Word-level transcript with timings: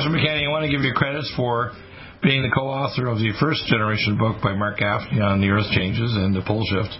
Professor 0.00 0.16
McCanney, 0.16 0.46
I 0.46 0.48
want 0.48 0.64
to 0.64 0.72
give 0.72 0.80
you 0.80 0.94
credits 0.94 1.30
for 1.36 1.72
being 2.22 2.40
the 2.40 2.48
co-author 2.48 3.06
of 3.06 3.18
the 3.18 3.36
first 3.38 3.66
generation 3.66 4.16
book 4.16 4.40
by 4.40 4.56
Mark 4.56 4.78
Gaffney 4.78 5.20
on 5.20 5.42
the 5.44 5.52
Earth 5.52 5.68
changes 5.76 6.16
and 6.16 6.32
the 6.32 6.40
pole 6.40 6.64
shift. 6.64 6.96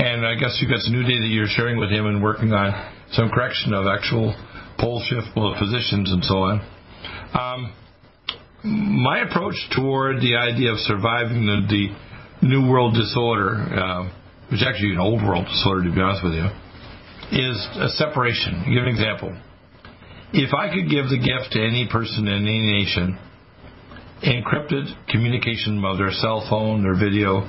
And 0.00 0.24
I 0.24 0.32
guess 0.40 0.56
you've 0.56 0.72
got 0.72 0.80
some 0.80 0.96
new 0.96 1.04
data 1.04 1.28
you're 1.28 1.52
sharing 1.52 1.76
with 1.76 1.92
him 1.92 2.06
and 2.06 2.22
working 2.22 2.48
on 2.56 2.72
some 3.12 3.28
correction 3.28 3.74
of 3.76 3.84
actual 3.84 4.32
pole 4.80 5.04
shift 5.04 5.28
positions 5.36 6.08
and 6.08 6.24
so 6.24 6.36
on. 6.48 6.56
Um, 7.36 7.60
my 8.64 9.28
approach 9.28 9.56
toward 9.76 10.24
the 10.24 10.32
idea 10.40 10.72
of 10.72 10.80
surviving 10.88 11.44
the, 11.44 11.68
the 11.68 11.84
New 12.48 12.64
World 12.64 12.96
disorder, 12.96 13.60
uh, 13.60 14.08
which 14.48 14.64
is 14.64 14.66
actually 14.66 14.96
an 14.96 15.04
Old 15.04 15.20
World 15.20 15.44
disorder, 15.52 15.84
to 15.84 15.92
be 15.92 16.00
honest 16.00 16.24
with 16.24 16.32
you, 16.32 16.48
is 17.28 17.60
a 17.76 17.92
separation. 18.00 18.64
I'll 18.64 18.72
give 18.72 18.88
an 18.88 18.88
example. 18.88 19.36
If 20.32 20.54
I 20.54 20.72
could 20.72 20.88
give 20.88 21.12
the 21.12 21.20
gift 21.20 21.52
to 21.52 21.60
any 21.60 21.86
person 21.92 22.26
in 22.26 22.48
any 22.48 22.64
nation, 22.80 23.18
encrypted 24.24 24.88
communication 25.08 25.84
of 25.84 25.98
their 25.98 26.10
cell 26.10 26.46
phone, 26.48 26.82
their 26.82 26.96
video, 26.96 27.44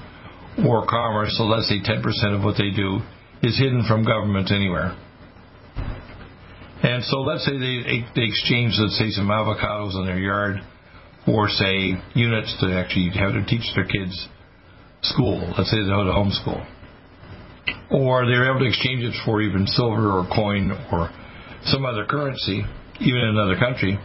or 0.67 0.85
commerce, 0.85 1.33
so 1.37 1.45
let's 1.45 1.69
say 1.69 1.79
10% 1.79 2.03
of 2.35 2.43
what 2.43 2.57
they 2.57 2.71
do 2.75 2.99
is 3.41 3.57
hidden 3.57 3.85
from 3.87 4.03
government 4.03 4.51
anywhere. 4.51 4.97
And 6.83 7.03
so 7.05 7.21
let's 7.21 7.45
say 7.45 7.57
they, 7.57 8.03
they 8.15 8.27
exchange, 8.27 8.73
let's 8.77 8.99
say, 8.99 9.09
some 9.11 9.27
avocados 9.27 9.95
in 9.95 10.05
their 10.05 10.19
yard 10.19 10.57
for, 11.25 11.47
say, 11.47 11.95
units 12.13 12.53
to 12.59 12.67
actually 12.75 13.11
have 13.15 13.31
to 13.31 13.45
teach 13.45 13.63
their 13.75 13.87
kids 13.87 14.27
school. 15.03 15.39
Let's 15.57 15.71
say 15.71 15.77
they 15.79 15.87
go 15.87 16.03
to 16.03 16.11
homeschool. 16.11 16.67
Or 17.91 18.25
they're 18.25 18.51
able 18.51 18.59
to 18.59 18.67
exchange 18.67 19.03
it 19.03 19.15
for 19.25 19.41
even 19.41 19.67
silver 19.67 20.19
or 20.19 20.27
coin 20.35 20.71
or 20.91 21.09
some 21.65 21.85
other 21.85 22.05
currency, 22.05 22.63
even 22.99 23.19
in 23.21 23.29
another 23.29 23.57
country. 23.57 23.97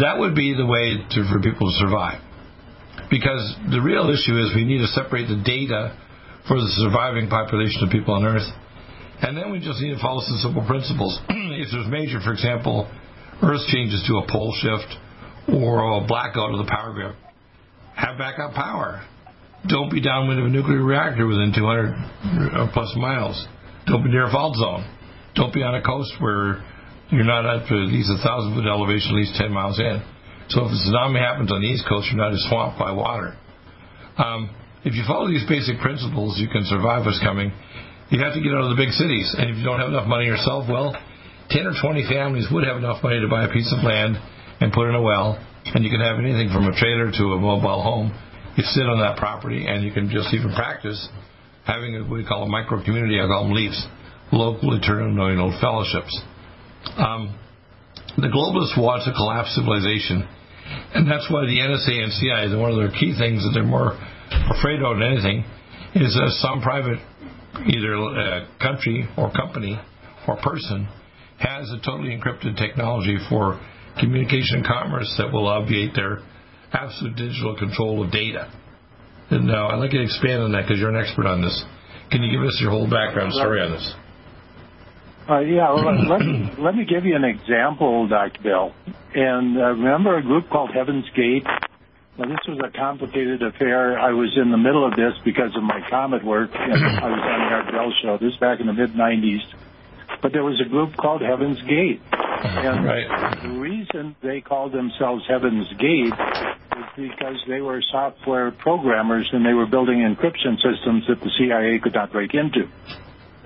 That 0.00 0.18
would 0.18 0.34
be 0.34 0.54
the 0.54 0.66
way 0.66 0.96
to, 0.96 1.18
for 1.28 1.40
people 1.40 1.68
to 1.68 1.76
survive. 1.78 2.20
Because 3.10 3.44
the 3.70 3.80
real 3.80 4.08
issue 4.08 4.40
is 4.40 4.54
we 4.54 4.64
need 4.64 4.80
to 4.80 4.88
separate 4.88 5.28
the 5.28 5.42
data 5.44 5.96
for 6.48 6.56
the 6.56 6.70
surviving 6.80 7.28
population 7.28 7.84
of 7.84 7.90
people 7.90 8.14
on 8.14 8.24
Earth. 8.24 8.48
And 9.20 9.36
then 9.36 9.52
we 9.52 9.60
just 9.60 9.80
need 9.80 9.94
to 9.94 10.00
follow 10.00 10.22
some 10.24 10.38
simple 10.38 10.64
principles. 10.66 11.20
if 11.28 11.68
there's 11.70 11.86
major, 11.86 12.20
for 12.20 12.32
example, 12.32 12.90
Earth 13.42 13.62
changes 13.68 14.02
to 14.08 14.18
a 14.18 14.26
pole 14.26 14.54
shift 14.58 14.90
or 15.52 15.98
a 15.98 16.06
blackout 16.06 16.50
of 16.50 16.64
the 16.64 16.70
power 16.70 16.92
grid, 16.92 17.14
have 17.94 18.18
backup 18.18 18.54
power. 18.54 19.04
Don't 19.68 19.90
be 19.90 20.00
downwind 20.00 20.40
of 20.40 20.46
a 20.46 20.50
nuclear 20.50 20.82
reactor 20.82 21.26
within 21.26 21.52
200 21.54 21.94
uh, 21.94 22.70
plus 22.72 22.92
miles. 22.96 23.46
Don't 23.86 24.02
be 24.02 24.10
near 24.10 24.26
a 24.26 24.30
fault 24.30 24.56
zone. 24.56 24.82
Don't 25.34 25.52
be 25.52 25.62
on 25.62 25.74
a 25.74 25.82
coast 25.82 26.12
where 26.20 26.62
you're 27.10 27.28
not 27.28 27.44
at 27.44 27.70
least 27.70 28.08
a 28.08 28.20
thousand 28.24 28.54
foot 28.56 28.68
elevation, 28.68 29.12
at 29.12 29.20
least 29.20 29.36
10 29.36 29.52
miles 29.52 29.78
in. 29.78 30.00
So 30.48 30.64
if 30.64 30.72
a 30.72 30.78
tsunami 30.84 31.20
happens 31.20 31.52
on 31.52 31.60
the 31.60 31.68
East 31.68 31.84
Coast, 31.88 32.08
you're 32.12 32.20
not 32.20 32.32
as 32.32 32.44
swamped 32.48 32.78
by 32.78 32.92
water. 32.92 33.36
Um, 34.18 34.52
if 34.84 34.92
you 34.92 35.04
follow 35.06 35.28
these 35.28 35.46
basic 35.48 35.78
principles, 35.80 36.36
you 36.36 36.48
can 36.48 36.64
survive 36.64 37.06
what's 37.06 37.20
coming. 37.22 37.52
You 38.10 38.20
have 38.20 38.34
to 38.34 38.42
get 38.44 38.52
out 38.52 38.68
of 38.68 38.76
the 38.76 38.80
big 38.80 38.92
cities, 38.92 39.32
and 39.38 39.48
if 39.48 39.56
you 39.56 39.64
don't 39.64 39.80
have 39.80 39.88
enough 39.88 40.04
money 40.04 40.26
yourself, 40.26 40.68
well, 40.68 40.92
10 41.48 41.64
or 41.64 41.72
20 41.80 42.04
families 42.08 42.48
would 42.52 42.64
have 42.64 42.76
enough 42.76 43.00
money 43.00 43.20
to 43.20 43.28
buy 43.28 43.48
a 43.48 43.52
piece 43.52 43.72
of 43.72 43.80
land 43.84 44.20
and 44.60 44.72
put 44.72 44.88
in 44.88 44.94
a 44.94 45.00
well, 45.00 45.40
and 45.64 45.84
you 45.84 45.88
can 45.88 46.00
have 46.00 46.18
anything 46.20 46.52
from 46.52 46.68
a 46.68 46.74
trailer 46.76 47.08
to 47.08 47.24
a 47.32 47.38
mobile 47.40 47.80
home. 47.80 48.12
You 48.56 48.64
sit 48.64 48.84
on 48.84 49.00
that 49.00 49.16
property, 49.16 49.64
and 49.64 49.84
you 49.84 49.92
can 49.92 50.10
just 50.10 50.28
even 50.34 50.52
practice 50.52 51.00
having 51.64 51.96
what 52.04 52.20
we 52.20 52.24
call 52.24 52.42
a 52.44 52.48
micro 52.48 52.84
community. 52.84 53.16
I 53.16 53.26
call 53.26 53.48
them 53.48 53.56
LEAFs, 53.56 53.80
local 54.32 54.72
old 54.72 55.54
fellowships. 55.60 56.12
Um, 56.96 57.38
the 58.16 58.28
globalists 58.28 58.76
want 58.76 59.04
to 59.04 59.12
collapse 59.12 59.54
civilization, 59.54 60.26
and 60.94 61.08
that's 61.08 61.28
why 61.30 61.44
the 61.46 61.60
NSA 61.60 62.02
and 62.02 62.12
CIA, 62.12 62.56
one 62.56 62.72
of 62.72 62.76
their 62.76 62.92
key 62.92 63.14
things 63.16 63.44
that 63.44 63.52
they're 63.54 63.64
more 63.64 63.96
afraid 64.50 64.82
of 64.82 64.98
than 64.98 65.12
anything, 65.12 65.44
is 65.94 66.12
that 66.16 66.32
some 66.40 66.60
private, 66.60 66.98
either 67.68 67.96
uh, 67.96 68.48
country 68.60 69.08
or 69.16 69.30
company 69.32 69.78
or 70.26 70.36
person, 70.40 70.88
has 71.38 71.70
a 71.70 71.78
totally 71.84 72.16
encrypted 72.16 72.56
technology 72.56 73.18
for 73.28 73.60
communication 74.00 74.60
and 74.60 74.66
commerce 74.66 75.12
that 75.18 75.32
will 75.32 75.46
obviate 75.46 75.94
their 75.94 76.20
absolute 76.72 77.16
digital 77.16 77.56
control 77.56 78.04
of 78.04 78.10
data. 78.10 78.50
And 79.30 79.46
now 79.46 79.68
I'd 79.68 79.76
like 79.76 79.92
you 79.92 79.98
to 79.98 80.04
expand 80.04 80.42
on 80.42 80.52
that 80.52 80.62
because 80.62 80.78
you're 80.78 80.94
an 80.94 81.00
expert 81.00 81.26
on 81.26 81.42
this. 81.42 81.64
Can 82.10 82.22
you 82.22 82.30
give 82.30 82.46
us 82.46 82.58
your 82.60 82.70
whole 82.70 82.88
background 82.88 83.32
story 83.32 83.60
on 83.60 83.72
this? 83.72 83.94
Uh, 85.28 85.38
yeah, 85.38 85.72
well, 85.72 85.84
let, 85.84 86.08
let, 86.08 86.20
me, 86.20 86.50
let 86.58 86.74
me 86.74 86.84
give 86.84 87.04
you 87.04 87.14
an 87.14 87.24
example, 87.24 88.08
Dr. 88.08 88.42
Bill. 88.42 88.74
And 89.14 89.56
uh, 89.56 89.70
remember 89.70 90.16
a 90.16 90.22
group 90.22 90.48
called 90.50 90.70
Heaven's 90.74 91.08
Gate? 91.10 91.44
Now, 92.18 92.28
this 92.28 92.40
was 92.46 92.58
a 92.62 92.76
complicated 92.76 93.42
affair. 93.42 93.98
I 93.98 94.12
was 94.12 94.36
in 94.36 94.50
the 94.50 94.58
middle 94.58 94.86
of 94.86 94.96
this 94.96 95.14
because 95.24 95.56
of 95.56 95.62
my 95.62 95.80
comet 95.88 96.24
work, 96.24 96.50
and 96.52 96.72
I 96.72 97.08
was 97.08 97.20
on 97.22 97.38
the 97.40 97.54
Art 97.54 97.72
Bell 97.72 97.92
show. 98.02 98.18
This 98.18 98.36
back 98.36 98.60
in 98.60 98.66
the 98.66 98.72
mid 98.72 98.92
90s. 98.92 99.40
But 100.20 100.32
there 100.32 100.44
was 100.44 100.60
a 100.64 100.68
group 100.68 100.96
called 100.96 101.22
Heaven's 101.22 101.60
Gate. 101.62 102.00
And 102.12 102.84
right. 102.84 103.42
the 103.42 103.48
reason 103.48 104.14
they 104.22 104.40
called 104.40 104.72
themselves 104.72 105.24
Heaven's 105.28 105.72
Gate 105.78 106.12
is 106.12 107.10
because 107.10 107.36
they 107.48 107.60
were 107.60 107.80
software 107.90 108.50
programmers 108.50 109.28
and 109.32 109.46
they 109.46 109.54
were 109.54 109.66
building 109.66 109.98
encryption 109.98 110.56
systems 110.56 111.04
that 111.08 111.20
the 111.20 111.30
CIA 111.38 111.78
could 111.78 111.94
not 111.94 112.12
break 112.12 112.34
into 112.34 112.68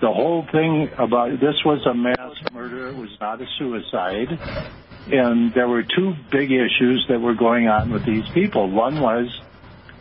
the 0.00 0.12
whole 0.12 0.46
thing 0.52 0.90
about 0.98 1.40
this 1.40 1.56
was 1.64 1.84
a 1.86 1.94
mass 1.94 2.34
murder. 2.52 2.88
It 2.88 2.96
was 2.96 3.10
not 3.20 3.40
a 3.40 3.46
suicide. 3.58 4.28
And 5.08 5.54
there 5.54 5.68
were 5.68 5.82
two 5.82 6.14
big 6.30 6.50
issues 6.50 7.06
that 7.08 7.20
were 7.20 7.34
going 7.34 7.68
on 7.68 7.90
with 7.90 8.04
these 8.04 8.28
people. 8.34 8.68
One 8.70 9.00
was 9.00 9.28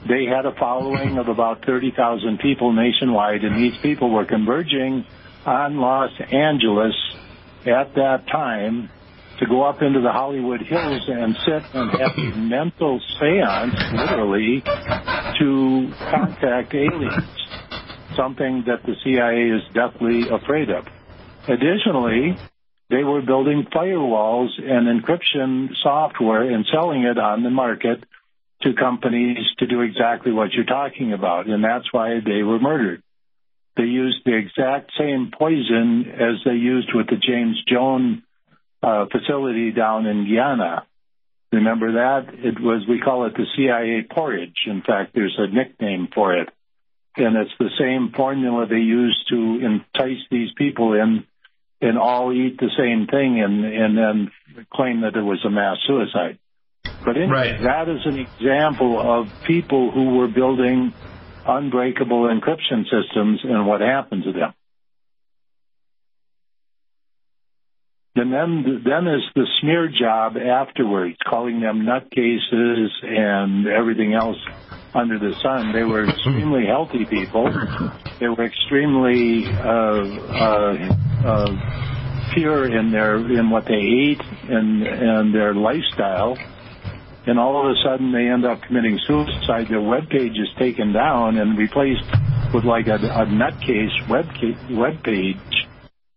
they 0.07 0.25
had 0.25 0.45
a 0.45 0.53
following 0.53 1.17
of 1.17 1.29
about 1.29 1.65
30,000 1.65 2.39
people 2.39 2.73
nationwide, 2.73 3.43
and 3.43 3.55
these 3.55 3.77
people 3.81 4.09
were 4.09 4.25
converging 4.25 5.05
on 5.45 5.77
Los 5.77 6.11
Angeles 6.31 6.95
at 7.65 7.95
that 7.95 8.27
time 8.27 8.89
to 9.39 9.45
go 9.45 9.63
up 9.63 9.81
into 9.81 10.01
the 10.01 10.11
Hollywood 10.11 10.61
Hills 10.61 11.01
and 11.07 11.35
sit 11.45 11.63
and 11.73 11.91
have 11.91 12.17
a 12.17 12.37
mental 12.37 13.01
seance, 13.19 13.75
literally, 13.93 14.61
to 14.61 15.93
contact 16.09 16.73
aliens 16.73 17.34
something 18.15 18.63
that 18.67 18.83
the 18.83 18.95
CIA 19.03 19.49
is 19.55 19.63
deathly 19.73 20.29
afraid 20.29 20.69
of. 20.69 20.85
Additionally, 21.47 22.37
they 22.89 23.03
were 23.03 23.21
building 23.21 23.67
firewalls 23.73 24.49
and 24.61 24.87
encryption 24.87 25.69
software 25.81 26.43
and 26.43 26.65
selling 26.71 27.03
it 27.03 27.17
on 27.17 27.43
the 27.43 27.49
market 27.49 28.03
to 28.61 28.73
companies 28.73 29.37
to 29.59 29.67
do 29.67 29.81
exactly 29.81 30.31
what 30.31 30.53
you're 30.53 30.65
talking 30.65 31.13
about, 31.13 31.47
and 31.47 31.63
that's 31.63 31.91
why 31.91 32.19
they 32.23 32.43
were 32.43 32.59
murdered. 32.59 33.01
They 33.77 33.83
used 33.83 34.19
the 34.25 34.35
exact 34.37 34.91
same 34.97 35.31
poison 35.37 36.05
as 36.09 36.43
they 36.45 36.53
used 36.53 36.89
with 36.93 37.07
the 37.07 37.17
James 37.17 37.61
Jones 37.67 38.21
uh, 38.81 39.05
facility 39.11 39.71
down 39.71 40.05
in 40.05 40.25
Guyana. 40.25 40.85
Remember 41.51 41.93
that? 41.93 42.33
It 42.33 42.59
was, 42.59 42.85
we 42.87 42.99
call 42.99 43.25
it 43.25 43.33
the 43.33 43.45
CIA 43.55 44.07
porridge. 44.09 44.65
In 44.67 44.81
fact, 44.81 45.13
there's 45.13 45.35
a 45.37 45.47
nickname 45.47 46.07
for 46.13 46.35
it 46.37 46.49
and 47.17 47.37
it's 47.37 47.51
the 47.59 47.69
same 47.79 48.11
formula 48.15 48.65
they 48.67 48.75
use 48.75 49.17
to 49.29 49.59
entice 49.61 50.21
these 50.29 50.49
people 50.57 50.93
in 50.93 51.25
and 51.81 51.97
all 51.97 52.31
eat 52.33 52.57
the 52.57 52.71
same 52.77 53.07
thing 53.07 53.41
and 53.41 53.65
and 53.65 53.97
then 53.97 54.65
claim 54.73 55.01
that 55.01 55.15
it 55.15 55.21
was 55.21 55.43
a 55.45 55.49
mass 55.49 55.77
suicide. 55.87 56.39
But 57.03 57.17
anyway, 57.17 57.31
Right. 57.31 57.61
that 57.61 57.89
is 57.89 58.01
an 58.05 58.17
example 58.17 58.99
of 58.99 59.27
people 59.45 59.91
who 59.91 60.17
were 60.17 60.27
building 60.27 60.93
unbreakable 61.45 62.23
encryption 62.23 62.83
systems 62.85 63.41
and 63.43 63.67
what 63.67 63.81
happened 63.81 64.23
to 64.23 64.31
them. 64.31 64.53
And 68.15 68.31
then, 68.31 68.81
then 68.85 69.07
is 69.07 69.21
the 69.35 69.45
smear 69.59 69.89
job 69.89 70.37
afterwards, 70.37 71.17
calling 71.29 71.59
them 71.59 71.85
nutcases 71.85 72.87
and 73.03 73.67
everything 73.67 74.13
else 74.13 74.37
under 74.95 75.19
the 75.19 75.35
sun. 75.43 75.73
They 75.73 75.83
were 75.83 76.07
extremely 76.07 76.65
healthy 76.65 77.05
people. 77.05 77.51
They 78.19 78.27
were 78.29 78.45
extremely 78.45 79.45
uh, 79.45 80.07
uh, 80.31 80.95
uh, 81.25 82.31
pure 82.33 82.65
in 82.65 82.91
their 82.91 83.17
in 83.17 83.49
what 83.49 83.65
they 83.65 83.73
ate 83.75 84.21
and 84.49 84.87
and 84.87 85.35
their 85.35 85.53
lifestyle, 85.53 86.37
and 87.27 87.37
all 87.37 87.59
of 87.59 87.71
a 87.71 87.75
sudden 87.83 88.13
they 88.13 88.27
end 88.29 88.45
up 88.45 88.61
committing 88.63 88.97
suicide. 89.05 89.67
Their 89.69 89.81
web 89.81 90.09
page 90.09 90.37
is 90.39 90.47
taken 90.57 90.93
down 90.93 91.37
and 91.37 91.57
replaced 91.57 92.05
with 92.53 92.63
like 92.63 92.87
a, 92.87 92.95
a 92.95 93.25
nutcase 93.25 94.09
web 94.09 94.27
web 94.71 95.03
page 95.03 95.67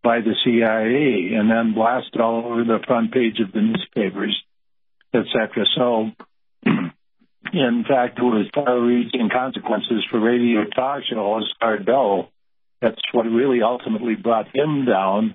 by 0.04 0.20
the 0.20 0.34
CIA, 0.44 1.34
and 1.34 1.50
then 1.50 1.74
blasted 1.74 2.20
all 2.20 2.44
over 2.46 2.62
the 2.62 2.78
front 2.86 3.12
page 3.12 3.40
of 3.40 3.50
the 3.52 3.60
newspapers, 3.60 4.40
etc. 5.12 5.66
So. 5.76 6.12
In 7.52 7.84
fact, 7.88 8.18
it 8.18 8.22
was 8.22 8.46
far-reaching 8.54 9.30
consequences 9.32 10.04
for 10.10 10.20
radio 10.20 10.64
talk 10.64 11.02
show 11.08 11.16
host 11.16 11.54
Art 11.60 11.86
Bell. 11.86 12.30
That's 12.80 13.00
what 13.12 13.24
really 13.24 13.62
ultimately 13.62 14.14
brought 14.14 14.54
him 14.54 14.84
down 14.84 15.34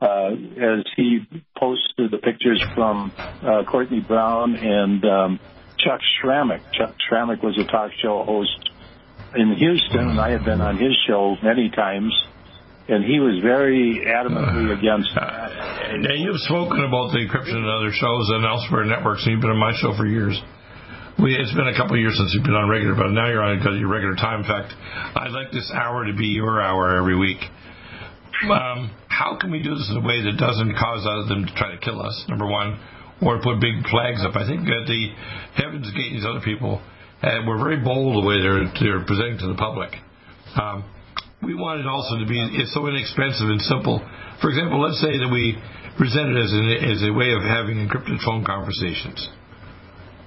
uh, 0.00 0.30
as 0.30 0.84
he 0.96 1.20
posted 1.58 2.10
the 2.10 2.18
pictures 2.18 2.64
from 2.74 3.12
uh, 3.18 3.64
Courtney 3.70 4.00
Brown 4.00 4.56
and 4.56 5.04
um, 5.04 5.40
Chuck 5.78 6.00
Shramek. 6.18 6.60
Chuck 6.72 6.94
Shramek 7.10 7.42
was 7.42 7.58
a 7.58 7.64
talk 7.70 7.90
show 8.00 8.24
host 8.24 8.70
in 9.36 9.54
Houston, 9.54 10.10
and 10.10 10.20
I 10.20 10.30
had 10.30 10.44
been 10.44 10.60
on 10.60 10.78
his 10.78 10.96
show 11.06 11.36
many 11.42 11.70
times, 11.70 12.12
and 12.88 13.04
he 13.04 13.20
was 13.20 13.40
very 13.42 14.02
adamantly 14.06 14.70
uh, 14.70 14.78
against 14.78 15.10
that. 15.14 15.52
Now, 15.98 16.14
you've 16.14 16.40
spoken 16.40 16.82
about 16.84 17.12
the 17.12 17.18
encryption 17.18 17.58
in 17.58 17.68
other 17.68 17.92
shows 17.92 18.30
and 18.30 18.44
elsewhere 18.44 18.84
networks, 18.84 19.22
and 19.24 19.32
you've 19.32 19.40
been 19.42 19.50
on 19.50 19.58
my 19.58 19.72
show 19.76 19.94
for 19.96 20.06
years. 20.06 20.40
We, 21.20 21.36
it's 21.36 21.52
been 21.52 21.68
a 21.68 21.76
couple 21.76 22.00
years 22.00 22.16
since 22.16 22.32
you've 22.32 22.48
been 22.48 22.56
on 22.56 22.72
regular, 22.72 22.96
but 22.96 23.12
now 23.12 23.28
you're 23.28 23.44
on 23.44 23.60
your 23.76 23.92
regular 23.92 24.16
time. 24.16 24.40
In 24.40 24.48
fact, 24.48 24.72
I'd 24.72 25.36
like 25.36 25.52
this 25.52 25.68
hour 25.68 26.08
to 26.08 26.16
be 26.16 26.32
your 26.32 26.64
hour 26.64 26.96
every 26.96 27.12
week. 27.12 27.44
Um, 28.48 28.88
how 29.12 29.36
can 29.36 29.52
we 29.52 29.60
do 29.60 29.76
this 29.76 29.84
in 29.92 30.00
a 30.00 30.06
way 30.06 30.24
that 30.24 30.40
doesn't 30.40 30.80
cause 30.80 31.04
them 31.28 31.44
to 31.44 31.52
try 31.60 31.76
to 31.76 31.80
kill 31.84 32.00
us? 32.00 32.16
Number 32.24 32.48
one, 32.48 32.80
or 33.20 33.36
put 33.44 33.60
big 33.60 33.84
flags 33.92 34.24
up. 34.24 34.32
I 34.32 34.48
think 34.48 34.64
that 34.64 34.88
the 34.88 35.02
Heaven's 35.60 35.92
Gate 35.92 36.08
and 36.08 36.24
these 36.24 36.24
other 36.24 36.40
people 36.40 36.80
uh, 37.20 37.44
were 37.44 37.60
very 37.60 37.84
bold 37.84 38.16
the 38.16 38.24
way 38.24 38.40
they're, 38.40 38.64
they're 38.80 39.04
presenting 39.04 39.44
to 39.44 39.52
the 39.52 39.60
public. 39.60 39.92
Um, 40.56 40.88
we 41.44 41.52
want 41.52 41.84
it 41.84 41.86
also 41.86 42.16
to 42.16 42.24
be 42.24 42.40
it's 42.56 42.72
so 42.72 42.88
inexpensive 42.88 43.44
and 43.44 43.60
simple. 43.68 44.00
For 44.40 44.48
example, 44.48 44.80
let's 44.80 45.04
say 45.04 45.20
that 45.20 45.28
we 45.28 45.60
present 46.00 46.32
it 46.32 46.40
as, 46.40 46.52
an, 46.56 46.64
as 46.80 47.00
a 47.04 47.12
way 47.12 47.36
of 47.36 47.44
having 47.44 47.76
encrypted 47.76 48.24
phone 48.24 48.40
conversations 48.40 49.20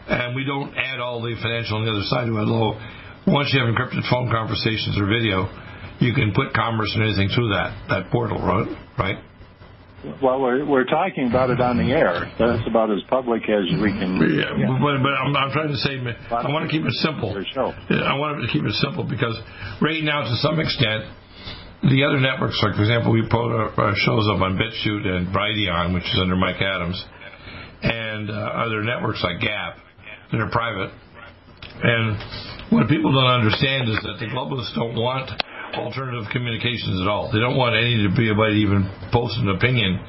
and 0.08 0.36
we 0.36 0.44
don't 0.44 0.76
add 0.76 1.00
all 1.00 1.22
the 1.22 1.36
financial 1.42 1.78
on 1.78 1.86
the 1.86 1.92
other 1.92 2.08
side 2.08 2.26
to 2.28 2.36
it. 2.36 2.48
Although 2.48 2.80
once 3.28 3.54
you 3.54 3.60
have 3.64 3.70
encrypted 3.72 4.04
phone 4.10 4.30
conversations 4.30 5.00
or 5.00 5.08
video, 5.08 5.48
you 6.00 6.14
can 6.14 6.34
put 6.34 6.54
commerce 6.54 6.92
and 6.96 7.04
anything 7.04 7.30
through 7.32 7.50
that 7.56 7.72
that 7.90 8.12
portal, 8.12 8.40
right? 8.40 8.68
Right. 8.98 9.18
Well, 10.22 10.42
we're 10.42 10.66
we're 10.68 10.84
talking 10.84 11.30
about 11.30 11.50
it 11.50 11.62
on 11.62 11.80
the 11.80 11.96
air. 11.96 12.28
That's 12.36 12.68
about 12.68 12.92
as 12.92 13.00
public 13.08 13.48
as 13.48 13.64
we 13.80 13.96
can. 13.96 14.20
Yeah, 14.20 14.52
yeah. 14.60 14.76
but 14.76 15.00
but 15.00 15.16
I'm, 15.16 15.32
I'm 15.32 15.52
trying 15.56 15.72
to 15.72 15.80
say 15.80 15.96
I 16.28 16.52
want 16.52 16.68
to 16.68 16.72
keep 16.72 16.84
it 16.84 16.92
simple. 17.00 17.32
I 17.32 18.20
want 18.20 18.44
to 18.44 18.52
keep 18.52 18.68
it 18.68 18.76
simple 18.84 19.08
because 19.08 19.40
right 19.80 20.04
now, 20.04 20.28
to 20.28 20.36
some 20.44 20.60
extent, 20.60 21.08
the 21.88 22.04
other 22.04 22.20
networks, 22.20 22.60
like 22.60 22.76
for 22.76 22.84
example, 22.84 23.16
we 23.16 23.24
put 23.24 23.48
our 23.48 23.96
shows 23.96 24.28
up 24.28 24.44
on 24.44 24.60
BitChute 24.60 25.08
and 25.08 25.32
Brighteon, 25.32 25.94
which 25.96 26.04
is 26.04 26.20
under 26.20 26.36
Mike 26.36 26.60
Adams, 26.60 27.00
and 27.84 28.30
uh, 28.30 28.60
other 28.60 28.84
networks 28.84 29.24
like 29.24 29.40
Gab 29.40 29.80
that 30.34 30.42
are 30.42 30.50
private. 30.50 30.90
And 31.86 32.18
what 32.74 32.90
people 32.90 33.14
don't 33.14 33.30
understand 33.30 33.86
is 33.88 34.02
that 34.02 34.18
the 34.18 34.26
globalists 34.34 34.74
don't 34.74 34.98
want 34.98 35.30
alternative 35.78 36.26
communications 36.34 37.02
at 37.02 37.08
all. 37.08 37.30
They 37.30 37.40
don't 37.40 37.58
want 37.58 37.78
any 37.78 38.02
to 38.06 38.12
be 38.14 38.30
able 38.30 38.50
to 38.50 38.58
even 38.58 38.90
post 39.14 39.38
an 39.38 39.50
opinion 39.54 40.02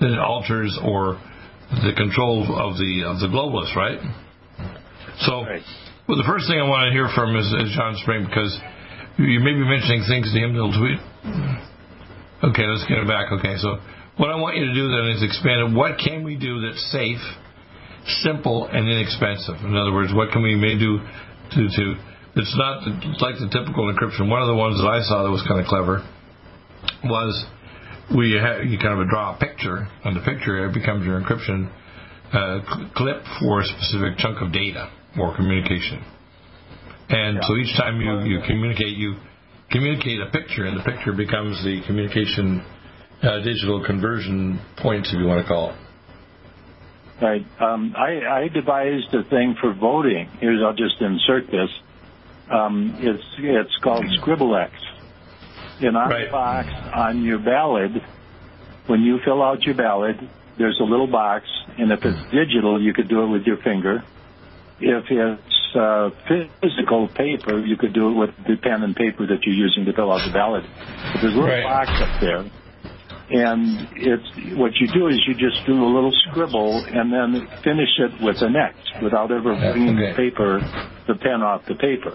that 0.00 0.20
alters 0.20 0.76
or 0.84 1.16
the 1.70 1.92
control 1.96 2.44
of 2.44 2.76
the 2.76 3.08
of 3.08 3.20
the 3.20 3.28
globalists, 3.28 3.76
right? 3.76 4.00
So, 5.24 5.44
right. 5.44 5.64
well, 6.08 6.16
the 6.16 6.28
first 6.28 6.48
thing 6.48 6.60
I 6.60 6.68
want 6.68 6.88
to 6.88 6.92
hear 6.92 7.08
from 7.12 7.36
is, 7.36 7.48
is 7.64 7.76
John 7.76 7.96
Spring 8.00 8.24
because 8.24 8.52
you 9.16 9.40
may 9.40 9.52
be 9.52 9.64
mentioning 9.64 10.04
things 10.08 10.32
to 10.32 10.38
him 10.40 10.56
that'll 10.56 10.76
tweet. 10.76 11.00
Okay, 12.40 12.64
let's 12.64 12.88
get 12.88 13.00
it 13.00 13.08
back. 13.08 13.28
Okay, 13.32 13.60
so 13.60 13.76
what 14.16 14.32
I 14.32 14.36
want 14.40 14.56
you 14.56 14.64
to 14.64 14.74
do 14.74 14.88
then 14.88 15.12
is 15.12 15.20
expand 15.20 15.60
it. 15.60 15.76
What 15.76 16.00
can 16.00 16.24
we 16.24 16.36
do 16.36 16.64
that's 16.64 16.80
safe? 16.88 17.20
Simple 18.22 18.66
and 18.66 18.88
inexpensive. 18.88 19.56
In 19.64 19.76
other 19.76 19.92
words, 19.92 20.12
what 20.14 20.30
can 20.32 20.42
we 20.42 20.54
do 20.78 20.98
to 20.98 21.68
to 21.68 21.84
it's 22.36 22.56
not 22.56 22.86
like 23.20 23.34
the 23.42 23.50
typical 23.50 23.90
encryption. 23.90 24.30
One 24.30 24.40
of 24.40 24.46
the 24.46 24.54
ones 24.54 24.78
that 24.78 24.86
I 24.86 25.02
saw 25.02 25.24
that 25.24 25.30
was 25.30 25.42
kind 25.48 25.58
of 25.58 25.66
clever 25.66 26.06
was 27.04 27.34
we 28.14 28.38
you 28.38 28.78
kind 28.78 29.00
of 29.00 29.08
draw 29.08 29.34
a 29.34 29.38
picture, 29.38 29.88
and 30.04 30.14
the 30.14 30.22
picture 30.22 30.66
it 30.66 30.74
becomes 30.74 31.04
your 31.04 31.20
encryption 31.20 31.70
uh, 32.32 32.62
clip 32.94 33.22
for 33.40 33.60
a 33.60 33.64
specific 33.66 34.18
chunk 34.18 34.40
of 34.40 34.52
data 34.52 34.90
or 35.18 35.34
communication. 35.34 36.02
And 37.10 37.36
yeah. 37.36 37.42
so 37.42 37.56
each 37.56 37.74
time 37.76 38.00
you, 38.00 38.22
you 38.22 38.38
communicate, 38.46 38.96
you 38.96 39.18
communicate 39.70 40.20
a 40.20 40.30
picture, 40.30 40.66
and 40.66 40.78
the 40.78 40.84
picture 40.84 41.12
becomes 41.12 41.58
the 41.64 41.82
communication 41.86 42.62
uh, 43.22 43.42
digital 43.42 43.84
conversion 43.84 44.60
points, 44.78 45.10
if 45.12 45.18
you 45.18 45.26
want 45.26 45.42
to 45.42 45.48
call 45.48 45.70
it. 45.70 45.76
Right. 47.20 47.44
Um, 47.60 47.94
I, 47.96 48.44
I 48.44 48.48
devised 48.48 49.14
a 49.14 49.22
thing 49.24 49.54
for 49.60 49.74
voting. 49.74 50.28
Here's, 50.40 50.62
I'll 50.62 50.72
just 50.72 51.00
insert 51.00 51.50
this. 51.50 51.70
Um, 52.50 52.96
it's 52.98 53.24
it's 53.38 53.76
called 53.82 54.06
ScribbleX. 54.06 54.70
And 55.80 55.96
on 55.96 56.08
right. 56.08 56.26
the 56.26 56.30
box 56.30 56.68
on 56.94 57.22
your 57.22 57.38
ballot, 57.38 57.92
when 58.86 59.02
you 59.02 59.18
fill 59.24 59.42
out 59.42 59.62
your 59.62 59.74
ballot, 59.74 60.16
there's 60.58 60.78
a 60.80 60.84
little 60.84 61.06
box, 61.06 61.46
and 61.78 61.92
if 61.92 62.04
it's 62.04 62.32
digital, 62.32 62.82
you 62.82 62.92
could 62.92 63.08
do 63.08 63.22
it 63.22 63.28
with 63.28 63.44
your 63.44 63.56
finger. 63.58 64.02
If 64.80 65.04
it's 65.10 65.76
uh, 65.76 66.10
physical 66.60 67.08
paper, 67.08 67.64
you 67.64 67.76
could 67.76 67.92
do 67.92 68.10
it 68.10 68.14
with 68.14 68.30
the 68.46 68.56
pen 68.56 68.82
and 68.82 68.96
paper 68.96 69.26
that 69.26 69.44
you're 69.44 69.54
using 69.54 69.84
to 69.84 69.92
fill 69.92 70.10
out 70.10 70.26
the 70.26 70.32
ballot. 70.32 70.64
But 71.12 71.20
there's 71.22 71.34
a 71.34 71.36
little 71.36 71.48
right. 71.48 71.62
box 71.62 71.90
up 72.00 72.20
there 72.20 72.50
and 73.30 73.88
it's 73.94 74.58
what 74.58 74.74
you 74.82 74.90
do 74.90 75.06
is 75.06 75.22
you 75.26 75.34
just 75.34 75.64
do 75.64 75.78
a 75.78 75.86
little 75.86 76.12
scribble 76.26 76.82
and 76.82 77.12
then 77.14 77.46
finish 77.62 77.90
it 77.98 78.10
with 78.18 78.42
an 78.42 78.56
X 78.56 78.74
without 79.02 79.30
ever 79.30 79.54
bringing 79.54 79.94
okay. 79.94 80.10
the 80.10 80.16
paper, 80.18 80.58
the 81.06 81.14
pen 81.14 81.38
off 81.38 81.62
the 81.70 81.76
paper. 81.76 82.10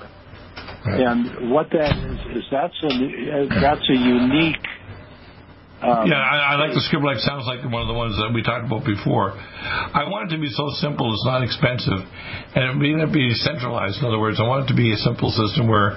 Right. 0.86 1.00
And 1.00 1.52
what 1.52 1.72
that 1.72 1.96
is 1.96 2.20
is 2.36 2.44
that's 2.52 2.76
a 2.84 2.92
that's 3.64 3.88
a 3.88 3.96
unique. 3.96 4.60
Um, 5.80 6.08
yeah, 6.08 6.20
I, 6.20 6.52
I 6.52 6.56
like 6.56 6.76
the 6.76 6.84
scribble. 6.84 7.10
It 7.16 7.24
sounds 7.24 7.48
like 7.48 7.64
one 7.64 7.82
of 7.82 7.88
the 7.88 7.96
ones 7.96 8.16
that 8.20 8.32
we 8.36 8.44
talked 8.44 8.68
about 8.68 8.84
before. 8.84 9.32
I 9.40 10.04
want 10.12 10.28
it 10.32 10.36
to 10.36 10.42
be 10.42 10.50
so 10.52 10.68
simple, 10.84 11.12
it's 11.14 11.28
not 11.28 11.44
expensive, 11.44 12.00
and 12.56 12.64
it 12.64 12.76
may 12.76 12.92
not 12.96 13.14
be 13.14 13.32
centralized. 13.36 14.00
In 14.00 14.06
other 14.08 14.20
words, 14.20 14.40
I 14.40 14.48
want 14.48 14.66
it 14.66 14.68
to 14.72 14.78
be 14.78 14.92
a 14.92 15.00
simple 15.00 15.32
system 15.32 15.68
where 15.68 15.96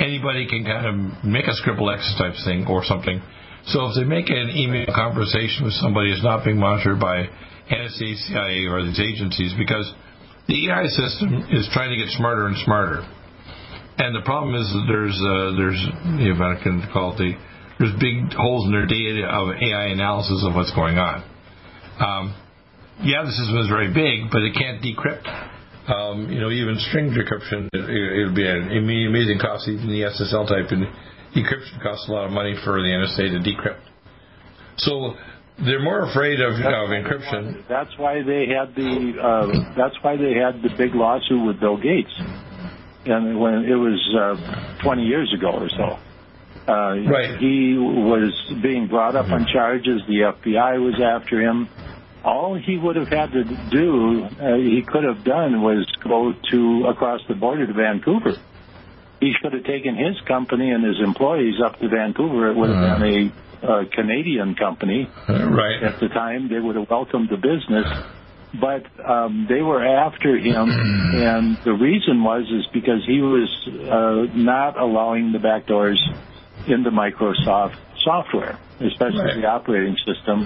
anybody 0.00 0.48
can 0.48 0.64
kind 0.64 0.88
of 0.88 1.24
make 1.24 1.48
a 1.48 1.54
scribble 1.60 1.90
X 1.90 2.14
type 2.16 2.34
thing 2.44 2.64
or 2.68 2.84
something 2.84 3.20
so 3.66 3.88
if 3.88 3.96
they 3.96 4.04
make 4.04 4.28
an 4.28 4.52
email 4.52 4.86
conversation 4.94 5.64
with 5.64 5.74
somebody, 5.80 6.12
it's 6.12 6.22
not 6.22 6.44
being 6.44 6.58
monitored 6.58 7.00
by 7.00 7.28
NSA, 7.70 8.28
CIA, 8.28 8.66
or 8.68 8.84
these 8.84 9.00
agencies 9.00 9.54
because 9.56 9.88
the 10.48 10.68
AI 10.68 10.84
system 10.86 11.48
is 11.50 11.68
trying 11.72 11.90
to 11.90 11.96
get 11.96 12.12
smarter 12.12 12.46
and 12.46 12.56
smarter. 12.64 13.00
And 13.96 14.14
the 14.14 14.20
problem 14.26 14.54
is 14.54 14.68
that 14.68 14.84
there's 14.90 15.16
uh, 15.16 15.56
there's 15.56 15.80
if 16.28 16.40
I 16.42 16.60
can 16.62 16.84
call 16.92 17.14
it 17.14 17.18
the 17.18 17.32
there's 17.78 17.94
big 17.98 18.32
holes 18.34 18.66
in 18.66 18.72
their 18.72 18.86
data 18.86 19.26
of 19.26 19.54
AI 19.54 19.90
analysis 19.90 20.44
of 20.46 20.54
what's 20.54 20.74
going 20.74 20.98
on. 20.98 21.24
Um, 21.98 22.34
yeah, 23.02 23.24
the 23.24 23.32
system 23.34 23.58
is 23.58 23.68
very 23.68 23.90
big, 23.90 24.30
but 24.30 24.42
it 24.42 24.54
can't 24.54 24.78
decrypt. 24.78 25.26
Um, 25.90 26.30
you 26.30 26.40
know, 26.40 26.50
even 26.50 26.78
string 26.88 27.10
decryption, 27.10 27.68
it, 27.74 28.26
would 28.26 28.34
be 28.34 28.46
an 28.46 28.70
amazing 28.72 29.38
cost, 29.38 29.68
even 29.68 29.88
the 29.88 30.06
SSL 30.06 30.48
type. 30.48 30.70
And 30.70 30.86
Encryption 31.34 31.82
costs 31.82 32.08
a 32.08 32.12
lot 32.12 32.26
of 32.26 32.32
money 32.32 32.54
for 32.64 32.80
the 32.80 32.88
NSA 32.88 33.42
to 33.42 33.50
decrypt. 33.50 33.80
So 34.76 35.14
they're 35.58 35.82
more 35.82 36.08
afraid 36.08 36.40
of, 36.40 36.54
of 36.54 36.90
encryption. 36.90 37.66
That's 37.68 37.96
why 37.98 38.22
they 38.22 38.46
had 38.46 38.74
the 38.74 39.14
uh, 39.20 39.74
that's 39.76 39.96
why 40.02 40.16
they 40.16 40.34
had 40.34 40.62
the 40.62 40.70
big 40.76 40.94
lawsuit 40.94 41.44
with 41.44 41.60
Bill 41.60 41.76
Gates, 41.76 42.12
and 43.06 43.40
when 43.40 43.64
it 43.64 43.74
was 43.74 44.00
uh, 44.14 44.82
20 44.82 45.02
years 45.02 45.32
ago 45.36 45.50
or 45.50 45.68
so. 45.68 45.98
Uh, 46.66 46.96
right. 47.10 47.38
He 47.38 47.76
was 47.76 48.32
being 48.62 48.86
brought 48.86 49.16
up 49.16 49.30
on 49.30 49.46
charges. 49.52 50.00
The 50.08 50.32
FBI 50.32 50.82
was 50.82 50.98
after 51.02 51.40
him. 51.40 51.68
All 52.24 52.54
he 52.54 52.78
would 52.78 52.96
have 52.96 53.08
had 53.08 53.32
to 53.32 53.44
do, 53.70 54.24
uh, 54.24 54.56
he 54.56 54.82
could 54.82 55.04
have 55.04 55.24
done, 55.24 55.60
was 55.60 55.86
go 56.02 56.32
to 56.52 56.86
across 56.86 57.20
the 57.28 57.34
border 57.34 57.66
to 57.66 57.72
Vancouver 57.74 58.38
he 59.24 59.32
should 59.40 59.52
have 59.52 59.64
taken 59.64 59.92
his 59.96 60.16
company 60.26 60.70
and 60.74 60.84
his 60.84 60.98
employees 61.10 61.56
up 61.64 61.78
to 61.80 61.88
Vancouver. 61.88 62.50
It 62.50 62.56
would 62.56 62.70
have 62.70 62.84
uh, 62.84 62.98
been 62.98 63.32
a, 63.62 63.72
a 63.82 63.86
Canadian 63.86 64.54
company. 64.54 65.08
Right. 65.28 65.82
At 65.82 66.00
the 66.00 66.08
time, 66.08 66.48
they 66.52 66.60
would 66.64 66.76
have 66.76 66.88
welcomed 66.90 67.28
the 67.30 67.36
business. 67.52 67.86
But 68.60 68.84
um, 69.04 69.46
they 69.48 69.62
were 69.62 69.82
after 69.84 70.36
him, 70.36 70.66
and 70.70 71.56
the 71.64 71.72
reason 71.72 72.22
was 72.22 72.44
is 72.58 72.66
because 72.72 73.02
he 73.06 73.20
was 73.20 73.48
uh, 73.68 74.36
not 74.36 74.78
allowing 74.78 75.32
the 75.32 75.38
backdoors 75.38 75.98
into 76.68 76.90
Microsoft 76.90 77.76
software, 78.04 78.58
especially 78.80 79.18
Right. 79.24 79.40
the 79.40 79.46
operating 79.48 79.96
system. 80.06 80.42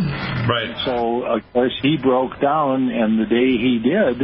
Right. 0.48 0.72
So 0.86 1.22
of 1.24 1.42
course 1.52 1.76
he 1.82 1.98
broke 1.98 2.40
down, 2.40 2.88
and 2.88 3.18
the 3.20 3.26
day 3.26 3.50
he 3.66 3.74
did, 3.78 4.18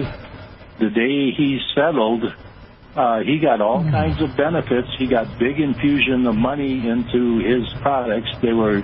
the 0.85 0.91
day 0.91 1.31
he 1.37 1.61
settled, 1.75 2.23
uh, 2.97 3.21
he 3.21 3.39
got 3.39 3.61
all 3.61 3.83
kinds 3.91 4.21
of 4.23 4.37
benefits. 4.37 4.89
He 4.99 5.07
got 5.07 5.39
big 5.39 5.59
infusion 5.59 6.27
of 6.27 6.37
money 6.37 6.87
into 6.87 7.39
his 7.39 7.67
products. 7.83 8.31
They 8.41 8.53
were 8.53 8.83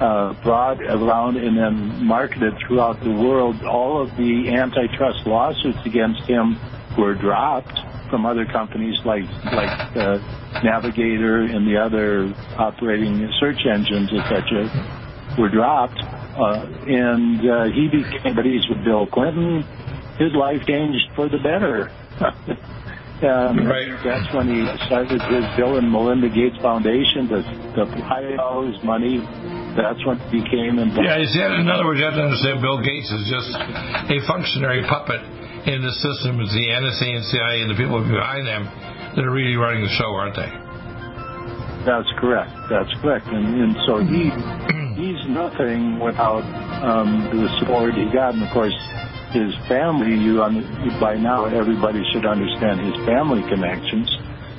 uh, 0.00 0.32
brought 0.42 0.82
around 0.82 1.36
and 1.36 1.58
then 1.58 2.06
marketed 2.06 2.54
throughout 2.66 3.00
the 3.00 3.10
world. 3.10 3.62
All 3.64 4.00
of 4.00 4.16
the 4.16 4.48
antitrust 4.48 5.26
lawsuits 5.26 5.84
against 5.84 6.22
him 6.22 6.58
were 6.96 7.14
dropped 7.14 7.78
from 8.08 8.24
other 8.26 8.46
companies 8.46 8.98
like 9.04 9.24
like 9.52 9.96
uh, 9.96 10.18
Navigator 10.64 11.42
and 11.42 11.66
the 11.66 11.76
other 11.76 12.32
operating 12.56 13.30
search 13.38 13.60
engines, 13.66 14.10
etc. 14.12 14.68
were 15.38 15.50
dropped, 15.50 16.00
uh, 16.00 16.66
and 16.86 17.48
uh, 17.48 17.64
he 17.64 17.88
became 17.88 18.34
buddies 18.34 18.66
with 18.68 18.82
Bill 18.84 19.06
Clinton. 19.06 19.62
His 20.18 20.32
life 20.32 20.66
changed 20.66 21.10
for 21.14 21.28
the 21.28 21.38
better. 21.38 21.92
um, 23.24 23.66
Right. 23.66 23.88
That's 24.04 24.28
when 24.34 24.48
he 24.48 24.64
started 24.86 25.20
his 25.20 25.44
Bill 25.56 25.76
and 25.76 25.90
Melinda 25.90 26.28
Gates 26.28 26.56
Foundation 26.62 27.28
to, 27.28 27.38
to 27.76 27.82
hide 28.04 28.38
all 28.40 28.64
his 28.64 28.78
money. 28.82 29.20
That's 29.76 30.00
when 30.06 30.18
he 30.28 30.42
became 30.42 30.80
involved. 30.80 31.06
Yeah, 31.06 31.20
see, 31.28 31.40
in 31.40 31.68
other 31.68 31.84
words, 31.84 32.00
you 32.00 32.06
have 32.08 32.18
to 32.18 32.26
understand 32.26 32.60
Bill 32.60 32.80
Gates 32.82 33.10
is 33.12 33.28
just 33.28 33.50
a 33.54 34.18
functionary 34.26 34.82
puppet 34.88 35.20
in 35.68 35.84
the 35.84 35.92
system. 36.00 36.40
It's 36.40 36.52
the 36.52 36.66
NSA 36.72 37.08
and 37.20 37.24
CIA 37.28 37.56
and 37.62 37.70
the 37.70 37.78
people 37.78 38.00
behind 38.00 38.48
them 38.48 38.64
that 39.16 39.22
are 39.24 39.30
really 39.30 39.56
running 39.56 39.84
the 39.84 39.92
show, 39.94 40.10
aren't 40.16 40.36
they? 40.36 40.50
That's 41.84 42.08
correct. 42.20 42.52
That's 42.68 42.92
correct. 43.00 43.26
And, 43.28 43.46
and 43.60 43.72
so 43.88 44.04
he 44.04 44.28
he's 45.00 45.22
nothing 45.28 45.98
without 45.98 46.44
um, 46.84 47.28
the 47.32 47.48
support 47.58 47.94
he 47.94 48.04
got, 48.12 48.34
and 48.34 48.42
of 48.42 48.52
course 48.52 48.76
his 49.32 49.54
family. 49.68 50.16
You 50.16 50.42
by 51.00 51.16
now 51.16 51.46
everybody 51.46 52.02
should 52.12 52.26
understand 52.26 52.80
his 52.80 52.96
family 53.06 53.42
connections. 53.48 54.08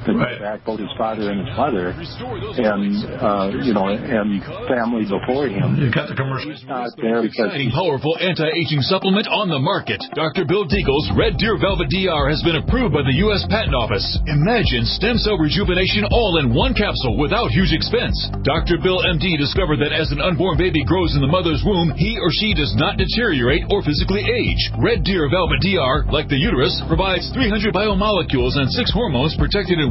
That 0.05 0.15
Right. 0.17 0.39
go 0.39 0.45
back 0.45 0.65
both 0.65 0.79
his 0.79 0.89
father 0.97 1.29
and 1.29 1.45
his 1.45 1.53
mother, 1.57 1.93
and 1.93 2.93
uh, 3.21 3.53
you 3.61 3.73
know, 3.73 3.87
and 3.89 4.41
family 4.65 5.05
before 5.05 5.47
him. 5.47 5.77
You 5.77 5.91
got 5.93 6.09
the 6.09 6.15
commercial. 6.17 6.51
Not 6.67 6.89
there 6.97 7.21
because 7.21 7.53
Exciting, 7.53 7.71
powerful 7.71 8.17
anti-aging 8.21 8.81
supplement 8.89 9.27
on 9.29 9.49
the 9.49 9.59
market. 9.61 10.01
Dr. 10.17 10.45
Bill 10.45 10.65
Deagle's 10.65 11.09
Red 11.17 11.37
Deer 11.37 11.57
Velvet 11.57 11.89
DR 11.89 12.29
has 12.29 12.41
been 12.41 12.57
approved 12.57 12.93
by 12.93 13.03
the 13.05 13.17
U.S. 13.29 13.45
Patent 13.49 13.75
Office. 13.77 14.03
Imagine 14.25 14.85
stem 14.85 15.17
cell 15.21 15.37
rejuvenation 15.37 16.05
all 16.11 16.41
in 16.41 16.53
one 16.53 16.73
capsule 16.73 17.17
without 17.21 17.49
huge 17.53 17.71
expense. 17.73 18.15
Dr. 18.41 18.81
Bill 18.81 19.05
MD 19.05 19.37
discovered 19.37 19.77
that 19.85 19.93
as 19.93 20.09
an 20.11 20.21
unborn 20.21 20.57
baby 20.57 20.81
grows 20.85 21.13
in 21.13 21.21
the 21.21 21.29
mother's 21.29 21.61
womb, 21.65 21.93
he 21.95 22.17
or 22.17 22.29
she 22.41 22.53
does 22.57 22.73
not 22.77 22.97
deteriorate 22.97 23.63
or 23.69 23.81
physically 23.85 24.21
age. 24.25 24.61
Red 24.81 25.03
Deer 25.05 25.29
Velvet 25.29 25.61
DR, 25.61 26.09
like 26.09 26.27
the 26.29 26.39
uterus, 26.39 26.73
provides 26.87 27.29
300 27.33 27.73
biomolecules 27.73 28.57
and 28.57 28.69
six 28.73 28.91
hormones 28.91 29.35
protected 29.37 29.79
in 29.79 29.90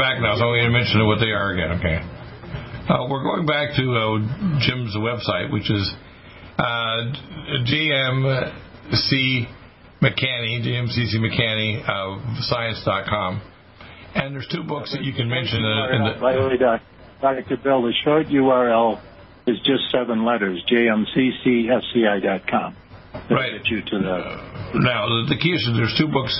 back 0.00 0.16
now, 0.24 0.32
so 0.36 0.44
I'm 0.48 0.54
going 0.56 0.64
to 0.64 0.70
mention 0.72 1.04
what 1.06 1.20
they 1.20 1.28
are 1.30 1.52
again, 1.52 1.72
okay? 1.78 2.00
Uh, 2.88 3.04
we're 3.08 3.22
going 3.22 3.44
back 3.46 3.76
to 3.76 3.84
uh, 3.84 4.18
Jim's 4.64 4.96
website, 4.96 5.52
which 5.52 5.70
is 5.70 5.92
uh, 6.58 7.12
GMC 7.68 9.46
McCanney, 10.00 10.64
GMCC 10.64 11.20
McCanney, 11.20 11.84
uh, 11.86 12.16
science.com. 12.48 13.42
And 14.14 14.34
there's 14.34 14.48
two 14.48 14.62
books 14.64 14.90
that 14.92 15.02
you 15.04 15.12
can 15.12 15.28
mention. 15.28 15.58
In, 15.62 15.78
in 15.94 16.02
the, 16.04 16.14
By 16.20 16.32
the 16.34 16.48
way, 16.48 16.56
Doc- 16.56 16.80
Dr. 17.20 17.56
Bill, 17.62 17.82
the 17.82 17.92
short 18.02 18.26
URL 18.26 18.98
is 19.46 19.58
just 19.58 19.90
seven 19.92 20.24
letters, 20.24 20.60
jmccsci.com. 20.70 22.74
That'll 23.12 23.36
Right. 23.36 23.52
Get 23.62 23.66
you 23.70 23.82
to 23.82 23.98
the 23.98 24.49
Now, 24.74 25.10
the, 25.26 25.34
key 25.34 25.50
is 25.50 25.66
that 25.66 25.74
there's 25.74 25.94
two 25.98 26.06
books. 26.06 26.30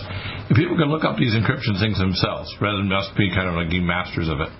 People 0.54 0.78
can 0.78 0.86
look 0.86 1.02
up 1.02 1.18
these 1.18 1.34
encryption 1.34 1.78
things 1.82 1.98
themselves 1.98 2.54
rather 2.62 2.78
than 2.78 2.92
us 2.92 3.10
be 3.18 3.30
kind 3.34 3.50
of 3.50 3.58
like 3.58 3.74
masters 3.82 4.30
of 4.30 4.38
it. 4.38 4.50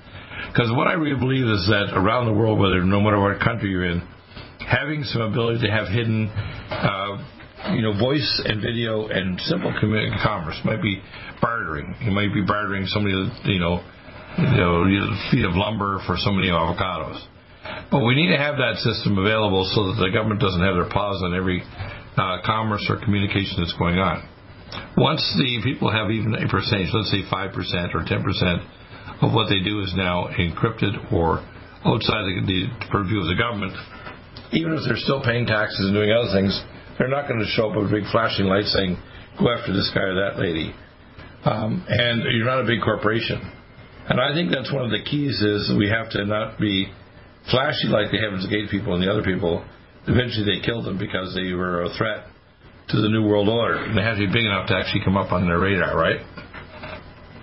Because 0.50 0.72
what 0.74 0.88
I 0.88 0.98
really 0.98 1.18
believe 1.18 1.46
is 1.46 1.70
that 1.70 1.94
around 1.94 2.26
the 2.26 2.34
world, 2.34 2.58
whether 2.58 2.82
no 2.82 2.98
matter 2.98 3.20
what 3.20 3.38
country 3.38 3.70
you're 3.70 3.86
in, 3.86 4.02
having 4.66 5.04
some 5.04 5.22
ability 5.22 5.62
to 5.66 5.70
have 5.70 5.86
hidden 5.86 6.26
uh, 6.70 7.22
you 7.76 7.82
know, 7.82 7.92
voice 7.98 8.42
and 8.44 8.60
video 8.62 9.08
and 9.08 9.38
simple 9.42 9.72
commerce 10.22 10.58
might 10.64 10.82
be 10.82 11.00
bartering. 11.40 11.94
You 12.00 12.10
might 12.10 12.32
be 12.32 12.42
bartering 12.42 12.86
somebody, 12.86 13.14
you 13.44 13.60
know, 13.60 13.84
you 14.38 14.56
know, 14.56 15.30
feet 15.30 15.44
of 15.44 15.54
lumber 15.54 16.00
for 16.06 16.16
so 16.16 16.32
many 16.32 16.48
avocados. 16.48 17.20
But 17.90 18.00
we 18.04 18.14
need 18.14 18.30
to 18.32 18.38
have 18.38 18.56
that 18.56 18.76
system 18.80 19.18
available 19.18 19.68
so 19.74 19.92
that 19.92 20.00
the 20.00 20.10
government 20.10 20.40
doesn't 20.40 20.62
have 20.62 20.74
their 20.74 20.88
paws 20.88 21.22
on 21.22 21.34
every 21.34 21.62
uh, 22.20 22.44
commerce 22.44 22.84
or 22.92 23.00
communication 23.00 23.56
that's 23.58 23.74
going 23.80 23.96
on. 23.96 24.28
Once 24.96 25.24
the 25.40 25.64
people 25.64 25.90
have 25.90 26.10
even 26.10 26.36
a 26.36 26.46
percentage, 26.46 26.92
let's 26.92 27.10
say 27.10 27.24
5% 27.24 27.56
or 27.96 28.04
10% 28.04 29.24
of 29.24 29.32
what 29.32 29.48
they 29.48 29.60
do 29.64 29.80
is 29.80 29.92
now 29.96 30.28
encrypted 30.36 31.12
or 31.12 31.40
outside 31.84 32.28
the, 32.28 32.44
the 32.44 32.60
purview 32.92 33.20
of 33.20 33.26
the 33.26 33.34
government, 33.34 33.72
even 34.52 34.76
if 34.76 34.84
they're 34.84 35.00
still 35.00 35.22
paying 35.24 35.46
taxes 35.46 35.80
and 35.80 35.94
doing 35.94 36.12
other 36.12 36.30
things, 36.32 36.52
they're 36.98 37.08
not 37.08 37.26
going 37.26 37.40
to 37.40 37.48
show 37.56 37.70
up 37.70 37.76
with 37.76 37.88
a 37.88 37.92
big 37.92 38.04
flashing 38.12 38.46
light 38.46 38.68
saying, 38.68 39.00
go 39.38 39.48
after 39.48 39.72
this 39.72 39.90
guy 39.94 40.04
or 40.04 40.14
that 40.28 40.38
lady. 40.38 40.74
Um, 41.44 41.84
and 41.88 42.22
you're 42.36 42.44
not 42.44 42.60
a 42.60 42.68
big 42.68 42.84
corporation. 42.84 43.40
And 44.08 44.20
I 44.20 44.34
think 44.34 44.52
that's 44.52 44.72
one 44.72 44.84
of 44.84 44.90
the 44.90 45.02
keys 45.02 45.40
is 45.40 45.72
we 45.78 45.88
have 45.88 46.10
to 46.10 46.24
not 46.26 46.58
be 46.58 46.92
flashy 47.50 47.88
like 47.88 48.10
the 48.10 48.18
Heaven's 48.18 48.46
Gate 48.46 48.68
people 48.70 48.92
and 48.94 49.02
the 49.02 49.10
other 49.10 49.22
people. 49.22 49.64
Eventually 50.06 50.44
they 50.44 50.64
killed 50.64 50.86
them 50.86 50.98
because 50.98 51.34
they 51.34 51.52
were 51.52 51.84
a 51.84 51.90
threat 51.96 52.26
to 52.88 53.00
the 53.00 53.08
New 53.08 53.26
World 53.26 53.48
Order. 53.48 53.84
And 53.84 53.96
they 53.96 54.02
had 54.02 54.14
to 54.14 54.26
be 54.26 54.32
big 54.32 54.44
enough 54.44 54.68
to 54.68 54.74
actually 54.74 55.04
come 55.04 55.16
up 55.16 55.32
on 55.32 55.46
their 55.46 55.58
radar, 55.58 55.96
right? 55.96 56.20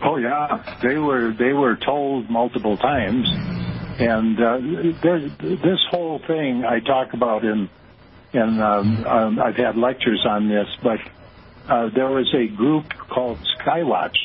Oh 0.04 0.18
yeah, 0.18 0.78
they 0.84 0.98
were 0.98 1.34
they 1.34 1.54
were 1.54 1.76
told 1.76 2.30
multiple 2.30 2.78
times, 2.78 3.26
and 4.00 4.40
uh, 4.40 4.58
this 5.42 5.80
whole 5.90 6.22
thing 6.28 6.64
I 6.64 6.80
talk 6.82 7.14
about 7.14 7.44
in 7.44 7.68
and 8.34 8.62
um, 8.62 9.06
um, 9.06 9.40
I've 9.40 9.56
had 9.56 9.78
lectures 9.78 10.26
on 10.28 10.50
this, 10.50 10.68
but 10.84 11.00
uh, 11.70 11.90
there 11.96 12.10
was 12.10 12.34
a 12.36 12.48
group 12.56 12.86
called 13.10 13.40
Skywatch, 13.58 14.16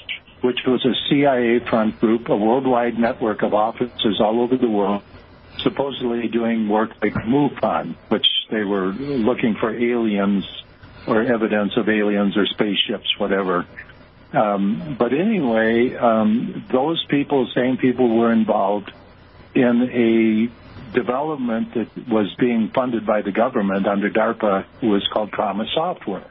which 0.42 0.58
was 0.66 0.84
a 0.84 0.94
CIA 1.08 1.60
front 1.68 1.98
group, 2.00 2.28
a 2.28 2.36
worldwide 2.36 2.98
network 2.98 3.42
of 3.42 3.54
offices 3.54 4.20
all 4.20 4.42
over 4.42 4.56
the 4.56 4.68
world, 4.68 5.02
supposedly 5.58 6.28
doing 6.28 6.68
work 6.68 6.90
like 7.02 7.14
MUFON, 7.14 7.94
which 8.08 8.26
they 8.50 8.64
were 8.64 8.92
looking 8.92 9.54
for 9.60 9.74
aliens 9.74 10.44
or 11.06 11.22
evidence 11.22 11.76
of 11.76 11.88
aliens 11.88 12.36
or 12.36 12.46
spaceships, 12.46 13.18
whatever. 13.18 13.66
Um, 14.32 14.96
but 14.98 15.12
anyway, 15.12 15.94
um, 15.94 16.64
those 16.72 17.04
people, 17.08 17.48
same 17.54 17.76
people, 17.76 18.16
were 18.16 18.32
involved 18.32 18.90
in 19.54 20.50
a 20.52 20.94
development 20.94 21.74
that 21.74 22.08
was 22.08 22.34
being 22.38 22.70
funded 22.74 23.06
by 23.06 23.22
the 23.22 23.32
government 23.32 23.86
under 23.86 24.10
DARPA 24.10 24.64
was 24.82 25.06
called 25.12 25.32
Trauma 25.32 25.64
Software. 25.74 26.30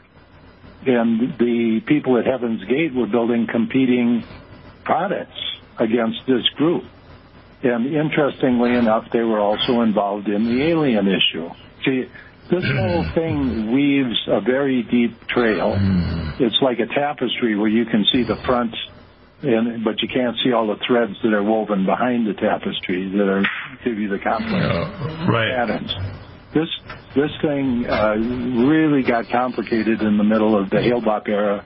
And 0.86 1.38
the 1.38 1.82
people 1.86 2.18
at 2.18 2.26
Heaven's 2.26 2.64
Gate 2.64 2.94
were 2.94 3.06
building 3.06 3.48
competing 3.48 4.24
products 4.84 5.40
against 5.78 6.26
this 6.26 6.48
group. 6.56 6.84
And 7.64 7.94
interestingly 7.94 8.74
enough, 8.74 9.06
they 9.12 9.22
were 9.22 9.40
also 9.40 9.82
involved 9.82 10.28
in 10.28 10.46
the 10.46 10.64
alien 10.64 11.08
issue. 11.08 11.50
See, 11.86 12.06
this 12.50 12.66
whole 12.66 13.06
thing 13.14 13.72
weaves 13.72 14.20
a 14.28 14.42
very 14.42 14.84
deep 14.84 15.28
trail. 15.28 15.76
It's 16.40 16.58
like 16.62 16.80
a 16.80 16.88
tapestry 16.88 17.56
where 17.56 17.70
you 17.70 17.86
can 17.86 18.06
see 18.12 18.24
the 18.24 18.36
front, 18.46 18.76
and 19.44 19.84
but 19.84 20.02
you 20.02 20.08
can't 20.08 20.36
see 20.44 20.52
all 20.52 20.68
the 20.68 20.78
threads 20.86 21.14
that 21.24 21.34
are 21.34 21.44
woven 21.44 21.86
behind 21.86 22.28
the 22.28 22.34
tapestry 22.34 23.10
that 23.10 23.28
are 23.28 23.44
give 23.86 23.98
you 23.98 24.10
the 24.10 24.20
complex 24.20 24.66
right. 25.30 25.52
patterns. 25.56 25.94
This 26.54 26.68
this 27.16 27.32
thing 27.42 27.86
uh, 27.88 28.16
really 28.68 29.04
got 29.04 29.30
complicated 29.30 30.02
in 30.02 30.18
the 30.18 30.24
middle 30.24 30.62
of 30.62 30.70
the 30.70 30.82
Hale-Bopp 30.82 31.30
era, 31.30 31.66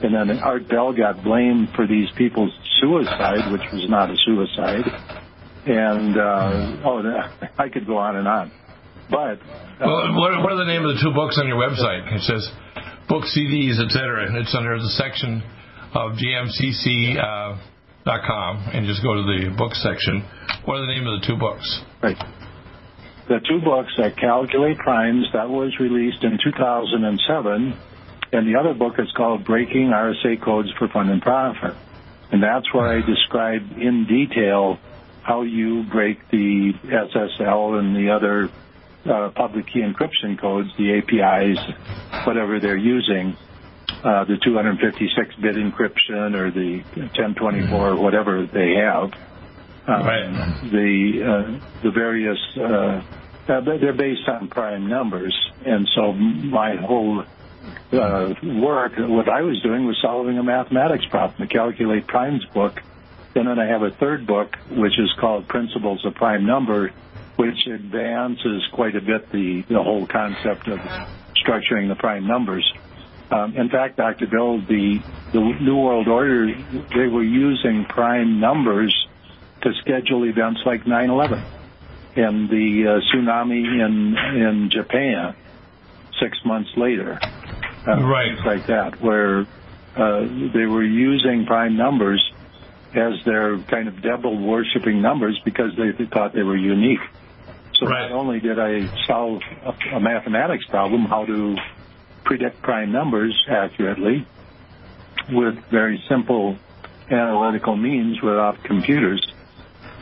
and 0.00 0.14
then 0.14 0.38
Art 0.38 0.68
Bell 0.68 0.92
got 0.92 1.22
blamed 1.22 1.68
for 1.76 1.86
these 1.86 2.08
people's 2.16 2.52
suicide, 2.80 3.52
which 3.52 3.62
was 3.72 3.88
not 3.88 4.10
a 4.10 4.16
suicide. 4.24 5.23
And 5.66 6.16
uh, 6.18 6.82
oh, 6.84 7.02
I 7.58 7.68
could 7.68 7.86
go 7.86 7.96
on 7.96 8.16
and 8.16 8.28
on. 8.28 8.52
But 9.10 9.40
uh, 9.80 9.86
well, 9.86 10.14
what, 10.16 10.32
what 10.42 10.52
are 10.52 10.60
the 10.64 10.68
name 10.68 10.84
of 10.84 10.96
the 10.96 11.00
two 11.02 11.12
books 11.14 11.38
on 11.40 11.48
your 11.48 11.58
website? 11.58 12.04
It 12.12 12.22
says 12.22 12.50
book 13.08 13.24
CDs, 13.24 13.80
etc. 13.80 14.26
And 14.26 14.36
it's 14.36 14.54
under 14.54 14.76
the 14.76 14.92
section 14.96 15.42
of 15.94 16.12
gmcc.com, 16.16 17.60
uh, 18.06 18.18
.com, 18.26 18.68
and 18.72 18.86
just 18.86 19.02
go 19.02 19.14
to 19.14 19.22
the 19.22 19.54
book 19.56 19.72
section. 19.74 20.24
What 20.64 20.76
are 20.76 20.86
the 20.86 20.92
name 20.92 21.06
of 21.06 21.20
the 21.20 21.26
two 21.26 21.36
books? 21.36 21.64
Right. 22.02 22.16
The 23.28 23.40
two 23.48 23.64
books 23.64 23.92
that 23.96 24.16
calculate 24.18 24.76
primes 24.78 25.24
that 25.32 25.48
was 25.48 25.72
released 25.80 26.24
in 26.24 26.36
2007, 26.44 27.80
and 28.32 28.46
the 28.46 28.58
other 28.58 28.74
book 28.74 28.94
is 28.98 29.08
called 29.16 29.46
Breaking 29.46 29.88
RSA 29.88 30.44
Codes 30.44 30.68
for 30.78 30.88
Fun 30.88 31.08
and 31.08 31.22
Profit, 31.22 31.72
and 32.32 32.42
that's 32.42 32.66
where 32.74 32.88
I 32.88 33.00
describe 33.00 33.62
in 33.80 34.04
detail 34.04 34.78
how 35.24 35.42
you 35.42 35.84
break 35.84 36.28
the 36.30 36.72
SSL 36.84 37.78
and 37.78 37.96
the 37.96 38.10
other 38.10 38.50
uh, 39.06 39.30
public 39.30 39.66
key 39.66 39.80
encryption 39.80 40.38
codes, 40.38 40.68
the 40.76 40.98
APIs, 40.98 41.58
whatever 42.26 42.60
they're 42.60 42.76
using, 42.76 43.36
uh, 44.04 44.24
the 44.24 44.34
256-bit 44.34 45.56
encryption 45.56 46.34
or 46.34 46.50
the 46.50 46.82
1024, 47.16 47.96
whatever 47.96 48.46
they 48.46 48.74
have. 48.74 49.12
Um, 49.86 50.06
right. 50.06 50.70
The 50.70 51.22
uh, 51.26 51.82
the 51.82 51.90
various 51.90 52.38
uh, 52.56 53.02
uh, 53.52 53.60
they're 53.60 53.92
based 53.92 54.26
on 54.28 54.48
prime 54.48 54.88
numbers, 54.88 55.34
and 55.66 55.86
so 55.94 56.12
my 56.12 56.76
whole 56.76 57.22
uh, 57.92 58.34
work, 58.42 58.92
what 58.96 59.28
I 59.28 59.42
was 59.42 59.60
doing 59.62 59.86
was 59.86 59.98
solving 60.00 60.38
a 60.38 60.42
mathematics 60.42 61.04
problem, 61.06 61.46
the 61.46 61.46
Calculate 61.46 62.06
Primes 62.06 62.44
book. 62.46 62.80
And 63.34 63.48
then 63.48 63.58
I 63.58 63.66
have 63.66 63.82
a 63.82 63.90
third 63.90 64.26
book, 64.26 64.54
which 64.70 64.98
is 64.98 65.12
called 65.20 65.48
Principles 65.48 66.04
of 66.04 66.14
Prime 66.14 66.46
Number, 66.46 66.92
which 67.36 67.66
advances 67.66 68.62
quite 68.72 68.94
a 68.94 69.00
bit 69.00 69.30
the, 69.32 69.64
the 69.68 69.82
whole 69.82 70.06
concept 70.06 70.68
of 70.68 70.78
structuring 71.44 71.88
the 71.88 71.96
prime 71.98 72.26
numbers. 72.26 72.64
Um, 73.30 73.56
in 73.56 73.68
fact, 73.70 73.96
Dr. 73.96 74.26
Bill, 74.28 74.60
the, 74.60 75.00
the 75.32 75.40
New 75.40 75.76
World 75.76 76.06
Order, 76.06 76.46
they 76.94 77.08
were 77.08 77.24
using 77.24 77.86
prime 77.88 78.38
numbers 78.38 78.94
to 79.62 79.72
schedule 79.80 80.24
events 80.24 80.60
like 80.64 80.84
9-11 80.84 81.44
and 82.16 82.48
the 82.48 82.84
uh, 82.86 83.16
tsunami 83.16 83.64
in, 83.64 84.16
in 84.40 84.70
Japan 84.70 85.34
six 86.20 86.38
months 86.44 86.70
later. 86.76 87.18
Uh, 87.86 88.02
right. 88.04 88.28
Things 88.28 88.46
like 88.46 88.66
that, 88.68 89.02
where 89.02 89.40
uh, 89.96 90.20
they 90.54 90.66
were 90.66 90.84
using 90.84 91.46
prime 91.46 91.76
numbers 91.76 92.22
as 92.96 93.24
their 93.24 93.58
kind 93.58 93.88
of 93.88 94.02
devil 94.02 94.38
worshipping 94.38 95.02
numbers 95.02 95.40
because 95.44 95.72
they 95.76 96.04
thought 96.06 96.32
they 96.32 96.42
were 96.42 96.56
unique. 96.56 97.00
So 97.74 97.86
right. 97.86 98.08
not 98.08 98.12
only 98.12 98.40
did 98.40 98.58
I 98.58 98.88
solve 99.06 99.42
a, 99.64 99.96
a 99.96 100.00
mathematics 100.00 100.64
problem, 100.66 101.04
how 101.04 101.24
to 101.24 101.56
predict 102.24 102.62
prime 102.62 102.92
numbers 102.92 103.34
accurately 103.48 104.26
with 105.30 105.56
very 105.70 106.02
simple 106.08 106.56
analytical 107.10 107.76
means 107.76 108.20
without 108.22 108.62
computers. 108.64 109.24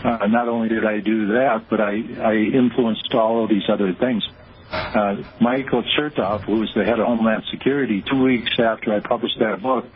Uh, 0.04 0.26
not 0.26 0.48
only 0.48 0.68
did 0.68 0.84
I 0.84 1.00
do 1.00 1.28
that, 1.28 1.66
but 1.70 1.80
I, 1.80 2.02
I 2.20 2.34
influenced 2.34 3.14
all 3.14 3.44
of 3.44 3.50
these 3.50 3.68
other 3.68 3.94
things. 3.94 4.22
Uh, 4.70 5.16
Michael 5.40 5.84
Chertoff, 5.96 6.42
who 6.42 6.60
was 6.60 6.70
the 6.74 6.84
head 6.84 6.98
of 6.98 7.06
Homeland 7.06 7.44
Security, 7.50 8.02
two 8.08 8.22
weeks 8.22 8.58
after 8.58 8.92
I 8.92 9.00
published 9.00 9.38
that 9.38 9.62
book, 9.62 9.86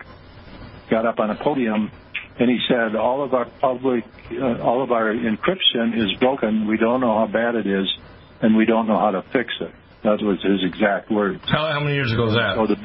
got 0.91 1.07
up 1.07 1.19
on 1.19 1.31
a 1.31 1.35
podium 1.35 1.91
and 2.39 2.51
he 2.51 2.59
said 2.69 2.97
all 2.97 3.25
of 3.25 3.33
our 3.35 3.47
public, 3.61 4.05
uh, 4.33 4.61
all 4.63 4.83
of 4.83 4.93
our 4.93 5.13
encryption 5.15 5.97
is 5.97 6.13
broken. 6.21 6.67
We 6.67 6.77
don't 6.77 7.01
know 7.01 7.17
how 7.17 7.27
bad 7.27 7.55
it 7.55 7.67
is, 7.67 7.87
and 8.43 8.57
we 8.57 8.67
don't 8.67 8.87
know 8.87 8.99
how 8.99 9.11
to 9.11 9.23
fix 9.33 9.53
it. 9.61 9.73
That 10.05 10.23
was 10.23 10.39
his 10.45 10.63
exact 10.63 11.11
words. 11.11 11.41
How, 11.47 11.67
how 11.73 11.81
many 11.81 11.95
years 11.95 12.13
ago 12.13 12.27
was 12.27 12.35
that? 12.35 12.55
So 12.55 12.67
the, 12.69 12.77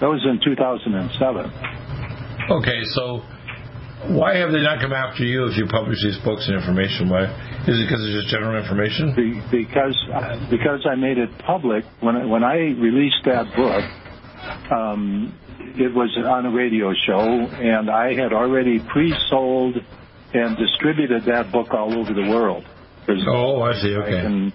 that 0.00 0.08
was 0.08 0.24
in 0.24 0.40
2007. 0.42 1.52
Okay, 2.50 2.80
so 2.96 3.22
why 4.16 4.36
have 4.36 4.52
they 4.52 4.62
not 4.62 4.80
come 4.80 4.92
after 4.92 5.24
you 5.24 5.46
if 5.46 5.56
you 5.56 5.66
publish 5.66 6.02
these 6.02 6.18
books 6.24 6.48
and 6.48 6.56
information? 6.56 7.08
Why 7.08 7.24
is 7.68 7.78
it 7.78 7.84
because 7.84 8.00
it's 8.02 8.16
just 8.16 8.28
general 8.32 8.56
information? 8.56 9.12
because 9.50 9.96
uh, 10.12 10.48
because 10.50 10.86
I 10.88 10.94
made 10.96 11.18
it 11.18 11.30
public 11.44 11.84
when 12.00 12.16
I, 12.16 12.24
when 12.24 12.44
I 12.44 12.56
released 12.80 13.22
that 13.26 13.46
book. 13.54 13.84
Um, 14.70 15.34
it 15.58 15.94
was 15.94 16.16
on 16.16 16.46
a 16.46 16.50
radio 16.50 16.92
show, 17.06 17.20
and 17.20 17.90
I 17.90 18.14
had 18.14 18.32
already 18.32 18.78
pre-sold 18.80 19.76
and 20.34 20.56
distributed 20.56 21.24
that 21.24 21.52
book 21.52 21.72
all 21.72 21.98
over 21.98 22.12
the 22.12 22.28
world. 22.28 22.64
oh, 23.08 23.62
I 23.62 23.72
see. 23.74 23.94
Okay. 23.94 24.18
And, 24.18 24.52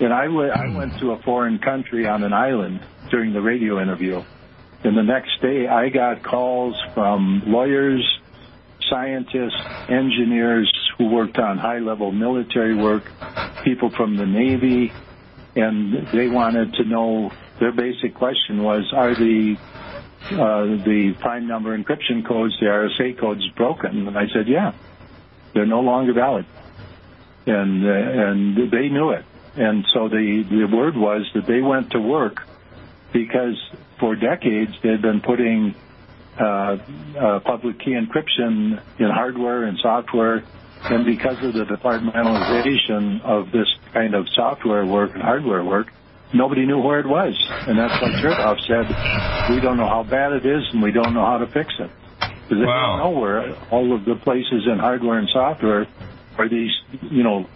and 0.00 0.12
I, 0.12 0.24
w- 0.24 0.50
I 0.50 0.76
went 0.76 0.98
to 1.00 1.12
a 1.12 1.22
foreign 1.22 1.58
country 1.58 2.06
on 2.06 2.24
an 2.24 2.32
island 2.32 2.84
during 3.10 3.32
the 3.32 3.40
radio 3.40 3.80
interview. 3.80 4.22
And 4.84 4.96
the 4.96 5.02
next 5.02 5.40
day, 5.40 5.68
I 5.68 5.90
got 5.90 6.22
calls 6.24 6.74
from 6.94 7.42
lawyers, 7.46 8.02
scientists, 8.90 9.60
engineers 9.88 10.72
who 10.98 11.08
worked 11.08 11.38
on 11.38 11.58
high 11.58 11.78
level 11.78 12.10
military 12.10 12.74
work, 12.74 13.04
people 13.64 13.90
from 13.90 14.16
the 14.16 14.26
Navy, 14.26 14.92
and 15.54 16.08
they 16.08 16.28
wanted 16.28 16.74
to 16.74 16.84
know. 16.84 17.30
Their 17.62 17.70
basic 17.70 18.16
question 18.16 18.64
was, 18.64 18.92
are 18.92 19.14
the 19.14 19.56
uh, 20.32 20.82
the 20.84 21.14
prime 21.20 21.46
number 21.46 21.78
encryption 21.78 22.26
codes, 22.26 22.58
the 22.58 22.66
RSA 22.66 23.16
codes, 23.20 23.46
broken? 23.54 24.08
And 24.08 24.18
I 24.18 24.26
said, 24.34 24.48
yeah, 24.48 24.72
they're 25.54 25.64
no 25.64 25.78
longer 25.78 26.12
valid, 26.12 26.44
and 27.46 27.86
uh, 27.86 27.92
and 27.92 28.68
they 28.68 28.88
knew 28.88 29.10
it. 29.10 29.24
And 29.54 29.86
so 29.94 30.08
the 30.08 30.44
the 30.50 30.76
word 30.76 30.96
was 30.96 31.30
that 31.36 31.46
they 31.46 31.60
went 31.60 31.92
to 31.92 32.00
work 32.00 32.42
because 33.12 33.54
for 34.00 34.16
decades 34.16 34.72
they'd 34.82 35.00
been 35.00 35.20
putting 35.20 35.76
uh, 36.40 36.44
uh, 36.44 37.40
public 37.44 37.78
key 37.78 37.92
encryption 37.92 38.82
in 38.98 39.08
hardware 39.08 39.62
and 39.62 39.78
software, 39.78 40.42
and 40.82 41.04
because 41.06 41.36
of 41.44 41.54
the 41.54 41.64
departmentalization 41.64 43.22
of 43.22 43.52
this 43.52 43.68
kind 43.92 44.16
of 44.16 44.26
software 44.34 44.84
work 44.84 45.12
and 45.14 45.22
hardware 45.22 45.62
work, 45.62 45.92
nobody 46.34 46.66
knew 46.66 46.78
where 46.78 47.00
it 47.00 47.06
was. 47.06 47.34
And 47.68 47.78
that's 47.78 48.00
why 48.00 48.10
Chertoff 48.20 48.58
said, 48.66 49.54
we 49.54 49.60
don't 49.60 49.76
know 49.76 49.88
how 49.88 50.02
bad 50.02 50.32
it 50.32 50.46
is 50.46 50.62
and 50.72 50.82
we 50.82 50.92
don't 50.92 51.14
know 51.14 51.24
how 51.24 51.38
to 51.38 51.46
fix 51.46 51.72
it. 51.78 51.90
Because 52.20 52.58
they 52.58 52.66
Wow. 52.66 52.96
don't 52.98 53.12
know 53.14 53.20
where 53.20 53.54
all 53.70 53.94
of 53.94 54.04
the 54.04 54.16
places 54.16 54.66
in 54.70 54.78
hardware 54.78 55.18
and 55.18 55.28
software 55.32 55.86
are 56.38 56.48
these, 56.48 56.70
you 57.10 57.22
know, 57.22 57.46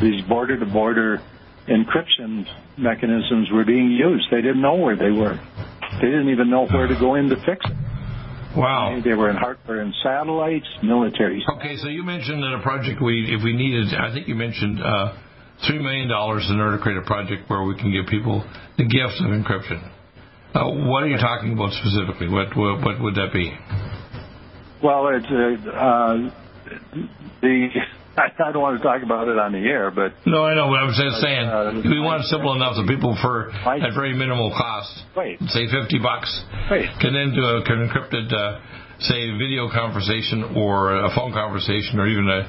these 0.00 0.22
border-to-border 0.28 1.20
encryption 1.68 2.46
mechanisms 2.76 3.50
were 3.50 3.64
being 3.64 3.90
used. 3.90 4.26
They 4.30 4.40
didn't 4.42 4.60
know 4.62 4.76
where 4.76 4.96
they 4.96 5.10
were. 5.10 5.38
They 6.00 6.06
didn't 6.06 6.30
even 6.30 6.50
know 6.50 6.66
where 6.66 6.86
to 6.86 6.94
go 6.98 7.14
in 7.16 7.28
to 7.30 7.36
fix 7.36 7.64
it. 7.64 7.76
Wow. 8.56 9.00
They 9.04 9.14
were 9.14 9.30
in 9.30 9.36
hardware 9.36 9.80
and 9.80 9.94
satellites, 10.02 10.66
military. 10.82 11.44
Okay, 11.56 11.76
so 11.76 11.88
you 11.88 12.02
mentioned 12.02 12.42
that 12.42 12.54
a 12.54 12.62
project 12.62 13.00
we, 13.02 13.34
if 13.34 13.42
we 13.44 13.52
needed, 13.52 13.94
I 13.94 14.12
think 14.12 14.26
you 14.28 14.34
mentioned 14.34 14.80
uh, 14.82 15.12
three 15.66 15.78
million 15.78 16.08
dollars 16.08 16.46
in 16.50 16.60
order 16.60 16.76
to 16.76 16.82
create 16.82 16.98
a 16.98 17.02
project 17.06 17.48
where 17.48 17.62
we 17.64 17.74
can 17.76 17.90
give 17.90 18.06
people 18.06 18.44
the 18.76 18.84
gift 18.84 19.18
of 19.20 19.30
encryption. 19.30 19.82
Uh, 20.54 20.64
what 20.88 21.02
are 21.02 21.08
you 21.08 21.18
talking 21.18 21.52
about 21.52 21.72
specifically? 21.72 22.28
What 22.28 22.56
what, 22.56 22.80
what 22.84 23.00
would 23.00 23.14
that 23.16 23.32
be? 23.32 23.52
Well, 24.82 25.08
it's 25.08 25.26
uh, 25.26 25.70
uh, 25.70 26.30
the. 27.42 27.68
I 28.18 28.50
don't 28.50 28.58
want 28.60 28.76
to 28.78 28.82
talk 28.82 29.06
about 29.06 29.28
it 29.28 29.38
on 29.38 29.52
the 29.54 29.62
air, 29.62 29.92
but 29.94 30.10
No, 30.26 30.42
I 30.42 30.50
know, 30.58 30.66
but 30.66 30.82
I'm 30.82 30.90
just 30.90 31.22
saying 31.22 31.46
Uh, 31.46 31.70
we 31.86 32.02
want 32.02 32.18
it 32.22 32.26
simple 32.26 32.50
enough 32.50 32.74
that 32.74 32.82
people 32.90 33.14
for 33.22 33.54
at 33.54 33.94
very 33.94 34.10
minimal 34.10 34.50
cost, 34.58 34.90
Right. 35.14 35.38
say 35.54 35.70
fifty 35.70 36.02
bucks, 36.02 36.26
Right. 36.68 36.90
can 36.98 37.14
then 37.14 37.30
do 37.30 37.46
a 37.46 37.62
can 37.62 37.78
encrypted, 37.86 38.26
uh, 38.34 38.58
say, 38.98 39.30
video 39.38 39.70
conversation 39.70 40.58
or 40.58 40.98
a 40.98 41.14
phone 41.14 41.30
conversation 41.30 42.00
or 42.02 42.08
even 42.10 42.26
a 42.26 42.42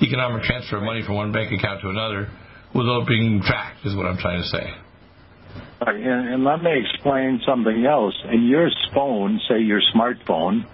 economic 0.00 0.42
transfer 0.48 0.78
of 0.80 0.84
money 0.88 1.02
from 1.04 1.16
one 1.16 1.32
bank 1.32 1.52
account 1.52 1.82
to 1.82 1.90
another 1.90 2.24
without 2.74 3.06
being 3.06 3.42
tracked. 3.42 3.84
Is 3.84 3.94
what 3.94 4.06
I'm 4.06 4.18
trying 4.18 4.42
to 4.42 4.48
say. 4.48 4.74
And, 5.80 6.28
and 6.28 6.44
let 6.44 6.62
me 6.62 6.70
explain 6.84 7.40
something 7.46 7.86
else. 7.86 8.14
In 8.30 8.46
your 8.46 8.68
phone, 8.94 9.40
say 9.48 9.60
your 9.60 9.80
smartphone, 9.94 10.66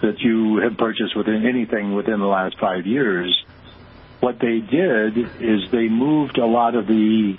that 0.00 0.20
you 0.20 0.58
have 0.58 0.76
purchased 0.78 1.16
within 1.16 1.46
anything 1.46 1.94
within 1.94 2.20
the 2.20 2.26
last 2.26 2.58
five 2.58 2.86
years, 2.86 3.44
what 4.20 4.38
they 4.40 4.60
did 4.60 5.18
is 5.40 5.70
they 5.70 5.88
moved 5.88 6.38
a 6.38 6.46
lot 6.46 6.74
of 6.74 6.86
the 6.86 7.36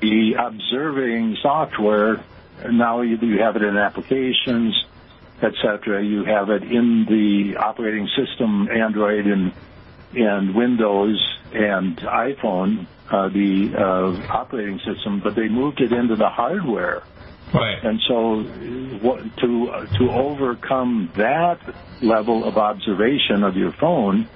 the 0.00 0.32
observing 0.38 1.36
software. 1.42 2.24
Now 2.70 3.02
you, 3.02 3.16
you 3.16 3.38
have 3.38 3.56
it 3.56 3.62
in 3.62 3.76
applications, 3.76 4.74
etc. 5.40 6.04
You 6.04 6.24
have 6.24 6.50
it 6.50 6.64
in 6.64 7.06
the 7.08 7.56
operating 7.58 8.08
system, 8.16 8.68
Android 8.68 9.26
and 9.26 9.52
and 10.14 10.54
Windows 10.54 11.18
and 11.52 11.96
iPhone, 11.98 12.86
uh, 13.12 13.28
the 13.28 13.72
uh, 13.76 14.32
operating 14.32 14.78
system, 14.78 15.20
but 15.22 15.34
they 15.34 15.48
moved 15.48 15.80
it 15.80 15.92
into 15.92 16.16
the 16.16 16.28
hardware. 16.28 17.02
Right. 17.52 17.84
And 17.84 18.00
so, 18.08 18.42
what, 19.06 19.18
to 19.38 19.86
to 19.98 20.10
overcome 20.10 21.12
that 21.16 21.60
level 22.00 22.44
of 22.44 22.56
observation 22.56 23.44
of 23.44 23.56
your 23.56 23.72
phone, 23.72 24.26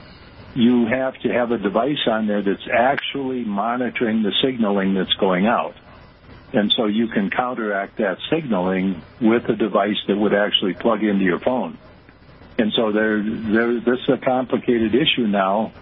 you 0.54 0.86
have 0.86 1.14
to 1.20 1.32
have 1.32 1.50
a 1.50 1.58
device 1.58 2.06
on 2.06 2.26
there 2.26 2.42
that's 2.42 2.68
actually 2.70 3.44
monitoring 3.44 4.22
the 4.22 4.32
signaling 4.42 4.94
that's 4.94 5.14
going 5.14 5.46
out. 5.46 5.74
And 6.52 6.72
so 6.76 6.86
you 6.86 7.08
can 7.08 7.30
counteract 7.30 7.98
that 7.98 8.18
signaling 8.30 9.02
with 9.20 9.48
a 9.48 9.56
device 9.56 9.96
that 10.08 10.16
would 10.16 10.34
actually 10.34 10.74
plug 10.74 11.02
into 11.02 11.24
your 11.24 11.40
phone. 11.40 11.78
And 12.58 12.72
so 12.74 12.92
there, 12.92 13.22
there, 13.22 13.74
this 13.80 13.98
is 14.00 14.14
a 14.14 14.18
complicated 14.18 14.94
issue 14.94 15.26
now 15.26 15.72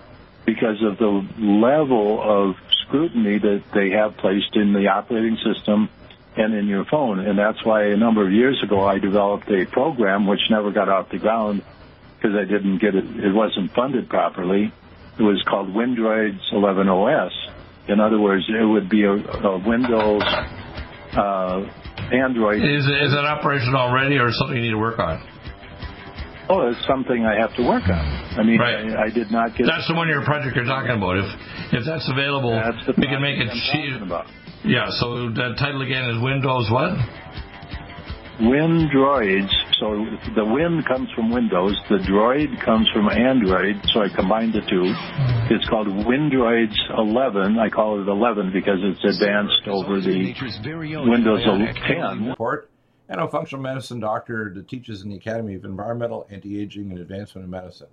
because 0.44 0.82
of 0.82 0.98
the 0.98 1.26
level 1.38 2.20
of 2.20 2.56
scrutiny 2.86 3.38
that 3.38 3.62
they 3.74 3.90
have 3.90 4.16
placed 4.16 4.54
in 4.54 4.72
the 4.72 4.88
operating 4.88 5.36
system 5.44 5.88
and 6.36 6.54
in 6.54 6.66
your 6.66 6.84
phone. 6.86 7.20
And 7.20 7.38
that's 7.38 7.64
why 7.64 7.84
a 7.84 7.96
number 7.96 8.26
of 8.26 8.32
years 8.32 8.60
ago 8.64 8.84
I 8.84 8.98
developed 8.98 9.48
a 9.50 9.66
program 9.70 10.26
which 10.26 10.40
never 10.50 10.70
got 10.72 10.88
off 10.88 11.10
the 11.10 11.18
ground 11.18 11.62
because 12.16 12.36
I 12.36 12.44
didn't 12.44 12.78
get 12.78 12.94
it, 12.94 13.04
it 13.04 13.32
wasn't 13.34 13.72
funded 13.72 14.08
properly. 14.08 14.72
It 15.18 15.22
was 15.22 15.42
called 15.48 15.68
Windroids 15.68 16.40
11 16.52 16.88
OS. 16.88 17.32
In 17.86 18.00
other 18.00 18.18
words, 18.18 18.44
it 18.48 18.64
would 18.64 18.88
be 18.88 19.04
a, 19.04 19.12
a 19.12 19.58
Windows, 19.58 20.22
uh, 21.14 21.62
Android. 22.10 22.64
Is 22.64 22.84
is 22.86 23.12
that 23.12 23.24
operational 23.28 23.76
already, 23.76 24.16
or 24.16 24.32
something 24.32 24.56
you 24.56 24.62
need 24.62 24.70
to 24.70 24.78
work 24.78 24.98
on? 24.98 25.22
Oh, 26.48 26.68
it's 26.68 26.84
something 26.86 27.24
I 27.24 27.36
have 27.40 27.54
to 27.56 27.62
work 27.62 27.84
on. 27.84 28.04
I 28.36 28.42
mean, 28.42 28.58
Right. 28.58 28.90
I, 28.90 29.04
I 29.04 29.10
did 29.10 29.30
not 29.30 29.56
get. 29.56 29.66
That's 29.66 29.86
the 29.86 29.94
one 29.94 30.08
your 30.08 30.24
project 30.24 30.56
you're 30.56 30.64
talking 30.64 30.90
about. 30.96 31.16
If 31.18 31.28
if 31.72 31.84
that's 31.84 32.08
available, 32.08 32.50
That's 32.50 32.86
the 32.86 32.94
we 32.98 33.06
can 33.06 33.22
make 33.22 33.38
it 33.38 33.48
project 33.48 33.72
cheap. 33.72 34.34
Yeah. 34.64 34.90
So 34.90 35.30
the 35.30 35.54
title 35.58 35.82
again 35.82 36.10
is 36.10 36.22
Windows 36.22 36.70
what? 36.70 36.96
Windroids. 38.40 39.52
So 39.78 40.06
the 40.34 40.44
Wind 40.44 40.86
comes 40.86 41.08
from 41.14 41.30
Windows, 41.30 41.76
the 41.88 41.98
Droid 41.98 42.64
comes 42.64 42.88
from 42.92 43.08
Android. 43.08 43.76
So 43.92 44.00
I 44.00 44.08
combined 44.08 44.54
the 44.54 44.62
two. 44.62 44.92
It's 45.54 45.68
called 45.68 45.86
Windroids 45.86 46.74
11. 46.96 47.58
I 47.58 47.68
call 47.68 48.00
it 48.00 48.08
11 48.08 48.50
because 48.52 48.78
it's 48.82 49.04
advanced 49.04 49.68
over 49.68 50.00
the 50.00 50.34
Windows 51.06 51.44
10. 51.44 52.28
Report, 52.28 52.70
and 53.08 53.20
I'm 53.20 53.28
a 53.28 53.30
functional 53.30 53.62
medicine 53.62 54.00
doctor 54.00 54.50
that 54.54 54.68
teaches 54.68 55.02
in 55.02 55.10
the 55.10 55.16
Academy 55.16 55.54
of 55.54 55.64
Environmental, 55.64 56.26
Anti-Aging, 56.30 56.90
and 56.90 57.00
Advancement 57.00 57.44
in 57.44 57.50
Medicine. 57.50 57.88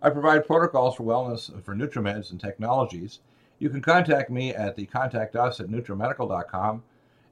I 0.00 0.10
provide 0.10 0.46
protocols 0.46 0.94
for 0.94 1.02
wellness 1.02 1.50
for 1.64 1.74
NutriMeds 1.74 2.30
and 2.30 2.40
technologies. 2.40 3.18
You 3.58 3.68
can 3.68 3.82
contact 3.82 4.30
me 4.30 4.54
at 4.54 4.76
the 4.76 4.86
contact 4.86 5.34
us 5.34 5.58
at 5.58 5.68
nutrimedical.com 5.68 6.84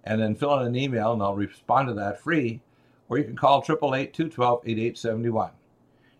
and 0.02 0.20
then 0.20 0.34
fill 0.34 0.58
in 0.58 0.66
an 0.66 0.76
email 0.76 1.12
and 1.12 1.22
I'll 1.22 1.36
respond 1.36 1.88
to 1.88 1.94
that 1.94 2.20
free. 2.20 2.60
Or 3.08 3.18
you 3.18 3.24
can 3.24 3.36
call 3.36 3.62
888-212-8871. 3.62 5.50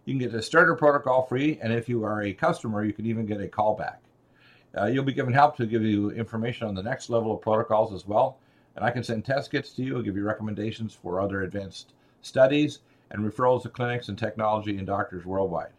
You 0.05 0.15
can 0.15 0.21
get 0.21 0.31
the 0.31 0.41
starter 0.41 0.77
protocol 0.77 1.27
free, 1.27 1.59
and 1.61 1.73
if 1.73 1.89
you 1.89 2.05
are 2.05 2.23
a 2.23 2.33
customer, 2.33 2.85
you 2.85 2.93
can 2.93 3.07
even 3.07 3.27
get 3.27 3.41
a 3.41 3.49
callback. 3.49 3.97
Uh, 4.79 4.85
you'll 4.85 5.03
be 5.03 5.13
given 5.13 5.33
help 5.33 5.57
to 5.57 5.67
give 5.67 5.83
you 5.83 6.13
information 6.13 6.69
on 6.69 6.77
the 6.77 6.83
next 6.83 7.11
level 7.11 7.35
of 7.35 7.41
protocols 7.41 7.93
as 7.93 8.07
well. 8.07 8.39
And 8.77 8.85
I 8.85 8.93
can 8.93 9.03
send 9.03 9.25
test 9.25 9.51
kits 9.51 9.73
to 9.73 9.83
you, 9.83 10.01
give 10.05 10.17
you 10.17 10.23
recommendations 10.23 10.95
for 10.95 11.21
other 11.21 11.43
advanced 11.43 11.95
studies, 12.23 12.81
and 13.11 13.25
referrals 13.25 13.63
to 13.63 13.69
clinics 13.69 14.09
and 14.09 14.17
technology 14.17 14.77
and 14.77 14.87
doctors 14.87 15.25
worldwide. 15.25 15.73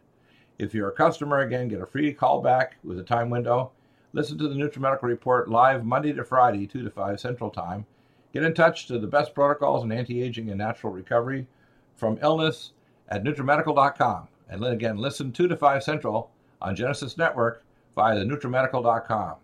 If 0.59 0.73
you're 0.73 0.89
a 0.89 0.93
customer, 0.93 1.39
again, 1.39 1.67
get 1.67 1.81
a 1.81 1.85
free 1.85 2.13
callback 2.13 2.69
with 2.83 2.97
a 2.99 3.03
time 3.03 3.29
window. 3.29 3.71
Listen 4.13 4.37
to 4.39 4.47
the 4.47 4.55
NutriMedical 4.55 5.03
Report 5.03 5.49
live 5.49 5.85
Monday 5.85 6.13
to 6.13 6.23
Friday, 6.23 6.65
2 6.65 6.83
to 6.83 6.89
5 6.89 7.19
Central 7.19 7.49
Time. 7.51 7.85
Get 8.33 8.43
in 8.43 8.53
touch 8.53 8.87
to 8.87 8.97
the 8.97 9.07
best 9.07 9.35
protocols 9.35 9.83
in 9.83 9.91
anti-aging 9.91 10.49
and 10.49 10.57
natural 10.57 10.91
recovery 10.91 11.47
from 11.95 12.17
illness 12.21 12.71
at 13.09 13.23
NutriMedical.com. 13.23 14.27
And 14.49 14.63
then 14.63 14.71
again, 14.71 14.97
listen 14.97 15.31
2 15.31 15.47
to 15.47 15.57
5 15.57 15.83
Central 15.83 16.31
on 16.61 16.75
Genesis 16.75 17.17
Network 17.17 17.63
via 17.95 18.17
the 18.17 18.25
NutriMedical.com. 18.25 19.35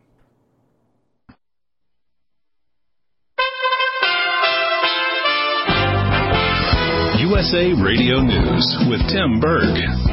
USA 7.19 7.73
Radio 7.73 8.21
News 8.21 8.77
with 8.89 8.99
Tim 9.09 9.39
Berg. 9.39 10.12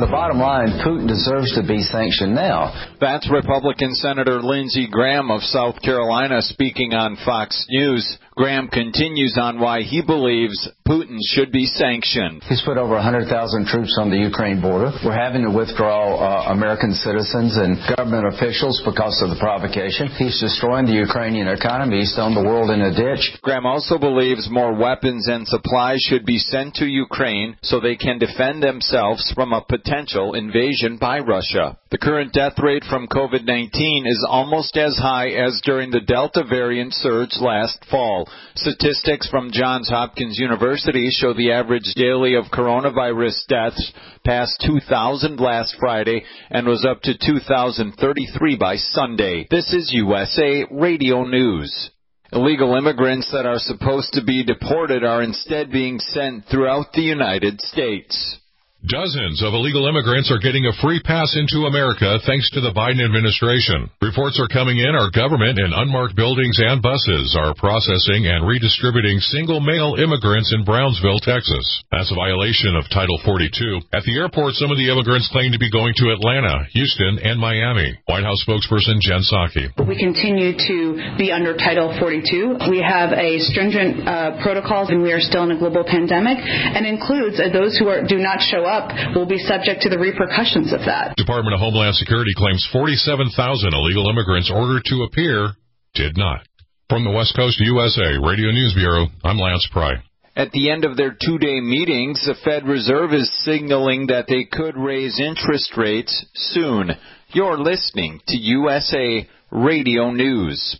The 0.00 0.06
bottom 0.06 0.38
line, 0.38 0.80
Putin 0.80 1.06
deserves 1.06 1.52
to 1.56 1.62
be 1.62 1.82
sanctioned 1.82 2.34
now. 2.34 2.72
That's 3.02 3.30
Republican 3.30 3.94
Senator 3.94 4.40
Lindsey 4.40 4.88
Graham 4.90 5.30
of 5.30 5.42
South 5.42 5.76
Carolina 5.82 6.40
speaking 6.40 6.94
on 6.94 7.18
Fox 7.22 7.66
News. 7.68 8.16
Graham 8.40 8.68
continues 8.68 9.36
on 9.38 9.60
why 9.60 9.82
he 9.82 10.00
believes 10.00 10.66
Putin 10.88 11.18
should 11.20 11.52
be 11.52 11.66
sanctioned. 11.66 12.42
He's 12.48 12.62
put 12.64 12.78
over 12.78 12.94
100,000 12.94 13.28
troops 13.66 13.98
on 14.00 14.08
the 14.08 14.16
Ukraine 14.16 14.62
border. 14.62 14.96
We're 15.04 15.12
having 15.12 15.44
to 15.44 15.52
withdraw 15.52 16.16
uh, 16.16 16.50
American 16.50 16.94
citizens 16.94 17.60
and 17.60 17.76
government 17.94 18.32
officials 18.32 18.80
because 18.80 19.20
of 19.20 19.28
the 19.28 19.36
provocation. 19.36 20.08
He's 20.16 20.40
destroying 20.40 20.86
the 20.86 20.96
Ukrainian 20.96 21.48
economy. 21.48 22.00
He's 22.00 22.16
throwing 22.16 22.32
the 22.32 22.42
world 22.42 22.70
in 22.70 22.80
a 22.80 22.96
ditch. 22.96 23.28
Graham 23.42 23.66
also 23.66 23.98
believes 23.98 24.48
more 24.50 24.72
weapons 24.72 25.28
and 25.28 25.46
supplies 25.46 26.00
should 26.08 26.24
be 26.24 26.38
sent 26.38 26.76
to 26.76 26.86
Ukraine 26.86 27.58
so 27.60 27.78
they 27.78 27.96
can 27.96 28.18
defend 28.18 28.62
themselves 28.62 29.30
from 29.36 29.52
a 29.52 29.60
potential 29.68 30.32
invasion 30.32 30.96
by 30.96 31.18
Russia. 31.20 31.76
The 31.90 31.98
current 31.98 32.32
death 32.32 32.56
rate 32.56 32.84
from 32.88 33.06
COVID-19 33.06 34.08
is 34.08 34.24
almost 34.26 34.78
as 34.78 34.96
high 34.96 35.28
as 35.28 35.60
during 35.62 35.90
the 35.90 36.00
Delta 36.00 36.42
variant 36.48 36.94
surge 36.94 37.36
last 37.38 37.84
fall. 37.90 38.29
Statistics 38.54 39.28
from 39.28 39.50
Johns 39.52 39.88
Hopkins 39.88 40.38
University 40.38 41.08
show 41.10 41.32
the 41.32 41.52
average 41.52 41.94
daily 41.94 42.34
of 42.34 42.46
coronavirus 42.46 43.46
deaths 43.48 43.92
passed 44.24 44.62
2,000 44.66 45.38
last 45.38 45.76
Friday 45.78 46.24
and 46.50 46.66
was 46.66 46.84
up 46.84 47.00
to 47.02 47.14
2,033 47.16 48.56
by 48.56 48.76
Sunday. 48.76 49.46
This 49.50 49.72
is 49.72 49.92
USA 49.92 50.66
Radio 50.70 51.24
News. 51.24 51.90
Illegal 52.32 52.76
immigrants 52.76 53.30
that 53.32 53.46
are 53.46 53.58
supposed 53.58 54.12
to 54.12 54.24
be 54.24 54.44
deported 54.44 55.04
are 55.04 55.22
instead 55.22 55.70
being 55.72 55.98
sent 55.98 56.46
throughout 56.46 56.92
the 56.92 57.02
United 57.02 57.60
States. 57.60 58.39
Dozens 58.80 59.44
of 59.44 59.52
illegal 59.52 59.84
immigrants 59.84 60.32
are 60.32 60.40
getting 60.40 60.64
a 60.64 60.72
free 60.80 61.04
pass 61.04 61.36
into 61.36 61.68
America 61.68 62.16
thanks 62.24 62.48
to 62.56 62.64
the 62.64 62.72
Biden 62.72 63.04
administration. 63.04 63.92
Reports 64.00 64.40
are 64.40 64.48
coming 64.48 64.80
in 64.80 64.96
our 64.96 65.12
government 65.12 65.60
and 65.60 65.76
unmarked 65.76 66.16
buildings 66.16 66.56
and 66.56 66.80
buses 66.80 67.36
are 67.36 67.52
processing 67.60 68.24
and 68.24 68.48
redistributing 68.48 69.20
single 69.20 69.60
male 69.60 70.00
immigrants 70.00 70.56
in 70.56 70.64
Brownsville, 70.64 71.20
Texas. 71.20 71.60
That's 71.92 72.08
a 72.08 72.16
violation 72.16 72.72
of 72.72 72.88
Title 72.88 73.20
42. 73.20 73.92
At 73.92 74.08
the 74.08 74.16
airport, 74.16 74.56
some 74.56 74.72
of 74.72 74.80
the 74.80 74.88
immigrants 74.88 75.28
claim 75.28 75.52
to 75.52 75.60
be 75.60 75.68
going 75.68 75.92
to 76.00 76.16
Atlanta, 76.16 76.64
Houston, 76.72 77.20
and 77.20 77.36
Miami. 77.36 78.00
White 78.08 78.24
House 78.24 78.40
spokesperson 78.48 78.96
Jen 79.04 79.20
Psaki. 79.20 79.76
We 79.76 80.00
continue 80.00 80.56
to 80.56 81.20
be 81.20 81.28
under 81.28 81.52
Title 81.52 81.92
42. 82.00 82.72
We 82.72 82.80
have 82.80 83.12
a 83.12 83.44
stringent 83.44 84.08
uh, 84.08 84.40
protocols 84.40 84.88
and 84.88 85.04
we 85.04 85.12
are 85.12 85.20
still 85.20 85.44
in 85.44 85.52
a 85.52 85.60
global 85.60 85.84
pandemic 85.84 86.40
and 86.40 86.88
includes 86.88 87.36
those 87.52 87.76
who 87.76 87.92
are, 87.92 88.08
do 88.08 88.16
not 88.16 88.40
show 88.40 88.64
up 88.64 88.69
up 88.70 88.94
will 89.14 89.26
be 89.26 89.38
subject 89.38 89.82
to 89.82 89.90
the 89.90 89.98
repercussions 89.98 90.72
of 90.72 90.86
that. 90.86 91.16
Department 91.16 91.54
of 91.54 91.60
Homeland 91.60 91.96
Security 91.96 92.30
claims 92.36 92.62
47,000 92.72 93.74
illegal 93.74 94.06
immigrants 94.08 94.50
ordered 94.54 94.86
to 94.86 95.02
appear 95.02 95.58
did 95.94 96.16
not. 96.16 96.46
From 96.88 97.04
the 97.04 97.10
West 97.10 97.34
Coast 97.34 97.58
USA 97.58 98.18
Radio 98.22 98.50
News 98.50 98.74
Bureau, 98.74 99.06
I'm 99.24 99.38
Lance 99.38 99.68
Pry. 99.72 99.94
At 100.36 100.52
the 100.52 100.70
end 100.70 100.84
of 100.84 100.96
their 100.96 101.10
two 101.10 101.38
day 101.38 101.60
meetings, 101.60 102.24
the 102.24 102.34
Fed 102.44 102.66
Reserve 102.66 103.12
is 103.12 103.30
signaling 103.44 104.06
that 104.06 104.26
they 104.28 104.44
could 104.44 104.76
raise 104.76 105.20
interest 105.20 105.76
rates 105.76 106.24
soon. 106.34 106.90
You're 107.28 107.58
listening 107.58 108.20
to 108.28 108.36
USA 108.36 109.28
Radio 109.50 110.10
News. 110.12 110.78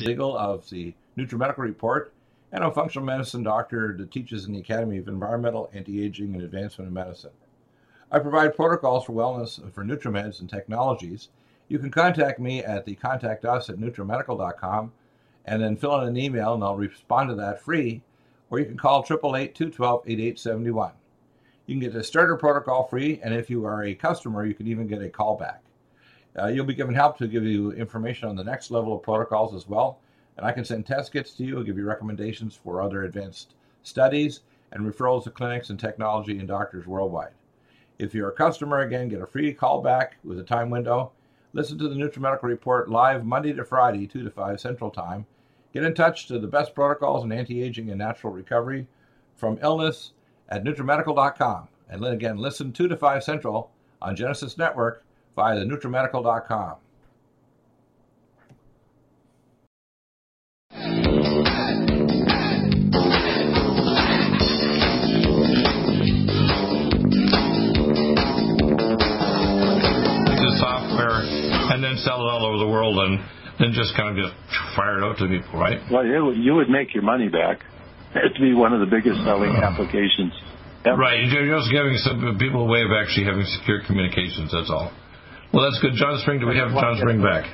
Legal 0.00 0.36
of 0.36 0.64
the 0.70 0.94
NutriMedical 1.16 1.58
Report 1.58 2.12
and 2.52 2.64
a 2.64 2.70
functional 2.70 3.04
medicine 3.04 3.42
doctor 3.42 3.94
that 3.98 4.10
teaches 4.10 4.46
in 4.46 4.52
the 4.52 4.60
Academy 4.60 4.98
of 4.98 5.08
Environmental, 5.08 5.70
Anti-Aging, 5.74 6.34
and 6.34 6.42
Advancement 6.42 6.88
in 6.88 6.94
Medicine. 6.94 7.30
I 8.10 8.18
provide 8.20 8.56
protocols 8.56 9.04
for 9.04 9.12
wellness 9.12 9.60
for 9.72 9.84
NutriMeds 9.84 10.40
and 10.40 10.48
technologies. 10.48 11.28
You 11.68 11.78
can 11.78 11.90
contact 11.90 12.40
me 12.40 12.64
at 12.64 12.86
the 12.86 12.94
contact 12.94 13.44
us 13.44 13.68
at 13.68 13.76
nutrimedical.com 13.76 14.92
and 15.44 15.62
then 15.62 15.76
fill 15.76 16.00
in 16.00 16.08
an 16.08 16.16
email 16.16 16.54
and 16.54 16.64
I'll 16.64 16.76
respond 16.76 17.28
to 17.28 17.34
that 17.36 17.62
free. 17.62 18.00
Or 18.50 18.58
you 18.58 18.64
can 18.64 18.78
call 18.78 19.04
888-212-8871. 19.04 20.92
You 21.66 21.74
can 21.74 21.80
get 21.80 21.92
the 21.92 22.02
starter 22.02 22.36
protocol 22.36 22.84
free, 22.84 23.20
and 23.22 23.34
if 23.34 23.50
you 23.50 23.66
are 23.66 23.84
a 23.84 23.94
customer, 23.94 24.46
you 24.46 24.54
can 24.54 24.66
even 24.66 24.86
get 24.86 25.02
a 25.02 25.08
callback. 25.08 25.58
Uh, 26.38 26.46
you'll 26.46 26.64
be 26.64 26.72
given 26.72 26.94
help 26.94 27.18
to 27.18 27.26
give 27.26 27.44
you 27.44 27.72
information 27.72 28.26
on 28.26 28.36
the 28.36 28.44
next 28.44 28.70
level 28.70 28.96
of 28.96 29.02
protocols 29.02 29.54
as 29.54 29.68
well 29.68 29.98
and 30.38 30.46
I 30.46 30.52
can 30.52 30.64
send 30.64 30.86
test 30.86 31.12
kits 31.12 31.34
to 31.34 31.44
you, 31.44 31.58
I'll 31.58 31.64
give 31.64 31.76
you 31.76 31.84
recommendations 31.84 32.54
for 32.54 32.80
other 32.80 33.02
advanced 33.02 33.54
studies, 33.82 34.40
and 34.72 34.84
referrals 34.84 35.24
to 35.24 35.30
clinics 35.30 35.70
and 35.70 35.78
technology 35.78 36.38
and 36.38 36.46
doctors 36.46 36.86
worldwide. 36.86 37.32
If 37.98 38.14
you're 38.14 38.28
a 38.28 38.34
customer, 38.34 38.80
again, 38.80 39.08
get 39.08 39.20
a 39.20 39.26
free 39.26 39.52
call 39.52 39.82
back 39.82 40.16
with 40.24 40.38
a 40.38 40.44
time 40.44 40.70
window. 40.70 41.12
Listen 41.52 41.78
to 41.78 41.88
the 41.88 41.96
NutriMedical 41.96 42.44
Report 42.44 42.90
live 42.90 43.24
Monday 43.24 43.52
to 43.54 43.64
Friday, 43.64 44.06
2 44.06 44.22
to 44.22 44.30
5 44.30 44.60
Central 44.60 44.90
Time. 44.90 45.26
Get 45.72 45.84
in 45.84 45.94
touch 45.94 46.26
to 46.26 46.38
the 46.38 46.46
best 46.46 46.74
protocols 46.74 47.24
in 47.24 47.32
anti-aging 47.32 47.88
and 47.90 47.98
natural 47.98 48.32
recovery 48.32 48.86
from 49.36 49.58
illness 49.62 50.12
at 50.48 50.64
NutriMedical.com. 50.64 51.68
And 51.90 52.02
then 52.02 52.12
again, 52.12 52.36
listen 52.36 52.72
2 52.72 52.88
to 52.88 52.96
5 52.96 53.24
Central 53.24 53.70
on 54.00 54.14
Genesis 54.14 54.58
Network 54.58 55.04
via 55.34 55.58
the 55.58 55.64
NutriMedical.com. 55.64 56.76
and 71.72 71.84
then 71.84 71.96
sell 71.98 72.20
it 72.20 72.28
all 72.30 72.44
over 72.46 72.58
the 72.58 72.70
world 72.70 72.98
and 72.98 73.20
then 73.58 73.72
just 73.74 73.96
kind 73.96 74.14
of 74.14 74.16
just 74.16 74.34
fire 74.76 74.98
it 74.98 75.04
out 75.04 75.18
to 75.18 75.26
people, 75.28 75.58
right? 75.58 75.80
Well, 75.90 76.06
you 76.06 76.54
would 76.54 76.70
make 76.70 76.94
your 76.94 77.02
money 77.02 77.28
back. 77.28 77.60
It'd 78.14 78.40
be 78.40 78.54
one 78.54 78.72
of 78.72 78.80
the 78.80 78.86
biggest 78.86 79.20
selling 79.24 79.52
applications. 79.52 80.32
Ever. 80.84 80.96
Right, 80.96 81.26
you're 81.26 81.58
just 81.58 81.70
giving 81.72 81.98
some 81.98 82.38
people 82.38 82.64
a 82.64 82.70
way 82.70 82.82
of 82.82 82.94
actually 82.94 83.26
having 83.26 83.44
secure 83.44 83.82
communications. 83.84 84.54
That's 84.54 84.70
all. 84.70 84.94
Well, 85.52 85.64
that's 85.66 85.82
good. 85.82 85.92
John 85.98 86.18
Spring, 86.22 86.38
do 86.40 86.46
we 86.46 86.56
have 86.56 86.70
John 86.70 86.96
Spring 86.98 87.20
back? 87.20 87.50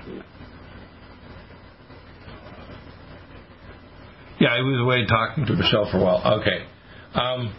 Yeah, 4.39 4.57
he 4.57 4.63
was 4.63 4.81
away 4.83 5.07
talking 5.07 5.47
to 5.47 5.55
Michelle 5.55 5.89
for 5.91 5.99
a 5.99 6.05
while. 6.05 6.21
Okay. 6.41 6.67
Um, 7.15 7.55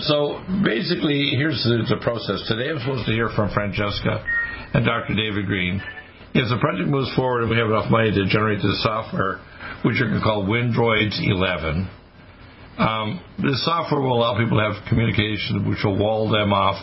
so 0.00 0.42
basically, 0.64 1.38
here's 1.38 1.62
the, 1.62 1.86
the 1.88 2.02
process. 2.02 2.42
Today 2.48 2.70
I'm 2.70 2.80
supposed 2.80 3.06
to 3.06 3.12
hear 3.12 3.28
from 3.36 3.52
Francesca 3.54 4.24
and 4.74 4.84
Dr. 4.84 5.14
David 5.14 5.46
Green. 5.46 5.82
As 6.34 6.48
the 6.48 6.58
project 6.60 6.88
moves 6.88 7.12
forward 7.16 7.42
and 7.42 7.50
we 7.50 7.56
have 7.56 7.66
enough 7.66 7.90
money 7.90 8.10
to 8.12 8.26
generate 8.26 8.62
the 8.62 8.78
software, 8.82 9.42
which 9.82 9.98
going 9.98 10.14
to 10.14 10.22
call 10.22 10.46
Windroids 10.46 11.18
11, 11.18 11.90
um, 12.78 13.20
this 13.42 13.64
software 13.64 14.00
will 14.00 14.22
allow 14.22 14.38
people 14.38 14.56
to 14.56 14.64
have 14.72 14.88
communication 14.88 15.68
which 15.68 15.82
will 15.84 15.98
wall 15.98 16.30
them 16.30 16.52
off 16.52 16.78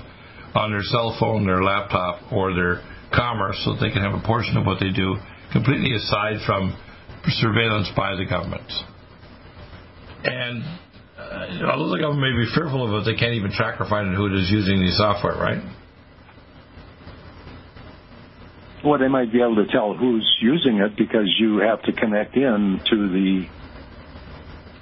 on 0.54 0.72
their 0.72 0.84
cell 0.84 1.16
phone, 1.20 1.46
their 1.46 1.64
laptop, 1.64 2.32
or 2.32 2.54
their 2.54 2.84
commerce 3.16 3.56
so 3.64 3.74
that 3.74 3.80
they 3.80 3.92
can 3.92 4.04
have 4.04 4.14
a 4.14 4.24
portion 4.26 4.58
of 4.58 4.66
what 4.66 4.80
they 4.80 4.92
do 4.92 5.16
completely 5.54 5.96
aside 5.96 6.44
from 6.46 6.76
surveillance 7.40 7.90
by 7.96 8.16
the 8.16 8.26
government. 8.26 8.68
And 10.24 10.64
uh, 11.18 11.72
although 11.72 11.96
the 11.96 12.02
government 12.02 12.36
may 12.36 12.44
be 12.44 12.52
fearful 12.54 12.84
of 12.84 13.02
it, 13.02 13.10
they 13.10 13.18
can't 13.18 13.34
even 13.34 13.52
track 13.52 13.80
or 13.80 13.88
find 13.88 14.10
out 14.10 14.16
who 14.16 14.28
it 14.28 14.36
is 14.36 14.52
using 14.52 14.80
the 14.80 14.92
software, 14.92 15.36
right? 15.36 15.64
Well, 18.88 19.00
they 19.00 19.10
might 19.10 19.34
be 19.34 19.42
able 19.42 19.58
to 19.58 19.68
tell 19.70 19.94
who's 19.94 20.26
using 20.42 20.78
it 20.78 20.96
because 20.96 21.28
you 21.38 21.58
have 21.58 21.82
to 21.84 21.92
connect 21.92 22.38
in 22.38 22.82
to 22.90 22.96
the 23.10 23.46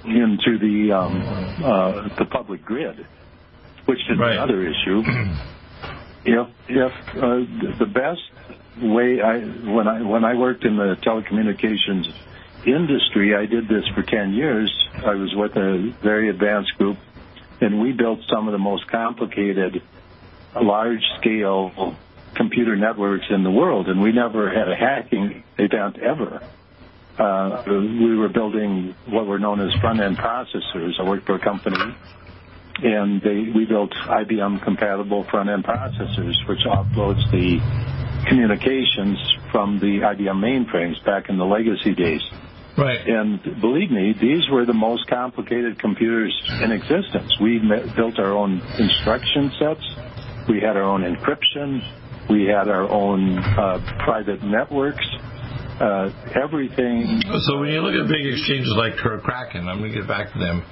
into 0.04 0.58
the 0.60 0.92
um, 0.94 1.56
uh, 1.58 2.08
the 2.16 2.24
public 2.26 2.64
grid, 2.64 3.04
which 3.86 3.98
is 4.08 4.16
right. 4.16 4.34
another 4.34 4.62
issue. 4.62 5.02
if 6.24 6.48
if 6.68 6.92
uh, 7.16 7.78
the 7.80 7.86
best 7.86 8.22
way 8.80 9.20
I 9.20 9.38
when 9.74 9.88
I 9.88 10.02
when 10.02 10.24
I 10.24 10.34
worked 10.36 10.64
in 10.64 10.76
the 10.76 10.94
telecommunications 11.04 12.06
industry, 12.64 13.34
I 13.34 13.46
did 13.46 13.64
this 13.64 13.82
for 13.96 14.04
ten 14.04 14.34
years. 14.34 14.72
I 15.04 15.16
was 15.16 15.34
with 15.34 15.56
a 15.56 15.92
very 16.00 16.30
advanced 16.30 16.70
group, 16.78 16.98
and 17.60 17.80
we 17.80 17.90
built 17.90 18.20
some 18.32 18.46
of 18.46 18.52
the 18.52 18.58
most 18.58 18.88
complicated, 18.88 19.82
large 20.54 21.02
scale 21.18 21.98
computer 22.36 22.76
networks 22.76 23.26
in 23.30 23.42
the 23.42 23.50
world, 23.50 23.88
and 23.88 24.00
we 24.00 24.12
never 24.12 24.48
had 24.50 24.68
a 24.68 24.76
hacking 24.76 25.42
event 25.58 25.98
ever. 25.98 26.46
Uh, 27.18 27.62
we 27.66 28.16
were 28.16 28.28
building 28.28 28.94
what 29.06 29.26
were 29.26 29.38
known 29.38 29.60
as 29.60 29.72
front-end 29.80 30.18
processors. 30.18 31.00
I 31.00 31.04
worked 31.04 31.26
for 31.26 31.36
a 31.36 31.38
company, 31.38 31.94
and 32.82 33.22
they, 33.22 33.50
we 33.54 33.64
built 33.64 33.92
IBM-compatible 33.92 35.24
front-end 35.24 35.64
processors, 35.64 36.36
which 36.46 36.60
offloads 36.66 37.30
the 37.30 37.60
communications 38.28 39.18
from 39.50 39.78
the 39.78 40.00
IBM 40.00 40.38
mainframes 40.40 41.02
back 41.04 41.28
in 41.28 41.38
the 41.38 41.44
legacy 41.44 41.94
days. 41.94 42.22
Right. 42.76 43.00
And 43.08 43.42
believe 43.60 43.90
me, 43.90 44.12
these 44.12 44.50
were 44.50 44.66
the 44.66 44.74
most 44.74 45.06
complicated 45.06 45.78
computers 45.78 46.34
in 46.60 46.72
existence. 46.72 47.38
We 47.40 47.58
built 47.96 48.18
our 48.18 48.32
own 48.32 48.60
instruction 48.78 49.50
sets. 49.58 49.82
We 50.48 50.60
had 50.60 50.76
our 50.76 50.82
own 50.82 51.02
encryption. 51.02 51.82
We 52.30 52.44
had 52.44 52.68
our 52.68 52.88
own 52.88 53.38
uh, 53.38 53.78
private 54.04 54.42
networks. 54.42 55.04
uh, 55.80 56.08
everything. 56.34 57.20
So 57.46 57.60
when 57.60 57.68
you 57.68 57.80
look 57.80 57.94
at 57.94 58.08
big 58.08 58.26
exchanges 58.26 58.72
like 58.76 58.96
Kraken, 58.96 59.68
I'm 59.68 59.78
going 59.78 59.92
to 59.92 59.98
get 60.00 60.08
back 60.08 60.32
to 60.32 60.38
them. 60.38 60.64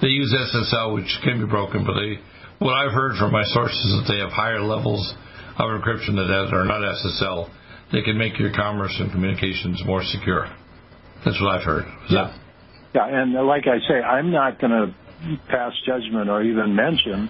They 0.00 0.08
use 0.08 0.34
SSL, 0.34 0.94
which 0.94 1.10
can 1.24 1.40
be 1.40 1.46
broken, 1.46 1.84
but 1.84 1.94
they, 1.94 2.18
what 2.58 2.74
I've 2.74 2.92
heard 2.92 3.16
from 3.18 3.32
my 3.32 3.44
sources 3.44 3.78
is 3.78 4.02
that 4.02 4.06
they 4.12 4.18
have 4.18 4.30
higher 4.30 4.60
levels 4.60 5.14
of 5.58 5.66
encryption 5.80 6.14
that 6.18 6.50
are 6.54 6.64
not 6.64 6.82
SSL. 6.82 7.50
They 7.92 8.02
can 8.02 8.18
make 8.18 8.38
your 8.38 8.52
commerce 8.52 8.94
and 9.00 9.10
communications 9.10 9.82
more 9.86 10.02
secure. 10.04 10.46
That's 11.24 11.40
what 11.40 11.50
I've 11.54 11.64
heard. 11.64 11.86
Is 12.06 12.10
yeah. 12.10 12.34
That... 12.94 13.08
Yeah, 13.10 13.22
and 13.22 13.34
like 13.46 13.66
I 13.66 13.78
say, 13.88 14.00
I'm 14.00 14.30
not 14.30 14.60
going 14.60 14.72
to 14.72 14.94
pass 15.48 15.72
judgment 15.86 16.30
or 16.30 16.42
even 16.42 16.74
mention 16.74 17.28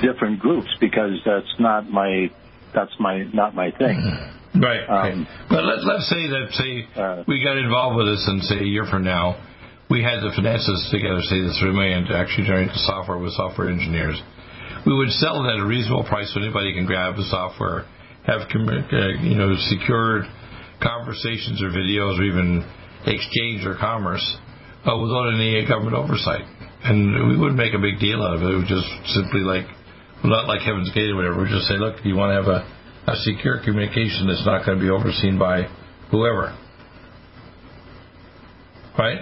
different 0.00 0.38
groups 0.38 0.68
because 0.80 1.18
that's 1.24 1.54
not 1.58 1.90
my 1.90 2.30
that's 2.74 2.92
my 2.98 3.24
not 3.32 3.54
my 3.54 3.70
thing. 3.70 3.98
Right. 4.54 4.86
Um, 4.86 5.26
But 5.50 5.64
let, 5.66 5.82
let's 5.82 6.06
say 6.06 6.30
that 6.30 6.46
say 6.54 6.86
uh, 6.94 7.24
we 7.26 7.42
got 7.42 7.58
involved 7.58 7.98
with 7.98 8.06
this 8.06 8.22
and 8.26 8.38
say 8.44 8.62
a 8.62 8.70
year 8.70 8.86
from 8.86 9.02
now 9.02 9.34
we 9.90 10.02
had 10.02 10.22
the 10.22 10.30
finances 10.30 10.88
together, 10.94 11.20
say 11.26 11.42
the 11.42 11.54
three 11.58 11.74
million 11.74 12.06
to 12.06 12.14
actually 12.16 12.46
generate 12.46 12.70
the 12.70 12.84
software 12.86 13.18
with 13.18 13.34
software 13.34 13.68
engineers. 13.68 14.14
We 14.86 14.94
would 14.94 15.10
sell 15.18 15.42
it 15.42 15.50
at 15.50 15.58
a 15.58 15.66
reasonable 15.66 16.04
price 16.06 16.30
so 16.32 16.40
anybody 16.40 16.72
can 16.72 16.86
grab 16.86 17.16
the 17.16 17.26
software, 17.26 17.84
have 18.30 18.46
uh, 18.46 18.96
you 19.26 19.34
know 19.34 19.58
secured 19.74 20.24
conversations 20.78 21.58
or 21.58 21.74
videos 21.74 22.18
or 22.18 22.24
even 22.24 22.62
exchange 23.10 23.66
or 23.66 23.74
commerce 23.74 24.24
uh, 24.86 24.94
without 24.96 25.34
any 25.34 25.66
government 25.66 25.96
oversight 25.98 26.46
and 26.84 27.28
we 27.28 27.36
wouldn't 27.36 27.56
make 27.56 27.72
a 27.72 27.80
big 27.80 27.98
deal 27.98 28.20
out 28.22 28.36
of 28.36 28.42
it. 28.44 28.52
It 28.52 28.60
was 28.60 28.68
just 28.68 28.88
simply 29.16 29.40
like, 29.40 29.64
not 30.30 30.48
like 30.48 30.60
Heaven's 30.62 30.90
Gate 30.92 31.10
or 31.10 31.16
whatever. 31.16 31.42
We 31.42 31.48
just 31.48 31.66
say, 31.66 31.74
look, 31.76 32.04
you 32.04 32.16
want 32.16 32.32
to 32.32 32.40
have 32.40 32.48
a, 32.48 33.12
a 33.12 33.16
secure 33.16 33.60
communication 33.64 34.26
that's 34.26 34.44
not 34.46 34.64
going 34.64 34.78
to 34.78 34.84
be 34.84 34.90
overseen 34.90 35.38
by 35.38 35.68
whoever, 36.10 36.56
right? 38.98 39.20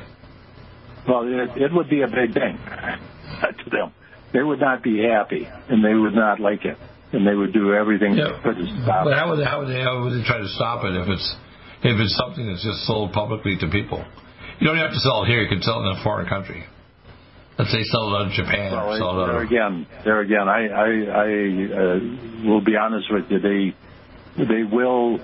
Well, 1.09 1.27
it, 1.27 1.61
it 1.61 1.73
would 1.73 1.91
be 1.91 2.03
a 2.03 2.07
big 2.07 2.35
thing 2.35 2.59
uh, 2.59 3.51
to 3.51 3.71
them. 3.71 3.93
They 4.33 4.43
would 4.43 4.61
not 4.61 4.83
be 4.83 5.03
happy, 5.03 5.47
and 5.69 5.85
they 5.85 5.95
would 5.95 6.15
not 6.15 6.41
like 6.41 6.65
it, 6.65 6.79
and 7.13 7.27
they 7.27 7.35
would 7.35 7.53
do 7.53 7.75
everything 7.75 8.15
yeah. 8.15 8.31
to 8.31 8.53
stop 8.83 9.07
it. 9.07 9.11
but 9.11 9.19
how 9.19 9.31
would, 9.31 9.41
they, 9.41 9.45
how 9.45 9.61
would 9.61 9.69
they 9.69 9.83
how 9.83 10.05
would 10.05 10.15
they 10.15 10.25
try 10.25 10.39
to 10.39 10.49
stop 10.49 10.85
it 10.85 10.95
if 10.97 11.09
it's 11.09 11.37
if 11.83 12.01
it's 12.01 12.17
something 12.17 12.47
that's 12.47 12.65
just 12.65 12.87
sold 12.87 13.13
publicly 13.13 13.59
to 13.61 13.69
people? 13.69 14.05
You 14.61 14.69
don't 14.69 14.79
have 14.79 14.93
to 14.93 15.01
sell 15.01 15.25
it 15.25 15.27
here. 15.27 15.43
You 15.43 15.49
can 15.49 15.61
sell 15.61 15.83
it 15.83 15.91
in 15.91 15.99
a 15.99 16.03
foreign 16.05 16.29
country. 16.29 16.65
Let's 17.59 17.71
say 17.71 17.83
sell 17.85 18.09
it 18.09 18.17
out 18.17 18.27
of 18.27 18.33
Japan. 18.33 18.73
Well, 18.73 18.97
sell 18.97 19.25
it 19.25 19.27
there 19.27 19.43
again, 19.43 19.87
there 20.05 20.21
again, 20.21 20.49
I, 20.49 20.69
I, 20.69 20.89
I 21.13 21.29
uh, 21.69 22.49
will 22.49 22.65
be 22.65 22.77
honest 22.77 23.07
with 23.11 23.25
you. 23.31 23.41
They, 23.41 24.45
they 24.45 24.63
will. 24.65 25.21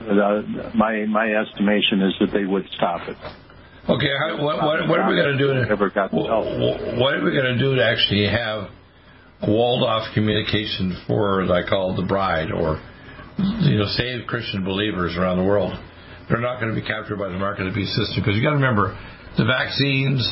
Uh, 0.00 0.42
my 0.74 1.06
my 1.06 1.32
estimation 1.32 2.02
is 2.02 2.14
that 2.20 2.30
they 2.32 2.44
would 2.44 2.66
stop 2.76 3.08
it. 3.08 3.16
Okay, 3.88 4.10
how, 4.18 4.42
what, 4.42 4.56
what, 4.62 4.88
what, 4.88 5.00
are 5.00 5.10
we 5.10 5.16
going 5.16 5.36
to 5.36 5.38
do? 5.38 5.52
To, 5.52 5.76
what, 5.76 6.96
what 6.96 7.14
are 7.14 7.24
we 7.24 7.32
going 7.32 7.52
to 7.52 7.58
do 7.58 7.76
to 7.76 7.84
actually 7.84 8.26
have 8.26 8.70
walled 9.46 9.84
off 9.84 10.08
communication 10.14 10.96
for, 11.06 11.42
as 11.42 11.50
I 11.50 11.68
call 11.68 11.92
it, 11.92 12.00
the 12.00 12.06
bride, 12.08 12.50
or 12.50 12.80
you 13.36 13.76
know, 13.76 13.84
save 13.92 14.26
Christian 14.26 14.64
believers 14.64 15.16
around 15.16 15.36
the 15.36 15.44
world? 15.44 15.74
They're 16.30 16.40
not 16.40 16.60
going 16.60 16.74
to 16.74 16.80
be 16.80 16.86
captured 16.86 17.18
by 17.18 17.28
the 17.28 17.38
market 17.38 17.66
of 17.66 17.74
the 17.74 17.84
system 17.84 18.24
because 18.24 18.36
you 18.36 18.42
got 18.42 18.56
to 18.56 18.62
remember 18.62 18.96
the 19.36 19.44
vaccines 19.44 20.24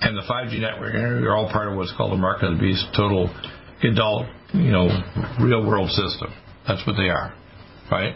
and 0.00 0.16
the 0.16 0.22
5G 0.22 0.60
network 0.60 0.94
are 0.94 1.36
all 1.36 1.50
part 1.50 1.68
of 1.68 1.76
what's 1.76 1.92
called 1.96 2.12
the 2.12 2.20
mark 2.20 2.42
of 2.42 2.54
the 2.54 2.60
beast, 2.60 2.86
total 2.96 3.30
adult, 3.82 4.26
you 4.54 4.70
know, 4.70 4.88
real 5.40 5.66
world 5.66 5.90
system. 5.90 6.32
That's 6.66 6.86
what 6.86 6.96
they 6.96 7.08
are, 7.08 7.34
right? 7.90 8.14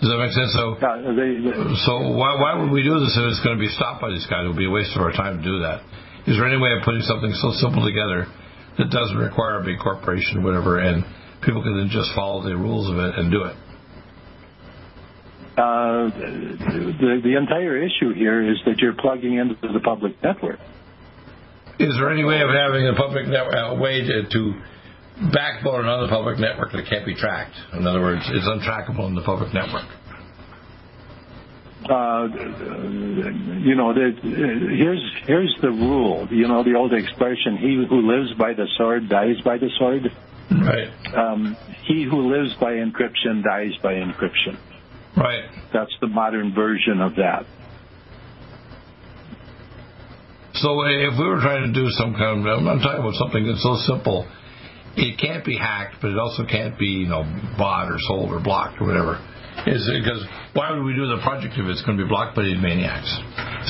Does 0.00 0.10
that 0.12 0.20
make 0.20 0.36
sense? 0.36 0.52
So, 0.52 0.76
so 1.88 1.92
why, 2.12 2.36
why 2.36 2.60
would 2.60 2.68
we 2.68 2.82
do 2.84 3.00
this 3.00 3.16
if 3.16 3.24
it's 3.24 3.40
going 3.40 3.56
to 3.56 3.62
be 3.62 3.72
stopped 3.72 4.02
by 4.04 4.10
these 4.10 4.26
guys? 4.28 4.44
It 4.44 4.52
would 4.52 4.60
be 4.60 4.68
a 4.68 4.74
waste 4.74 4.92
of 4.92 5.00
our 5.00 5.12
time 5.12 5.38
to 5.38 5.44
do 5.44 5.64
that. 5.64 5.80
Is 6.28 6.36
there 6.36 6.44
any 6.44 6.60
way 6.60 6.76
of 6.76 6.84
putting 6.84 7.00
something 7.08 7.32
so 7.40 7.52
simple 7.56 7.80
together 7.80 8.28
that 8.76 8.90
doesn't 8.90 9.16
require 9.16 9.60
a 9.60 9.64
big 9.64 9.78
corporation 9.78 10.40
or 10.40 10.42
whatever, 10.42 10.80
and 10.80 11.04
people 11.40 11.62
can 11.62 11.78
then 11.78 11.88
just 11.88 12.12
follow 12.12 12.42
the 12.42 12.56
rules 12.56 12.90
of 12.90 12.98
it 12.98 13.16
and 13.16 13.30
do 13.30 13.44
it? 13.44 13.56
Uh, 15.56 16.10
the, 16.10 17.20
the 17.22 17.36
entire 17.36 17.78
issue 17.78 18.12
here 18.12 18.42
is 18.42 18.58
that 18.66 18.78
you're 18.78 18.94
plugging 18.94 19.36
into 19.36 19.54
the 19.72 19.80
public 19.80 20.20
network. 20.22 20.58
Is 21.78 21.94
there 21.96 22.10
any 22.10 22.24
way 22.24 22.40
of 22.40 22.50
having 22.50 22.86
a 22.88 22.94
public 22.94 23.26
network, 23.26 23.54
a 23.54 23.74
way 23.74 24.00
to, 24.00 24.28
to 24.28 24.54
backbone 25.32 25.84
another 25.84 26.08
public 26.08 26.38
network 26.38 26.72
that 26.72 26.86
can't 26.88 27.06
be 27.06 27.14
tracked? 27.14 27.54
In 27.72 27.86
other 27.86 28.00
words, 28.00 28.22
it's 28.26 28.46
untrackable 28.46 29.06
in 29.06 29.14
the 29.14 29.22
public 29.22 29.54
network. 29.54 29.86
Uh, 31.88 32.28
you 33.60 33.74
know, 33.74 33.92
the, 33.92 34.12
here's 34.22 35.02
here's 35.26 35.54
the 35.60 35.70
rule. 35.70 36.26
You 36.30 36.48
know, 36.48 36.64
the 36.64 36.74
old 36.74 36.94
expression: 36.94 37.58
"He 37.58 37.84
who 37.88 38.10
lives 38.10 38.32
by 38.38 38.54
the 38.54 38.66
sword 38.78 39.08
dies 39.08 39.36
by 39.44 39.58
the 39.58 39.68
sword." 39.78 40.10
Right. 40.50 40.88
Um, 41.14 41.56
he 41.84 42.04
who 42.04 42.32
lives 42.32 42.54
by 42.54 42.72
encryption 42.74 43.44
dies 43.44 43.72
by 43.82 43.94
encryption. 43.94 44.56
Right. 45.16 45.44
That's 45.72 45.92
the 46.00 46.08
modern 46.08 46.54
version 46.54 47.00
of 47.00 47.14
that. 47.16 47.46
So 50.54 50.80
if 50.86 51.18
we 51.18 51.26
were 51.26 51.42
trying 51.42 51.66
to 51.66 51.74
do 51.74 51.86
some 51.98 52.14
kind 52.14 52.40
of, 52.40 52.46
I'm 52.46 52.64
not 52.64 52.78
talking 52.78 53.02
about 53.02 53.14
something 53.14 53.46
that's 53.46 53.62
so 53.62 53.74
simple, 53.90 54.26
it 54.96 55.18
can't 55.18 55.44
be 55.44 55.58
hacked, 55.58 55.98
but 56.00 56.10
it 56.10 56.18
also 56.18 56.46
can't 56.46 56.78
be, 56.78 57.02
you 57.02 57.08
know, 57.08 57.26
bought 57.58 57.90
or 57.90 57.98
sold 58.06 58.30
or 58.30 58.38
blocked 58.38 58.80
or 58.80 58.86
whatever. 58.86 59.18
Is 59.66 59.82
because 59.86 60.22
why 60.52 60.70
would 60.70 60.82
we 60.82 60.94
do 60.94 61.06
the 61.06 61.22
project 61.22 61.54
if 61.58 61.66
it's 61.66 61.82
going 61.82 61.98
to 61.98 62.04
be 62.04 62.08
blocked 62.08 62.36
by 62.36 62.42
these 62.42 62.60
maniacs? 62.60 63.10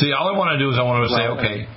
See, 0.00 0.12
all 0.12 0.28
I 0.28 0.36
want 0.36 0.56
to 0.56 0.58
do 0.60 0.68
is 0.72 0.76
I 0.76 0.84
want 0.84 1.08
to 1.08 1.12
say, 1.12 1.24
okay, 1.40 1.68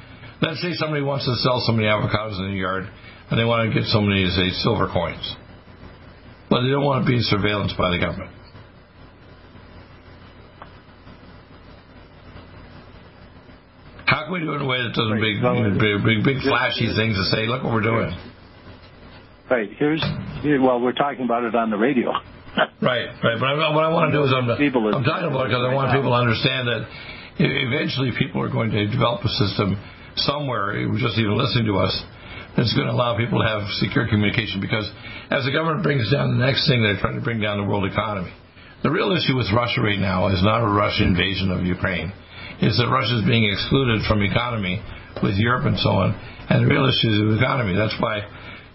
let's 0.42 0.60
say 0.62 0.74
somebody 0.76 1.04
wants 1.04 1.26
to 1.28 1.36
sell 1.44 1.64
so 1.64 1.72
many 1.72 1.88
avocados 1.88 2.40
in 2.40 2.52
the 2.52 2.60
yard, 2.60 2.88
and 3.30 3.40
they 3.40 3.44
want 3.44 3.68
to 3.68 3.72
get 3.72 3.88
so 3.88 4.02
many, 4.02 4.28
say, 4.32 4.52
silver 4.64 4.88
coins, 4.92 5.24
but 6.50 6.64
they 6.64 6.72
don't 6.72 6.84
want 6.84 7.06
to 7.06 7.08
be 7.08 7.20
surveillance 7.20 7.76
by 7.78 7.92
the 7.92 8.00
government. 8.00 8.32
We 14.32 14.40
do 14.40 14.52
it 14.52 14.60
in 14.60 14.62
a 14.62 14.70
way 14.70 14.84
that 14.84 14.94
doesn't 14.94 15.22
big, 15.24 15.40
big, 15.40 16.00
big, 16.04 16.20
big 16.24 16.40
flashy 16.44 16.92
things 16.96 17.16
to 17.16 17.26
say, 17.32 17.48
look 17.48 17.64
what 17.64 17.74
we're 17.74 17.86
doing? 17.86 18.12
Right. 19.50 19.72
Here's, 19.80 20.04
well, 20.60 20.80
we're 20.80 20.98
talking 20.98 21.24
about 21.24 21.44
it 21.44 21.56
on 21.56 21.70
the 21.72 21.78
radio. 21.78 22.12
right, 22.82 23.08
right. 23.24 23.38
But 23.40 23.48
I, 23.48 23.72
what 23.72 23.86
I 23.88 23.92
want 23.94 24.12
to 24.12 24.16
do 24.18 24.24
is 24.28 24.32
I'm, 24.36 24.50
I'm 24.50 25.04
talking 25.08 25.32
about 25.32 25.48
it 25.48 25.56
because 25.56 25.64
I 25.64 25.72
want 25.72 25.96
people 25.96 26.12
to 26.12 26.20
understand 26.20 26.68
that 26.68 26.84
eventually 27.40 28.12
people 28.20 28.44
are 28.44 28.52
going 28.52 28.72
to 28.72 28.88
develop 28.92 29.24
a 29.24 29.32
system 29.40 29.80
somewhere, 30.20 30.76
just 31.00 31.16
even 31.16 31.38
listening 31.38 31.72
to 31.72 31.80
us, 31.80 31.94
that's 32.60 32.74
going 32.74 32.90
to 32.90 32.94
allow 32.94 33.16
people 33.16 33.40
to 33.40 33.48
have 33.48 33.64
secure 33.80 34.10
communication. 34.10 34.60
Because 34.60 34.90
as 35.30 35.46
the 35.46 35.54
government 35.54 35.86
brings 35.86 36.12
down 36.12 36.36
the 36.36 36.42
next 36.44 36.68
thing, 36.68 36.82
they're 36.82 37.00
trying 37.00 37.16
to 37.16 37.24
bring 37.24 37.40
down 37.40 37.62
the 37.62 37.68
world 37.70 37.86
economy. 37.86 38.34
The 38.84 38.92
real 38.92 39.16
issue 39.16 39.38
with 39.38 39.48
Russia 39.54 39.82
right 39.82 40.02
now 40.02 40.28
is 40.28 40.42
not 40.44 40.66
a 40.66 40.70
Russian 40.70 41.14
invasion 41.14 41.54
of 41.54 41.64
Ukraine 41.64 42.12
is 42.62 42.78
that 42.78 42.90
Russia 42.90 43.22
is 43.22 43.26
being 43.26 43.46
excluded 43.46 44.02
from 44.08 44.22
economy 44.22 44.82
with 45.22 45.36
Europe 45.36 45.66
and 45.66 45.78
so 45.80 45.90
on, 45.90 46.14
and 46.50 46.66
the 46.66 46.70
real 46.70 46.86
issue 46.86 47.10
is 47.10 47.18
the 47.34 47.38
economy. 47.38 47.76
That's 47.76 47.96
why 48.00 48.26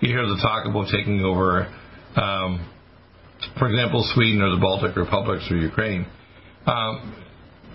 you 0.01 0.09
hear 0.09 0.27
the 0.27 0.39
talk 0.43 0.67
about 0.67 0.91
taking 0.91 1.23
over, 1.23 1.71
um, 2.17 2.67
for 3.59 3.69
example, 3.69 4.03
Sweden 4.15 4.43
or 4.43 4.51
the 4.51 4.61
Baltic 4.61 4.97
republics 4.97 5.47
or 5.51 5.57
Ukraine. 5.57 6.07
Um, 6.67 7.15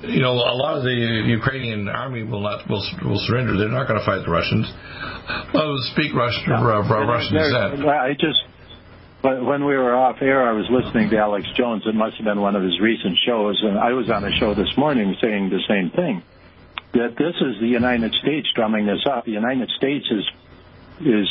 you 0.03 0.21
know, 0.21 0.33
a 0.33 0.53
lot 0.53 0.77
of 0.77 0.83
the 0.83 0.93
Ukrainian 0.93 1.89
army 1.89 2.23
will 2.23 2.41
not 2.41 2.69
will, 2.69 2.83
will 3.03 3.19
surrender. 3.25 3.57
They're 3.57 3.73
not 3.73 3.87
going 3.87 3.99
to 3.99 4.05
fight 4.05 4.21
the 4.23 4.31
Russians. 4.31 4.69
Well, 5.53 5.73
speak 5.93 6.13
Russian, 6.13 6.53
no. 6.53 6.55
uh, 6.55 6.85
Russian 6.85 7.33
descent. 7.33 7.81
I 7.87 8.13
just 8.13 8.45
when 9.35 9.65
we 9.65 9.75
were 9.75 9.95
off 9.95 10.21
air, 10.21 10.47
I 10.47 10.53
was 10.53 10.65
listening 10.69 11.09
to 11.09 11.17
Alex 11.17 11.47
Jones. 11.55 11.83
It 11.85 11.95
must 11.95 12.15
have 12.17 12.25
been 12.25 12.39
one 12.39 12.55
of 12.55 12.63
his 12.63 12.79
recent 12.79 13.17
shows, 13.25 13.59
and 13.61 13.77
I 13.77 13.93
was 13.93 14.09
on 14.09 14.23
a 14.23 14.31
show 14.37 14.53
this 14.53 14.71
morning 14.77 15.15
saying 15.21 15.49
the 15.49 15.61
same 15.67 15.89
thing. 15.91 16.23
That 16.93 17.15
this 17.17 17.35
is 17.41 17.59
the 17.59 17.67
United 17.67 18.13
States 18.21 18.47
drumming 18.55 18.85
this 18.85 19.05
up. 19.09 19.25
The 19.25 19.31
United 19.31 19.69
States 19.77 20.05
is 20.09 20.23
is 21.01 21.27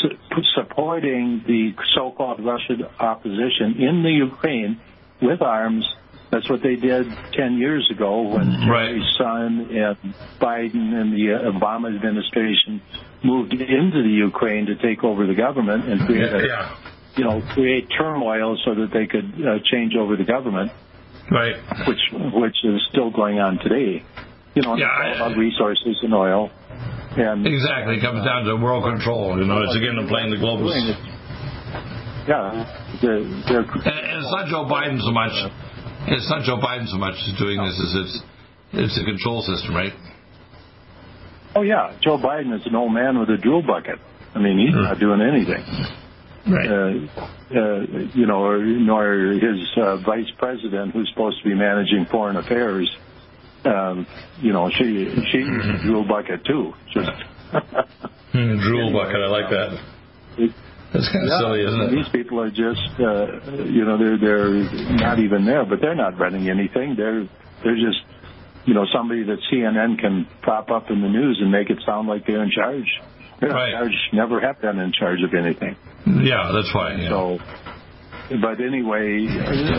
su- 0.00 0.42
supporting 0.54 1.44
the 1.46 1.74
so-called 1.94 2.44
Russian 2.44 2.84
opposition 2.98 3.76
in 3.78 4.02
the 4.02 4.10
Ukraine 4.10 4.80
with 5.20 5.42
arms. 5.42 5.86
That's 6.30 6.48
what 6.50 6.62
they 6.62 6.74
did 6.74 7.06
10 7.34 7.58
years 7.58 7.88
ago 7.94 8.22
when 8.22 8.68
right. 8.68 9.00
Son 9.18 9.68
and 9.70 10.14
Biden 10.40 10.92
and 10.94 11.12
the 11.12 11.34
uh, 11.34 11.52
Obama 11.52 11.94
administration 11.94 12.82
moved 13.22 13.52
into 13.52 14.02
the 14.02 14.08
Ukraine 14.08 14.66
to 14.66 14.74
take 14.76 15.04
over 15.04 15.26
the 15.26 15.34
government 15.34 15.84
and 15.84 16.00
create 16.06 16.32
yeah, 16.32 16.46
yeah 16.46 16.76
you 17.16 17.24
know, 17.24 17.40
create 17.54 17.88
turmoil 17.96 18.58
so 18.64 18.74
that 18.74 18.90
they 18.92 19.06
could 19.06 19.32
uh, 19.38 19.58
change 19.70 19.94
over 19.94 20.16
the 20.16 20.24
government. 20.24 20.72
Right. 21.30 21.56
Which 21.88 22.02
which 22.12 22.56
is 22.64 22.82
still 22.90 23.10
going 23.10 23.38
on 23.38 23.58
today. 23.58 24.04
You 24.54 24.62
know, 24.62 24.76
yeah, 24.76 25.16
about 25.16 25.36
resources 25.36 25.98
and 26.02 26.14
oil. 26.14 26.50
And 27.16 27.46
exactly, 27.46 27.96
it 27.96 28.02
comes 28.02 28.24
down 28.24 28.44
to 28.44 28.56
world 28.56 28.84
control. 28.84 29.38
You 29.38 29.46
know, 29.46 29.62
it's 29.62 29.76
again 29.76 29.96
playing 30.06 30.30
the 30.30 30.38
global. 30.38 30.68
yeah, 32.28 32.98
they're, 33.00 33.22
they're, 33.46 33.66
and 33.66 34.04
it's 34.20 34.32
not 34.34 34.46
Joe 34.50 34.66
Biden 34.66 35.00
so 35.00 35.10
much. 35.10 35.34
It's 36.06 36.28
not 36.28 36.42
Joe 36.44 36.58
Biden 36.58 36.86
so 36.90 36.98
much 36.98 37.16
doing 37.38 37.58
this 37.62 37.78
as 37.78 37.92
it's 38.04 38.14
it's 38.74 38.98
a 39.00 39.04
control 39.04 39.42
system, 39.42 39.74
right? 39.74 39.94
Oh 41.56 41.62
yeah, 41.62 41.96
Joe 42.02 42.18
Biden 42.18 42.54
is 42.54 42.66
an 42.66 42.74
old 42.74 42.92
man 42.92 43.18
with 43.18 43.30
a 43.30 43.38
drill 43.38 43.62
bucket. 43.62 43.98
I 44.34 44.40
mean, 44.40 44.58
he's 44.58 44.74
not 44.74 44.98
doing 44.98 45.22
anything. 45.22 45.62
Right. 46.46 46.68
Uh, 46.68 47.24
uh, 47.56 47.80
you 48.14 48.26
know, 48.26 48.44
or, 48.44 48.58
nor 48.58 49.32
his 49.32 49.66
uh, 49.76 49.96
vice 49.98 50.30
president, 50.38 50.92
who's 50.92 51.08
supposed 51.10 51.42
to 51.42 51.48
be 51.48 51.54
managing 51.54 52.06
foreign 52.10 52.36
affairs. 52.36 52.90
Um, 53.64 54.06
you 54.40 54.52
know, 54.52 54.68
she 54.70 55.08
she's 55.32 55.46
a 55.48 55.78
drill 55.82 56.06
bucket 56.06 56.44
too. 56.44 56.74
Just 56.92 57.10
drool 58.32 58.92
bucket. 58.92 59.16
I 59.22 59.28
like 59.28 59.48
that. 59.50 59.80
That's 60.92 61.08
kind 61.10 61.24
of 61.24 61.30
Yeah, 61.30 61.38
silly, 61.40 61.64
isn't 61.64 61.80
it? 61.80 61.90
These 61.90 62.08
people 62.12 62.40
are 62.40 62.50
just, 62.50 62.86
uh, 63.00 63.64
you 63.64 63.84
know, 63.84 63.96
they're 63.98 64.18
they're 64.18 64.94
not 64.94 65.18
even 65.18 65.44
there, 65.44 65.64
but 65.64 65.80
they're 65.80 65.94
not 65.96 66.18
running 66.18 66.48
anything. 66.50 66.94
They're 66.96 67.26
they're 67.64 67.80
just, 67.80 68.04
you 68.66 68.74
know, 68.74 68.84
somebody 68.94 69.24
that 69.24 69.38
CNN 69.50 69.98
can 69.98 70.28
prop 70.42 70.70
up 70.70 70.90
in 70.90 71.00
the 71.00 71.08
news 71.08 71.38
and 71.40 71.50
make 71.50 71.70
it 71.70 71.78
sound 71.86 72.06
like 72.06 72.26
they're 72.26 72.42
in 72.44 72.50
charge. 72.50 73.00
Right. 73.42 73.68
in 73.68 73.78
charge. 73.78 74.10
Never 74.12 74.40
have 74.40 74.60
been 74.60 74.78
in 74.78 74.92
charge 74.92 75.20
of 75.22 75.34
anything. 75.34 75.76
Yeah, 76.06 76.52
that's 76.54 76.70
fine. 76.72 77.00
Yeah. 77.00 77.08
So, 77.08 77.38
but 78.40 78.60
anyway, 78.60 79.26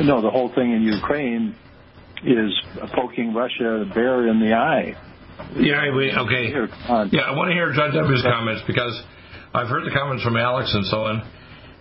no, 0.03 0.22
the 0.22 0.30
whole 0.30 0.53
thing 0.53 0.72
in 0.72 0.84
Ukraine 0.84 1.56
is 2.24 2.51
poking 2.93 3.34
Russia 3.34 3.86
bear 3.93 4.28
in 4.28 4.39
the 4.39 4.53
eye. 4.53 4.95
Yeah, 5.58 5.93
we, 5.95 6.12
okay. 6.12 6.47
Here, 6.47 6.68
come 6.68 6.91
on. 6.95 7.10
Yeah, 7.12 7.22
I 7.22 7.36
want 7.36 7.49
to 7.49 7.53
hear 7.53 7.74
John 7.74 7.93
W's 7.93 8.24
comments 8.24 8.64
because 8.68 8.95
I've 9.53 9.68
heard 9.68 9.86
the 9.86 9.91
comments 9.91 10.24
from 10.24 10.38
Alex 10.38 10.74
and 10.74 10.86
so 10.88 11.06
on, 11.06 11.22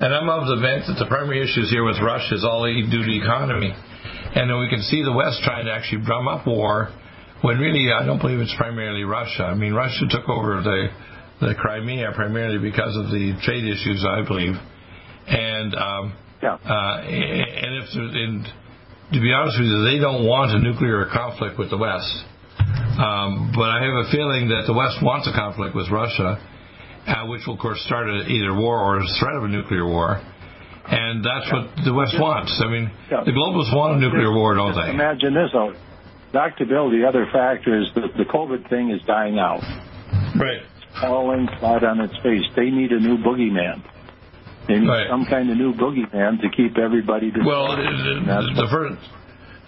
and 0.00 0.14
I'm 0.14 0.28
of 0.28 0.46
the 0.46 0.60
bent 0.60 0.86
that 0.86 0.98
the 0.98 1.06
primary 1.06 1.42
issues 1.42 1.70
here 1.70 1.84
with 1.84 1.98
Russia 2.02 2.34
is 2.34 2.44
all 2.44 2.62
they 2.62 2.82
do 2.82 3.02
to 3.02 3.06
the 3.06 3.18
economy, 3.18 3.70
and 3.70 4.50
then 4.50 4.58
we 4.58 4.68
can 4.68 4.82
see 4.82 5.02
the 5.02 5.12
West 5.12 5.42
trying 5.44 5.66
to 5.66 5.72
actually 5.72 6.04
drum 6.04 6.28
up 6.28 6.46
war 6.46 6.90
when 7.42 7.58
really 7.58 7.92
I 7.92 8.04
don't 8.04 8.18
believe 8.20 8.40
it's 8.40 8.54
primarily 8.56 9.04
Russia. 9.04 9.44
I 9.44 9.54
mean, 9.54 9.72
Russia 9.72 10.06
took 10.10 10.28
over 10.28 10.60
the 10.62 10.88
the 11.40 11.54
Crimea 11.54 12.12
primarily 12.14 12.58
because 12.58 12.96
of 12.96 13.10
the 13.10 13.34
trade 13.42 13.64
issues, 13.64 14.04
I 14.08 14.22
believe, 14.26 14.54
and 15.26 15.74
um, 15.74 16.12
Yeah. 16.42 16.54
uh, 16.64 17.00
and 17.02 17.74
if 17.82 17.92
there- 17.92 18.22
and 18.22 18.44
to 19.12 19.20
be 19.20 19.32
honest 19.32 19.58
with 19.58 19.68
you, 19.68 19.84
they 19.84 19.98
don't 19.98 20.24
want 20.24 20.52
a 20.52 20.58
nuclear 20.58 21.04
conflict 21.06 21.58
with 21.58 21.70
the 21.70 21.76
West. 21.78 22.24
Um, 22.98 23.52
but 23.54 23.70
I 23.70 23.82
have 23.82 24.06
a 24.06 24.10
feeling 24.10 24.48
that 24.48 24.64
the 24.66 24.72
West 24.72 25.02
wants 25.02 25.26
a 25.28 25.32
conflict 25.32 25.74
with 25.74 25.90
Russia, 25.90 26.38
uh, 27.06 27.26
which 27.26 27.46
will, 27.46 27.54
of 27.54 27.60
course, 27.60 27.80
start 27.82 28.08
a, 28.08 28.26
either 28.26 28.54
war 28.54 28.78
or 28.78 28.98
a 29.00 29.06
threat 29.18 29.34
of 29.36 29.44
a 29.44 29.48
nuclear 29.48 29.86
war. 29.86 30.20
And 30.86 31.24
that's 31.24 31.50
what 31.52 31.70
the 31.84 31.92
West 31.94 32.18
wants. 32.18 32.60
I 32.62 32.68
mean, 32.68 32.90
Yeah. 33.10 33.24
the 33.24 33.32
globalists 33.32 33.74
want 33.74 33.96
a 33.96 33.98
nuclear 34.00 34.32
war, 34.32 34.54
don't 34.54 34.74
Just 34.74 34.86
they? 34.86 34.92
Imagine 34.92 35.34
this, 35.34 35.50
though. 35.52 35.72
Dr. 36.32 36.66
Bill, 36.66 36.90
the 36.90 37.04
other 37.06 37.26
factor 37.32 37.78
is 37.78 37.90
that 37.94 38.16
the 38.16 38.24
COVID 38.24 38.68
thing 38.68 38.90
is 38.90 39.00
dying 39.02 39.38
out. 39.38 39.62
Right. 40.36 40.62
Falling 41.00 41.48
flat 41.58 41.84
on 41.84 42.00
its 42.00 42.14
face. 42.22 42.44
They 42.56 42.70
need 42.70 42.92
a 42.92 43.00
new 43.00 43.18
boogeyman. 43.18 43.82
They 44.68 44.78
need 44.80 44.88
Right. 44.88 45.08
some 45.10 45.26
kind 45.26 45.50
of 45.50 45.56
new 45.58 45.74
boogeyman 45.74 46.40
to 46.40 46.48
keep 46.56 46.78
everybody. 46.78 47.32
Well, 47.44 47.76
the, 47.76 47.82
the, 48.54 48.68
first, 48.70 48.96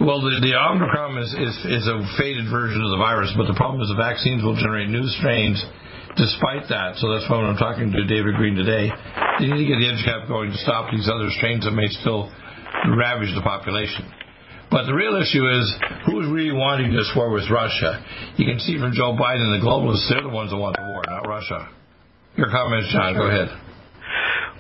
well, 0.00 0.20
the, 0.22 0.40
the 0.40 0.54
Omicron 0.56 1.18
is, 1.18 1.32
is 1.34 1.82
is 1.82 1.84
a 1.88 1.98
faded 2.16 2.48
version 2.48 2.80
of 2.80 2.90
the 2.90 2.96
virus, 2.96 3.32
but 3.36 3.46
the 3.46 3.54
problem 3.58 3.82
is 3.82 3.88
the 3.88 4.00
vaccines 4.00 4.42
will 4.42 4.56
generate 4.56 4.88
new 4.88 5.04
strains. 5.20 5.58
Despite 6.16 6.68
that, 6.72 6.96
so 6.96 7.12
that's 7.12 7.28
why 7.28 7.36
when 7.44 7.52
I'm 7.52 7.60
talking 7.60 7.92
to 7.92 8.04
David 8.08 8.36
Green 8.40 8.56
today, 8.56 8.88
they 9.38 9.46
need 9.52 9.60
to 9.60 9.68
get 9.68 9.76
the 9.76 9.88
EDUCAP 9.92 10.28
going 10.28 10.48
to 10.50 10.56
stop 10.64 10.88
these 10.90 11.10
other 11.12 11.28
strains 11.36 11.64
that 11.68 11.72
may 11.76 11.88
still 12.00 12.32
ravage 12.96 13.34
the 13.36 13.42
population. 13.44 14.08
But 14.70 14.86
the 14.86 14.94
real 14.94 15.14
issue 15.16 15.46
is 15.46 15.74
who's 16.06 16.26
really 16.26 16.52
wanting 16.52 16.92
this 16.92 17.10
war 17.14 17.30
with 17.30 17.48
Russia. 17.50 18.02
You 18.36 18.46
can 18.46 18.58
see 18.58 18.78
from 18.78 18.92
Joe 18.92 19.14
Biden 19.14 19.58
the 19.58 19.64
globalists, 19.64 20.10
they're 20.10 20.22
the 20.22 20.28
ones 20.28 20.50
that 20.50 20.56
want 20.56 20.76
the 20.76 20.82
war, 20.82 21.02
not 21.06 21.26
Russia. 21.26 21.68
Your 22.36 22.50
comments, 22.50 22.92
John. 22.92 23.14
Go 23.14 23.26
ahead. 23.30 23.48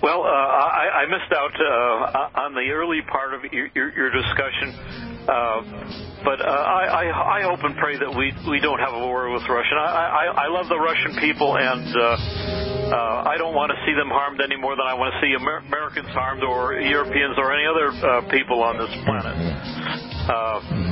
Well, 0.02 0.22
uh, 0.22 0.28
I, 0.28 1.02
I 1.02 1.06
missed 1.06 1.32
out 1.32 1.54
uh, 1.56 2.40
on 2.44 2.54
the 2.54 2.68
early 2.70 3.00
part 3.08 3.32
of 3.34 3.44
your, 3.52 3.68
your, 3.74 3.88
your 3.96 4.10
discussion, 4.10 4.76
uh, 5.24 6.20
but 6.22 6.38
uh, 6.40 6.44
I, 6.44 6.84
I, 6.84 7.38
I 7.38 7.42
hope 7.42 7.64
and 7.64 7.76
pray 7.76 7.96
that 7.98 8.12
we 8.12 8.32
we 8.48 8.60
don't 8.60 8.78
have 8.78 8.92
a 8.92 9.00
war 9.00 9.30
with 9.32 9.42
Russia. 9.48 9.74
I, 9.74 10.26
I, 10.36 10.48
love 10.48 10.68
the 10.68 10.78
Russian 10.78 11.16
people, 11.16 11.56
and 11.56 11.88
uh, 11.96 12.00
uh, 12.02 13.30
I 13.30 13.36
don't 13.38 13.54
want 13.54 13.72
to 13.72 13.78
see 13.86 13.94
them 13.96 14.08
harmed 14.08 14.40
any 14.40 14.56
more 14.56 14.76
than 14.76 14.86
I 14.86 14.94
want 14.94 15.14
to 15.14 15.20
see 15.24 15.32
Amer- 15.34 15.64
Americans 15.66 16.08
harmed 16.12 16.44
or 16.44 16.74
Europeans 16.78 17.34
or 17.38 17.52
any 17.56 17.66
other 17.66 17.90
people 18.28 18.62
on 18.62 18.76
this 18.78 18.92
planet. 19.04 20.85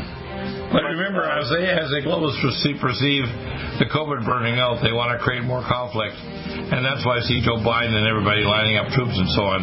But 0.74 0.82
remember, 0.90 1.22
as 1.22 1.46
they 1.54 1.70
as 1.70 1.86
the 1.94 2.02
globalists 2.02 2.42
perceive, 2.80 3.22
the 3.78 3.86
COVID 3.94 4.26
burning 4.26 4.58
out, 4.58 4.82
they 4.82 4.90
want 4.90 5.16
to 5.16 5.22
create 5.22 5.44
more 5.44 5.62
conflict, 5.62 6.16
and 6.18 6.84
that's 6.84 7.06
why 7.06 7.18
I 7.18 7.20
see 7.20 7.40
Joe 7.40 7.62
Biden 7.62 7.94
and 7.94 8.08
everybody 8.08 8.42
lining 8.42 8.76
up 8.78 8.88
troops 8.90 9.14
and 9.14 9.30
so 9.30 9.42
on. 9.54 9.62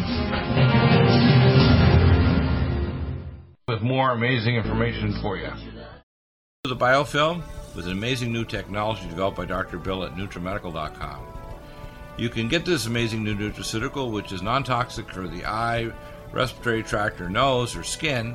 With 3.68 3.82
more 3.82 4.12
amazing 4.12 4.56
information 4.56 5.12
for 5.20 5.36
you. 5.36 5.50
The 6.64 6.76
biofilm 6.76 7.42
with 7.76 7.84
an 7.84 7.92
amazing 7.92 8.32
new 8.32 8.46
technology 8.46 9.06
developed 9.06 9.36
by 9.36 9.44
Dr. 9.44 9.76
Bill 9.76 10.04
at 10.04 10.14
NutriMedical.com. 10.14 11.26
You 12.16 12.30
can 12.30 12.48
get 12.48 12.64
this 12.64 12.86
amazing 12.86 13.22
new 13.22 13.34
nutraceutical, 13.34 14.10
which 14.10 14.32
is 14.32 14.40
non-toxic 14.40 15.10
for 15.12 15.28
the 15.28 15.44
eye, 15.44 15.92
respiratory 16.32 16.82
tract, 16.82 17.20
or 17.20 17.28
nose, 17.28 17.76
or 17.76 17.84
skin, 17.84 18.34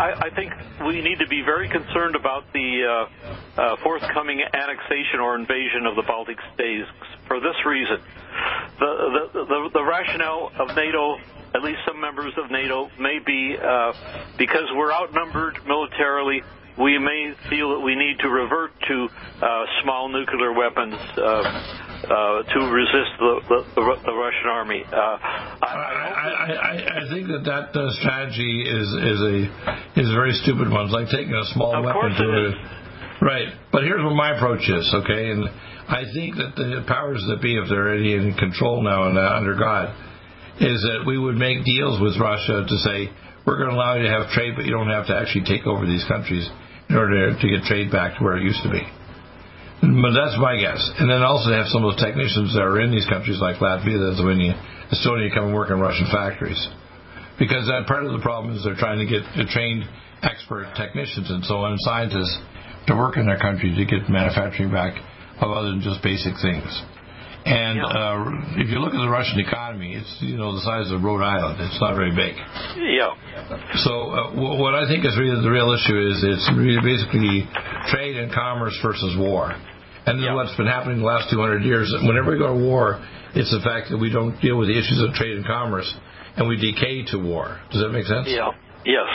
I, 0.00 0.28
I, 0.28 0.30
think 0.30 0.52
we 0.86 1.02
need 1.02 1.18
to 1.18 1.28
be 1.28 1.42
very 1.42 1.68
concerned 1.68 2.16
about 2.16 2.50
the 2.54 2.68
uh, 2.88 3.60
uh, 3.60 3.76
forthcoming 3.82 4.40
annexation 4.40 5.20
or 5.20 5.36
invasion 5.36 5.84
of 5.84 5.94
the 5.94 6.02
Baltic 6.02 6.38
states 6.54 6.88
for 7.28 7.38
this 7.38 7.56
reason. 7.66 8.00
The, 8.78 9.28
the, 9.32 9.44
the, 9.44 9.70
the 9.74 9.84
rationale 9.84 10.52
of 10.58 10.74
NATO, 10.74 11.18
at 11.54 11.62
least 11.62 11.80
some 11.86 12.00
members 12.00 12.32
of 12.38 12.50
NATO, 12.50 12.88
may 12.98 13.18
be 13.18 13.56
uh, 13.60 13.92
because 14.38 14.72
we're 14.74 14.90
outnumbered 14.90 15.58
militarily, 15.66 16.42
we 16.78 16.98
may 16.98 17.34
feel 17.50 17.76
that 17.76 17.80
we 17.80 17.94
need 17.94 18.20
to 18.20 18.28
revert 18.30 18.72
to 18.88 19.08
uh, 19.42 19.64
small 19.82 20.08
nuclear 20.08 20.54
weapons 20.54 20.94
uh, 21.18 21.89
uh, 22.04 22.42
to 22.42 22.58
resist 22.72 23.12
the, 23.18 23.32
the, 23.48 23.58
the, 23.76 23.82
the 24.06 24.14
Russian 24.14 24.48
army. 24.48 24.82
Uh, 24.86 24.96
I, 24.96 25.68
I, 25.68 26.28
I, 26.48 26.74
I, 26.96 27.02
think 27.12 27.28
that 27.28 27.44
that 27.44 27.76
uh, 27.76 27.90
strategy 28.00 28.64
is 28.64 28.88
is 28.88 29.20
a 29.20 29.36
is 30.00 30.08
a 30.08 30.16
very 30.16 30.32
stupid 30.40 30.70
one. 30.70 30.86
It's 30.88 30.94
like 30.94 31.12
taking 31.12 31.34
a 31.34 31.44
small 31.52 31.76
of 31.76 31.84
weapon 31.84 32.16
to 32.16 32.26
it. 32.48 32.54
Right, 33.20 33.52
but 33.70 33.84
here's 33.84 34.02
what 34.02 34.16
my 34.16 34.32
approach 34.32 34.64
is, 34.64 34.88
okay? 35.04 35.28
And 35.28 35.44
I 35.44 36.08
think 36.14 36.40
that 36.40 36.56
the 36.56 36.88
powers 36.88 37.20
that 37.28 37.42
be, 37.42 37.52
if 37.52 37.68
they're 37.68 37.92
any 37.92 38.16
in 38.16 38.32
control 38.40 38.80
now 38.80 39.12
and 39.12 39.18
uh, 39.18 39.36
under 39.36 39.52
God, 39.60 39.92
is 40.56 40.80
that 40.88 41.04
we 41.04 41.18
would 41.20 41.36
make 41.36 41.64
deals 41.68 42.00
with 42.00 42.16
Russia 42.16 42.64
to 42.64 42.76
say 42.80 43.12
we're 43.44 43.60
going 43.60 43.68
to 43.68 43.76
allow 43.76 43.96
you 43.96 44.04
to 44.04 44.12
have 44.12 44.32
trade, 44.32 44.56
but 44.56 44.64
you 44.64 44.72
don't 44.72 44.88
have 44.88 45.06
to 45.08 45.16
actually 45.16 45.44
take 45.44 45.66
over 45.66 45.84
these 45.84 46.04
countries 46.08 46.48
in 46.88 46.96
order 46.96 47.36
to 47.36 47.46
get 47.48 47.60
trade 47.68 47.92
back 47.92 48.16
to 48.16 48.24
where 48.24 48.36
it 48.36 48.42
used 48.42 48.62
to 48.64 48.70
be. 48.70 48.80
But 49.80 50.12
that's 50.12 50.36
my 50.36 50.60
guess. 50.60 50.80
And 51.00 51.08
then 51.08 51.24
also 51.24 51.48
they 51.48 51.56
have 51.56 51.72
some 51.72 51.84
of 51.84 51.96
those 51.96 52.02
technicians 52.04 52.52
that 52.52 52.60
are 52.60 52.80
in 52.80 52.92
these 52.92 53.08
countries 53.08 53.40
like 53.40 53.56
Latvia, 53.64 53.96
Lithuania, 53.96 54.52
Estonia 54.92 55.32
come 55.32 55.48
and 55.48 55.54
work 55.54 55.70
in 55.70 55.80
Russian 55.80 56.06
factories. 56.12 56.60
Because 57.38 57.64
that 57.72 57.88
part 57.88 58.04
of 58.04 58.12
the 58.12 58.20
problem 58.20 58.54
is 58.54 58.62
they're 58.62 58.76
trying 58.76 59.00
to 59.00 59.08
get 59.08 59.24
trained 59.48 59.88
expert 60.22 60.68
technicians 60.76 61.30
and 61.30 61.44
so 61.48 61.64
on, 61.64 61.72
and 61.72 61.80
scientists 61.80 62.36
to 62.88 62.96
work 62.96 63.16
in 63.16 63.24
their 63.24 63.38
country 63.40 63.72
to 63.72 63.84
get 63.88 64.08
manufacturing 64.10 64.70
back 64.70 65.00
of 65.40 65.50
other 65.50 65.70
than 65.72 65.80
just 65.80 66.02
basic 66.04 66.36
things. 66.44 66.68
And 67.40 67.80
uh, 67.80 68.60
if 68.60 68.68
you 68.68 68.84
look 68.84 68.92
at 68.92 69.00
the 69.00 69.08
Russian 69.08 69.40
economy, 69.40 69.96
it's 69.96 70.12
you 70.20 70.36
know 70.36 70.52
the 70.52 70.60
size 70.60 70.92
of 70.92 71.00
Rhode 71.00 71.24
Island. 71.24 71.56
It's 71.64 71.80
not 71.80 71.96
very 71.96 72.12
big. 72.12 72.36
Yeah. 72.76 73.16
So 73.80 74.12
uh, 74.12 74.36
w- 74.36 74.60
what 74.60 74.76
I 74.76 74.84
think 74.84 75.08
is 75.08 75.16
really 75.16 75.40
the 75.40 75.48
real 75.48 75.72
issue 75.72 75.96
is 75.96 76.20
it's 76.20 76.44
really 76.52 76.84
basically 76.84 77.48
trade 77.88 78.20
and 78.20 78.28
commerce 78.28 78.76
versus 78.84 79.16
war. 79.16 79.56
And 80.06 80.20
yeah. 80.20 80.34
what's 80.34 80.56
been 80.56 80.66
happening 80.66 80.98
the 80.98 81.04
last 81.04 81.30
200 81.30 81.62
years, 81.62 81.92
whenever 82.02 82.32
we 82.32 82.38
go 82.38 82.54
to 82.56 82.60
war, 82.60 83.04
it's 83.34 83.50
the 83.52 83.60
fact 83.60 83.90
that 83.90 83.98
we 83.98 84.10
don't 84.10 84.40
deal 84.40 84.56
with 84.56 84.68
the 84.68 84.78
issues 84.78 85.00
of 85.06 85.14
trade 85.14 85.36
and 85.36 85.46
commerce, 85.46 85.92
and 86.36 86.48
we 86.48 86.56
decay 86.56 87.04
to 87.12 87.18
war. 87.18 87.60
Does 87.70 87.82
that 87.82 87.90
make 87.90 88.06
sense? 88.06 88.26
Yeah. 88.28 88.50
Yes. 88.84 89.08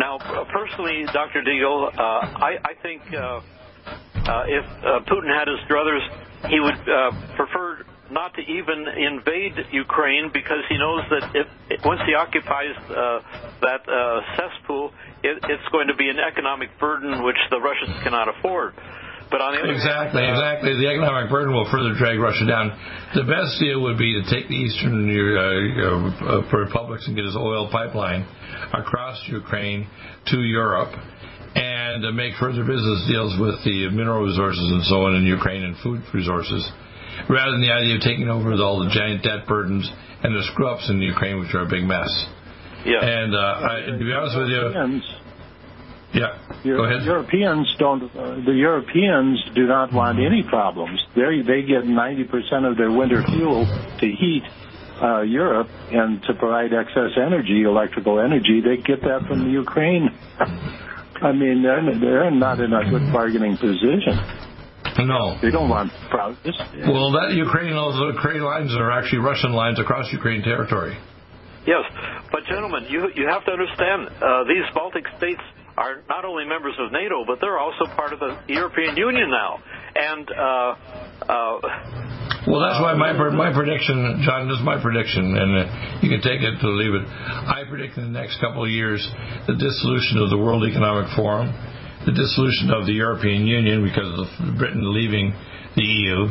Now, 0.00 0.18
personally, 0.52 1.04
Dr. 1.12 1.42
Deagle, 1.42 1.92
uh, 1.92 2.00
I, 2.00 2.56
I 2.64 2.72
think 2.82 3.02
uh, 3.12 3.40
uh, 4.26 4.44
if 4.48 4.64
uh, 4.64 5.00
Putin 5.06 5.28
had 5.28 5.48
his 5.48 5.60
druthers, 5.68 6.02
he 6.48 6.60
would 6.60 6.80
uh, 6.88 7.36
prefer 7.36 7.84
not 8.10 8.34
to 8.34 8.40
even 8.40 8.86
invade 8.96 9.52
Ukraine 9.72 10.30
because 10.32 10.62
he 10.68 10.78
knows 10.78 11.02
that 11.10 11.30
if 11.34 11.84
once 11.84 12.00
he 12.06 12.14
occupies 12.14 12.74
uh, 12.88 13.20
that 13.62 13.82
uh, 13.88 14.20
cesspool, 14.36 14.92
it, 15.22 15.38
it's 15.48 15.68
going 15.72 15.88
to 15.88 15.94
be 15.94 16.08
an 16.08 16.18
economic 16.18 16.70
burden 16.78 17.24
which 17.24 17.36
the 17.50 17.58
Russians 17.58 17.96
cannot 18.02 18.28
afford. 18.28 18.74
But 19.30 19.42
on 19.42 19.58
the 19.58 19.60
other 19.66 19.74
exactly, 19.74 20.22
hand, 20.22 20.38
uh, 20.38 20.38
exactly, 20.38 20.72
the 20.78 20.86
economic 20.86 21.26
burden 21.30 21.50
will 21.50 21.66
further 21.66 21.98
drag 21.98 22.18
Russia 22.22 22.46
down. 22.46 22.70
The 23.14 23.26
best 23.26 23.58
deal 23.58 23.82
would 23.82 23.98
be 23.98 24.14
to 24.14 24.22
take 24.30 24.46
the 24.46 24.54
eastern 24.54 25.10
uh, 25.10 26.38
uh, 26.38 26.46
republics 26.54 27.10
and 27.10 27.18
get 27.18 27.26
his 27.26 27.34
oil 27.34 27.66
pipeline 27.66 28.22
across 28.70 29.18
Ukraine 29.26 29.90
to 30.30 30.38
Europe, 30.46 30.94
and 31.58 32.06
uh, 32.06 32.12
make 32.12 32.38
further 32.38 32.62
business 32.62 33.02
deals 33.10 33.34
with 33.40 33.58
the 33.66 33.90
mineral 33.90 34.22
resources 34.22 34.62
and 34.62 34.84
so 34.86 35.02
on 35.10 35.16
in 35.18 35.26
Ukraine 35.26 35.64
and 35.64 35.74
food 35.82 36.02
resources, 36.14 36.62
rather 37.26 37.50
than 37.50 37.62
the 37.66 37.74
idea 37.74 37.98
of 37.98 38.02
taking 38.06 38.30
over 38.30 38.54
all 38.62 38.78
the 38.78 38.90
giant 38.94 39.26
debt 39.26 39.42
burdens 39.48 39.90
and 40.22 40.34
the 40.34 40.42
screw 40.54 40.70
ups 40.70 40.86
in 40.88 41.02
Ukraine, 41.02 41.40
which 41.40 41.52
are 41.54 41.66
a 41.66 41.68
big 41.68 41.82
mess. 41.82 42.10
Yeah. 42.86 43.02
And 43.02 43.34
uh, 43.34 43.38
I, 43.38 43.90
to 43.90 43.98
be 43.98 44.12
honest 44.14 44.38
with 44.38 44.48
you. 44.54 45.25
Yeah. 46.14 46.38
Go 46.64 46.84
ahead. 46.84 47.04
Europeans 47.04 47.66
don't. 47.78 48.04
Uh, 48.04 48.36
the 48.44 48.54
Europeans 48.54 49.42
do 49.54 49.66
not 49.66 49.92
want 49.92 50.18
any 50.18 50.42
problems. 50.42 50.98
They 51.14 51.42
they 51.42 51.62
get 51.62 51.84
90% 51.84 52.70
of 52.70 52.76
their 52.76 52.90
winter 52.90 53.22
fuel 53.22 53.66
to 54.00 54.06
heat 54.06 54.42
uh, 55.02 55.22
Europe 55.22 55.68
and 55.90 56.22
to 56.22 56.34
provide 56.34 56.72
excess 56.72 57.12
energy, 57.16 57.62
electrical 57.62 58.20
energy. 58.20 58.62
They 58.64 58.76
get 58.82 59.02
that 59.02 59.26
from 59.28 59.44
the 59.44 59.50
Ukraine. 59.50 60.08
I 61.20 61.32
mean, 61.32 61.62
they're 61.62 61.82
they're 61.98 62.30
not 62.30 62.60
in 62.60 62.72
a 62.72 62.88
good 62.90 63.12
bargaining 63.12 63.56
position. 63.56 64.16
No. 65.04 65.36
They 65.42 65.50
don't 65.50 65.68
want 65.68 65.92
problems. 66.08 66.56
Well, 66.88 67.12
that 67.12 67.36
Ukraine, 67.36 67.74
those 67.74 68.00
Ukraine 68.16 68.40
lines 68.40 68.72
are 68.74 68.90
actually 68.90 69.18
Russian 69.18 69.52
lines 69.52 69.78
across 69.78 70.10
Ukraine 70.12 70.42
territory. 70.42 70.96
Yes, 71.66 71.84
but 72.32 72.44
gentlemen, 72.48 72.86
you 72.88 73.10
you 73.14 73.28
have 73.28 73.44
to 73.44 73.52
understand 73.52 74.08
uh, 74.22 74.44
these 74.48 74.64
Baltic 74.72 75.04
states 75.18 75.42
are 75.76 76.02
not 76.08 76.24
only 76.24 76.44
members 76.44 76.74
of 76.78 76.92
NATO, 76.92 77.24
but 77.26 77.38
they're 77.40 77.58
also 77.58 77.84
part 77.96 78.12
of 78.12 78.20
the 78.20 78.38
European 78.48 78.96
Union 78.96 79.30
now. 79.30 79.60
And 79.94 80.24
uh, 80.30 80.74
uh, 81.28 81.60
well, 82.46 82.62
that's 82.62 82.80
why 82.80 82.94
my 82.94 83.12
my 83.12 83.52
prediction, 83.52 84.22
John, 84.24 84.48
this 84.48 84.58
is 84.58 84.64
my 84.64 84.80
prediction, 84.80 85.36
and 85.36 85.50
uh, 85.56 85.98
you 86.00 86.08
can 86.08 86.22
take 86.22 86.40
it 86.40 86.56
to 86.62 86.68
leave 86.70 86.94
it. 86.94 87.04
I 87.04 87.64
predict 87.68 87.98
in 87.98 88.12
the 88.12 88.16
next 88.16 88.40
couple 88.40 88.64
of 88.64 88.70
years 88.70 89.02
the 89.46 89.58
dissolution 89.58 90.22
of 90.22 90.30
the 90.30 90.38
World 90.38 90.62
Economic 90.62 91.10
Forum, 91.16 91.50
the 92.06 92.14
dissolution 92.14 92.70
of 92.70 92.86
the 92.86 92.94
European 92.94 93.46
Union 93.46 93.82
because 93.82 94.08
of 94.14 94.28
Britain 94.56 94.94
leaving 94.94 95.34
the 95.74 95.82
EU, 95.82 96.30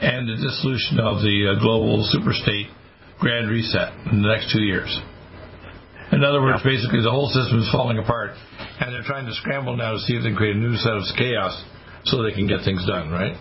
and 0.00 0.28
the 0.30 0.38
dissolution 0.38 1.02
of 1.02 1.20
the 1.20 1.50
uh, 1.50 1.60
global 1.60 1.98
superstate 2.14 2.70
grand 3.18 3.50
reset 3.50 3.92
in 4.12 4.22
the 4.22 4.28
next 4.28 4.52
two 4.52 4.62
years. 4.62 4.88
In 6.12 6.22
other 6.22 6.40
words, 6.40 6.62
yeah. 6.62 6.70
basically 6.70 7.02
the 7.02 7.10
whole 7.10 7.28
system 7.28 7.58
is 7.58 7.68
falling 7.72 7.98
apart, 7.98 8.38
and 8.80 8.94
they're 8.94 9.06
trying 9.06 9.26
to 9.26 9.34
scramble 9.34 9.76
now 9.76 9.92
to 9.92 9.98
see 10.00 10.14
if 10.14 10.22
they 10.22 10.30
can 10.30 10.36
create 10.36 10.56
a 10.56 10.58
new 10.58 10.76
set 10.76 10.92
of 10.92 11.02
chaos 11.16 11.54
so 12.04 12.22
they 12.22 12.32
can 12.32 12.46
get 12.46 12.64
things 12.64 12.84
done, 12.86 13.10
right? 13.10 13.36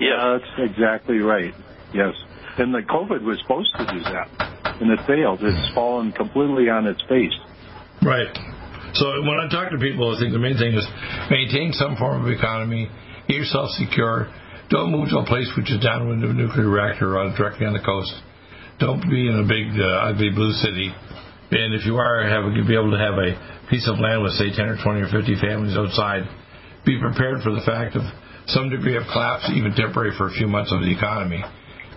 Yeah, 0.00 0.36
that's 0.36 0.70
exactly 0.70 1.18
right. 1.18 1.54
Yes. 1.94 2.14
And 2.58 2.74
the 2.74 2.82
COVID 2.84 3.22
was 3.22 3.38
supposed 3.42 3.72
to 3.78 3.86
do 3.86 4.00
that, 4.12 4.28
and 4.80 4.90
it 4.90 5.00
failed. 5.06 5.40
It's 5.40 5.74
fallen 5.74 6.12
completely 6.12 6.68
on 6.68 6.86
its 6.86 7.00
face. 7.08 7.32
Right. 8.02 8.28
So 8.94 9.22
when 9.22 9.40
I 9.40 9.48
talk 9.48 9.70
to 9.70 9.78
people, 9.78 10.14
I 10.14 10.20
think 10.20 10.32
the 10.32 10.42
main 10.42 10.58
thing 10.58 10.74
is 10.74 10.84
maintain 11.30 11.72
some 11.72 11.96
form 11.96 12.26
of 12.26 12.28
economy, 12.28 12.90
get 13.28 13.36
yourself 13.36 13.70
secure. 13.78 14.28
Don't 14.68 14.90
move 14.90 15.08
to 15.10 15.18
a 15.18 15.26
place 15.26 15.48
which 15.56 15.70
is 15.70 15.80
downwind 15.80 16.24
of 16.24 16.30
a 16.30 16.34
nuclear 16.34 16.68
reactor 16.68 17.16
or 17.16 17.32
directly 17.36 17.66
on 17.66 17.72
the 17.72 17.80
coast. 17.80 18.12
Don't 18.78 19.00
be 19.08 19.28
in 19.28 19.38
a 19.38 19.46
big, 19.46 19.72
uh, 19.78 20.10
ugly 20.10 20.30
blue 20.34 20.52
city. 20.52 20.92
And 21.52 21.76
if 21.76 21.84
you 21.84 22.00
are, 22.00 22.24
have 22.24 22.48
to 22.48 22.64
be 22.64 22.72
able 22.72 22.96
to 22.96 23.02
have 23.02 23.20
a 23.20 23.36
piece 23.68 23.84
of 23.84 24.00
land 24.00 24.24
with 24.24 24.32
say 24.40 24.48
10 24.48 24.72
or 24.72 24.80
20 24.80 25.04
or 25.04 25.10
50 25.12 25.36
families 25.36 25.76
outside. 25.76 26.24
Be 26.88 26.96
prepared 26.96 27.44
for 27.44 27.52
the 27.52 27.60
fact 27.60 27.92
of 27.92 28.02
some 28.48 28.72
degree 28.72 28.96
of 28.96 29.04
collapse, 29.12 29.52
even 29.52 29.76
temporary 29.76 30.16
for 30.16 30.26
a 30.26 30.34
few 30.34 30.48
months 30.48 30.72
of 30.72 30.80
the 30.80 30.88
economy, 30.88 31.44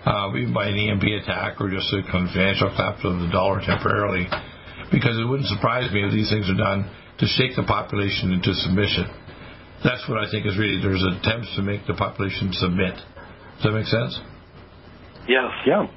uh, 0.04 0.28
even 0.36 0.52
by 0.52 0.68
an 0.68 0.76
EMP 0.76 1.08
attack 1.24 1.56
or 1.56 1.72
just 1.72 1.88
a 1.88 2.04
financial 2.04 2.68
collapse 2.76 3.00
of 3.02 3.16
the 3.24 3.32
dollar 3.32 3.64
temporarily. 3.64 4.28
Because 4.92 5.16
it 5.16 5.24
wouldn't 5.24 5.48
surprise 5.48 5.88
me 5.88 6.04
if 6.04 6.12
these 6.12 6.28
things 6.28 6.46
are 6.52 6.60
done 6.60 6.86
to 7.18 7.26
shake 7.26 7.56
the 7.56 7.64
population 7.64 8.36
into 8.36 8.52
submission. 8.60 9.08
That's 9.82 10.04
what 10.04 10.20
I 10.20 10.30
think 10.30 10.44
is 10.44 10.56
really 10.60 10.84
there's 10.84 11.00
attempts 11.00 11.48
to 11.56 11.62
make 11.64 11.88
the 11.88 11.96
population 11.96 12.52
submit. 12.52 12.94
Does 13.56 13.64
that 13.64 13.72
make 13.72 13.88
sense? 13.88 14.20
Yes. 15.26 15.48
Yeah. 15.64 15.88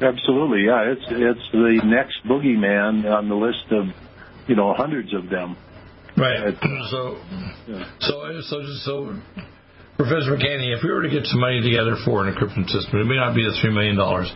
Absolutely, 0.00 0.64
yeah. 0.66 0.92
It's 0.92 1.06
it's 1.10 1.46
the 1.52 1.80
next 1.84 2.16
boogeyman 2.26 3.04
on 3.10 3.28
the 3.28 3.34
list 3.34 3.66
of, 3.70 3.86
you 4.48 4.56
know, 4.56 4.74
hundreds 4.74 5.12
of 5.14 5.28
them. 5.28 5.56
Right. 6.16 6.52
Uh, 6.52 6.88
so, 6.90 7.16
yeah. 7.68 7.90
so, 8.00 8.40
so, 8.42 8.56
so, 8.84 8.92
Professor 9.96 10.36
McCanney, 10.36 10.74
if 10.76 10.82
we 10.82 10.90
were 10.90 11.02
to 11.02 11.10
get 11.10 11.24
some 11.26 11.40
money 11.40 11.62
together 11.62 11.96
for 12.04 12.26
an 12.26 12.34
encryption 12.34 12.68
system, 12.68 13.00
it 13.00 13.04
may 13.04 13.16
not 13.16 13.34
be 13.34 13.44
the 13.44 13.56
three 13.60 13.72
million 13.72 13.96
dollars, 13.96 14.30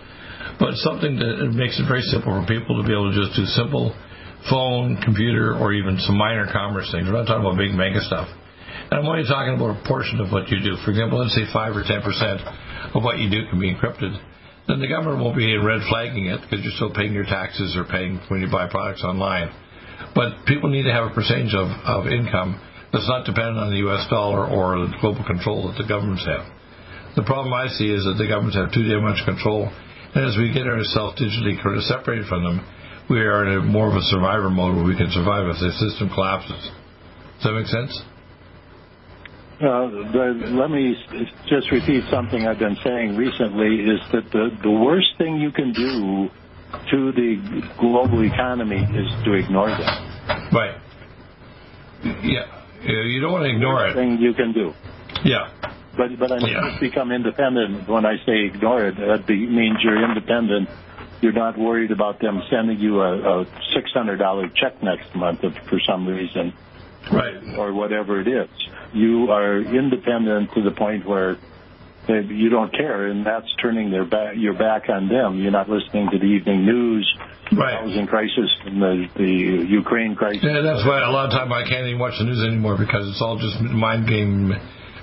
but 0.60 0.74
something 0.76 1.16
that 1.16 1.52
makes 1.52 1.80
it 1.80 1.88
very 1.88 2.02
simple 2.02 2.32
for 2.32 2.46
people 2.46 2.80
to 2.80 2.86
be 2.86 2.92
able 2.94 3.12
to 3.12 3.16
just 3.16 3.36
do 3.36 3.44
simple 3.52 3.92
phone, 4.48 4.96
computer, 5.02 5.58
or 5.58 5.72
even 5.72 5.98
some 5.98 6.16
minor 6.16 6.46
commerce 6.52 6.88
things. 6.92 7.08
We're 7.08 7.18
not 7.18 7.26
talking 7.26 7.42
about 7.42 7.58
big 7.58 7.74
mega 7.74 8.00
stuff. 8.00 8.28
And 8.90 9.02
I'm 9.02 9.06
only 9.06 9.26
talking 9.26 9.58
about 9.58 9.74
a 9.74 9.80
portion 9.88 10.20
of 10.20 10.30
what 10.30 10.48
you 10.48 10.62
do. 10.62 10.78
For 10.84 10.94
example, 10.94 11.18
let's 11.18 11.34
say 11.34 11.44
five 11.52 11.74
or 11.74 11.82
ten 11.82 12.00
percent 12.06 12.40
of 12.94 13.02
what 13.02 13.18
you 13.18 13.28
do 13.28 13.42
can 13.50 13.58
be 13.58 13.74
encrypted 13.74 14.14
then 14.66 14.80
the 14.80 14.88
government 14.88 15.22
won't 15.22 15.36
be 15.36 15.56
red 15.56 15.82
flagging 15.88 16.26
it 16.26 16.40
because 16.42 16.64
you're 16.64 16.74
still 16.74 16.92
paying 16.92 17.12
your 17.12 17.24
taxes 17.24 17.76
or 17.76 17.84
paying 17.84 18.18
when 18.28 18.40
you 18.40 18.50
buy 18.50 18.68
products 18.68 19.04
online. 19.04 19.50
But 20.14 20.44
people 20.46 20.70
need 20.70 20.84
to 20.84 20.92
have 20.92 21.10
a 21.10 21.14
percentage 21.14 21.54
of, 21.54 21.70
of 21.86 22.06
income 22.10 22.60
that's 22.92 23.08
not 23.08 23.26
dependent 23.26 23.58
on 23.58 23.70
the 23.70 23.84
U.S. 23.88 24.06
dollar 24.10 24.46
or 24.46 24.86
the 24.86 24.92
global 25.00 25.24
control 25.24 25.68
that 25.68 25.78
the 25.78 25.88
governments 25.88 26.26
have. 26.26 26.46
The 27.14 27.24
problem 27.24 27.54
I 27.54 27.68
see 27.68 27.88
is 27.88 28.04
that 28.04 28.20
the 28.20 28.28
governments 28.28 28.56
have 28.56 28.72
too 28.72 28.84
damn 28.84 29.02
much 29.02 29.24
control, 29.24 29.68
and 29.68 30.20
as 30.24 30.36
we 30.36 30.52
get 30.52 30.66
ourselves 30.66 31.16
digitally 31.16 31.56
separated 31.88 32.26
from 32.26 32.44
them, 32.44 32.60
we 33.08 33.20
are 33.20 33.46
in 33.46 33.68
more 33.68 33.88
of 33.88 33.96
a 33.96 34.04
survivor 34.10 34.50
mode 34.50 34.76
where 34.76 34.84
we 34.84 34.96
can 34.96 35.10
survive 35.10 35.46
if 35.46 35.56
the 35.62 35.72
system 35.78 36.10
collapses. 36.12 36.60
Does 37.38 37.44
that 37.44 37.54
make 37.54 37.70
sense? 37.70 37.92
Uh, 39.58 39.88
let 40.52 40.70
me 40.70 40.94
just 41.48 41.70
repeat 41.72 42.04
something 42.10 42.46
I've 42.46 42.58
been 42.58 42.76
saying 42.84 43.16
recently 43.16 43.80
is 43.80 44.00
that 44.12 44.30
the, 44.30 44.50
the 44.62 44.70
worst 44.70 45.16
thing 45.16 45.40
you 45.40 45.50
can 45.50 45.72
do 45.72 46.28
to 46.90 47.12
the 47.12 47.62
global 47.80 48.22
economy 48.22 48.76
is 48.76 49.08
to 49.24 49.32
ignore 49.32 49.70
them. 49.70 50.52
Right. 50.52 50.76
Yeah. 52.22 52.44
You 52.84 53.20
don't 53.20 53.32
want 53.32 53.44
to 53.44 53.50
ignore 53.50 53.88
it. 53.88 53.94
thing 53.94 54.18
you 54.20 54.34
can 54.34 54.52
do. 54.52 54.72
Yeah. 55.24 55.50
But 55.96 56.18
but 56.18 56.30
I 56.30 56.38
mean, 56.38 56.52
yeah. 56.52 56.78
become 56.78 57.10
independent. 57.10 57.88
When 57.88 58.04
I 58.04 58.16
say 58.26 58.44
ignore 58.52 58.88
it, 58.88 58.96
that 58.96 59.26
means 59.28 59.78
you're 59.82 60.04
independent. 60.04 60.68
You're 61.22 61.32
not 61.32 61.58
worried 61.58 61.90
about 61.90 62.20
them 62.20 62.42
sending 62.50 62.78
you 62.78 63.00
a, 63.00 63.40
a 63.40 63.44
six 63.74 63.90
hundred 63.92 64.18
dollar 64.18 64.48
check 64.54 64.82
next 64.82 65.14
month 65.16 65.40
if, 65.42 65.54
for 65.70 65.80
some 65.88 66.06
reason, 66.06 66.52
right? 67.12 67.58
Or 67.58 67.72
whatever 67.72 68.20
it 68.20 68.28
is 68.28 68.48
you 68.96 69.30
are 69.30 69.60
independent 69.60 70.50
to 70.54 70.62
the 70.62 70.70
point 70.70 71.06
where 71.06 71.36
they, 72.08 72.22
you 72.32 72.48
don't 72.48 72.72
care, 72.72 73.06
and 73.06 73.26
that's 73.26 73.46
turning 73.60 73.90
their 73.90 74.04
back, 74.04 74.34
your 74.36 74.54
back 74.54 74.88
on 74.88 75.08
them. 75.08 75.38
You're 75.38 75.52
not 75.52 75.68
listening 75.68 76.08
to 76.12 76.18
the 76.18 76.24
evening 76.24 76.64
news, 76.64 77.06
right. 77.52 77.80
housing 77.80 78.06
crisis, 78.06 78.50
and 78.64 78.80
the, 78.80 79.06
the 79.16 79.66
Ukraine 79.68 80.14
crisis. 80.14 80.42
Yeah, 80.42 80.62
that's 80.62 80.86
why 80.86 81.02
a 81.02 81.10
lot 81.10 81.26
of 81.26 81.32
time 81.32 81.52
I 81.52 81.68
can't 81.68 81.86
even 81.86 81.98
watch 81.98 82.14
the 82.18 82.24
news 82.24 82.42
anymore 82.46 82.78
because 82.78 83.08
it's 83.08 83.20
all 83.20 83.38
just 83.38 83.60
mind 83.60 84.08
game 84.08 84.54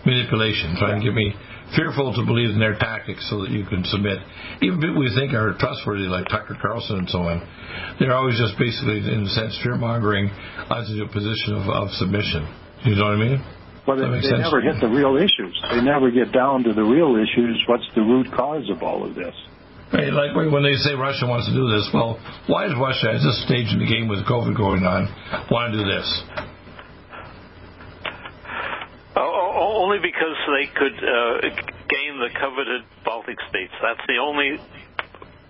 manipulation, 0.05 0.75
trying 0.79 0.99
to 0.99 1.05
get 1.05 1.13
me 1.13 1.35
fearful 1.75 2.13
to 2.13 2.25
believe 2.25 2.49
in 2.49 2.59
their 2.59 2.77
tactics 2.77 3.25
so 3.29 3.41
that 3.41 3.51
you 3.51 3.65
can 3.65 3.83
submit. 3.85 4.19
Even 4.61 4.79
people 4.79 4.99
we 4.99 5.13
think 5.13 5.33
are 5.33 5.53
trustworthy, 5.57 6.05
like 6.05 6.27
Tucker 6.29 6.57
Carlson 6.61 7.05
and 7.05 7.09
so 7.09 7.19
on, 7.25 7.41
they're 7.99 8.15
always 8.15 8.37
just 8.37 8.57
basically, 8.57 9.01
in 9.01 9.25
a 9.25 9.33
sense, 9.33 9.57
fear 9.61 9.75
mongering 9.75 10.29
us 10.69 10.89
into 10.89 11.03
a 11.03 11.11
position 11.11 11.55
of, 11.57 11.69
of 11.69 11.89
submission. 11.97 12.45
You 12.85 12.95
know 12.95 13.13
what 13.13 13.19
I 13.19 13.25
mean? 13.25 13.39
But 13.85 13.95
they, 13.99 14.07
they 14.07 14.37
never 14.39 14.61
hit 14.61 14.79
the 14.79 14.87
real 14.87 15.17
issues. 15.19 15.53
They 15.71 15.81
never 15.81 16.09
get 16.09 16.31
down 16.31 16.63
to 16.63 16.73
the 16.73 16.83
real 16.83 17.19
issues. 17.19 17.59
What's 17.67 17.83
the 17.95 18.01
root 18.01 18.31
cause 18.31 18.69
of 18.69 18.81
all 18.81 19.03
of 19.03 19.15
this? 19.15 19.35
Right, 19.91 20.11
like 20.11 20.33
when 20.33 20.63
they 20.63 20.73
say 20.73 20.95
Russia 20.95 21.27
wants 21.27 21.45
to 21.47 21.53
do 21.53 21.69
this, 21.69 21.85
well, 21.93 22.17
why 22.47 22.65
is 22.65 22.73
Russia, 22.79 23.13
at 23.13 23.21
this 23.21 23.45
stage 23.45 23.69
in 23.69 23.77
the 23.77 23.85
game 23.85 24.07
with 24.07 24.25
COVID 24.25 24.57
going 24.57 24.81
on, 24.89 25.05
want 25.51 25.71
to 25.71 25.77
do 25.77 25.85
this? 25.85 26.07
Oh, 29.15 29.62
only 29.73 29.97
because 29.99 30.37
they 30.53 30.67
could 30.71 30.97
uh, 31.01 31.41
gain 31.89 32.21
the 32.21 32.29
coveted 32.39 32.85
Baltic 33.03 33.37
states. 33.49 33.73
That's 33.81 34.05
the 34.07 34.21
only 34.21 34.57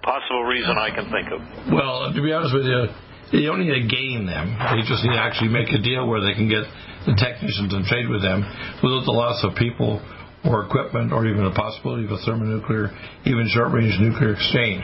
possible 0.02 0.44
reason 0.44 0.76
I 0.78 0.92
can 0.92 1.12
think 1.12 1.32
of. 1.32 1.40
Well, 1.72 2.12
to 2.12 2.22
be 2.22 2.32
honest 2.32 2.54
with 2.56 2.66
you, 2.66 2.88
they 3.32 3.46
don't 3.48 3.60
need 3.60 3.74
to 3.74 3.88
gain 3.88 4.26
them. 4.28 4.54
They 4.76 4.84
just 4.86 5.04
need 5.04 5.16
to 5.16 5.24
actually 5.24 5.50
make 5.50 5.72
a 5.72 5.82
deal 5.82 6.08
where 6.08 6.22
they 6.22 6.36
can 6.36 6.48
get 6.48 6.68
the 7.08 7.16
technicians 7.18 7.74
and 7.74 7.84
trade 7.86 8.08
with 8.08 8.22
them 8.22 8.46
without 8.84 9.04
the 9.04 9.16
loss 9.16 9.44
of 9.44 9.56
people 9.56 10.00
or 10.46 10.68
equipment 10.68 11.12
or 11.12 11.26
even 11.26 11.44
the 11.44 11.56
possibility 11.56 12.06
of 12.06 12.12
a 12.12 12.22
thermonuclear, 12.28 12.92
even 13.26 13.48
short-range 13.48 13.96
nuclear 14.00 14.36
exchange. 14.36 14.84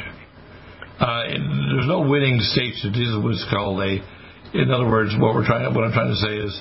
Uh, 1.00 1.32
there's 1.32 1.88
no 1.88 2.08
winning 2.08 2.40
states 2.42 2.82
to 2.82 2.92
do 2.92 3.22
what's 3.24 3.46
called 3.52 3.80
a. 3.80 4.04
In 4.52 4.72
other 4.72 4.88
words, 4.88 5.14
what 5.20 5.36
we're 5.36 5.46
trying, 5.46 5.64
what 5.76 5.84
I'm 5.84 5.94
trying 5.94 6.12
to 6.12 6.20
say 6.20 6.36
is, 6.42 6.52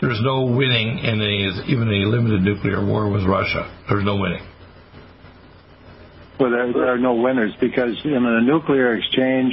there's 0.00 0.20
no 0.22 0.44
winning 0.44 0.98
in 0.98 1.20
a, 1.20 1.70
even 1.70 1.88
a 1.88 2.08
limited 2.08 2.42
nuclear 2.42 2.84
war 2.84 3.10
with 3.10 3.24
Russia. 3.24 3.70
There's 3.88 4.04
no 4.04 4.16
winning. 4.16 4.46
Well, 6.38 6.50
there, 6.50 6.72
there 6.72 6.92
are 6.92 6.98
no 6.98 7.14
winners 7.14 7.52
because 7.60 8.00
in 8.04 8.24
a 8.24 8.42
nuclear 8.42 8.96
exchange, 8.96 9.52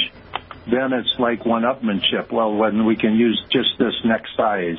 then 0.69 0.93
it's 0.93 1.13
like 1.19 1.45
one-upmanship. 1.45 2.31
Well, 2.31 2.55
when 2.55 2.85
we 2.85 2.95
can 2.95 3.15
use 3.15 3.39
just 3.51 3.69
this 3.77 3.93
next 4.03 4.29
size, 4.35 4.77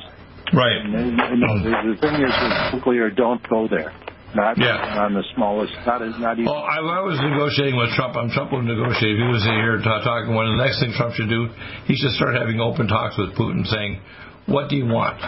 Right. 0.53 0.85
And, 0.85 0.93
and, 0.93 1.41
the, 1.41 1.95
the 1.95 1.97
thing 1.97 2.21
is, 2.21 2.29
with 2.29 2.73
nuclear, 2.77 3.09
don't 3.09 3.41
go 3.49 3.67
there. 3.67 3.91
Not 4.35 4.57
yeah. 4.57 5.05
on 5.05 5.13
the 5.13 5.21
smallest, 5.35 5.73
not 5.85 6.01
not 6.17 6.41
even. 6.41 6.45
Well, 6.49 6.57
I, 6.57 6.81
I 6.81 7.01
was 7.05 7.21
negotiating 7.21 7.77
with 7.77 7.93
Trump. 7.93 8.17
I'm 8.17 8.33
Trump 8.33 8.51
would 8.51 8.65
negotiate. 8.65 9.13
If 9.13 9.21
he 9.21 9.29
was 9.29 9.45
here 9.45 9.77
talking, 9.85 10.33
one 10.33 10.49
of 10.49 10.57
the 10.57 10.63
next 10.65 10.81
thing 10.81 10.89
Trump 10.97 11.13
should 11.13 11.29
do, 11.29 11.53
he 11.85 11.93
should 11.93 12.17
start 12.17 12.33
having 12.33 12.57
open 12.57 12.89
talks 12.89 13.13
with 13.13 13.37
Putin, 13.37 13.61
saying, 13.69 14.01
"What 14.49 14.73
do 14.73 14.75
you 14.75 14.89
want? 14.89 15.21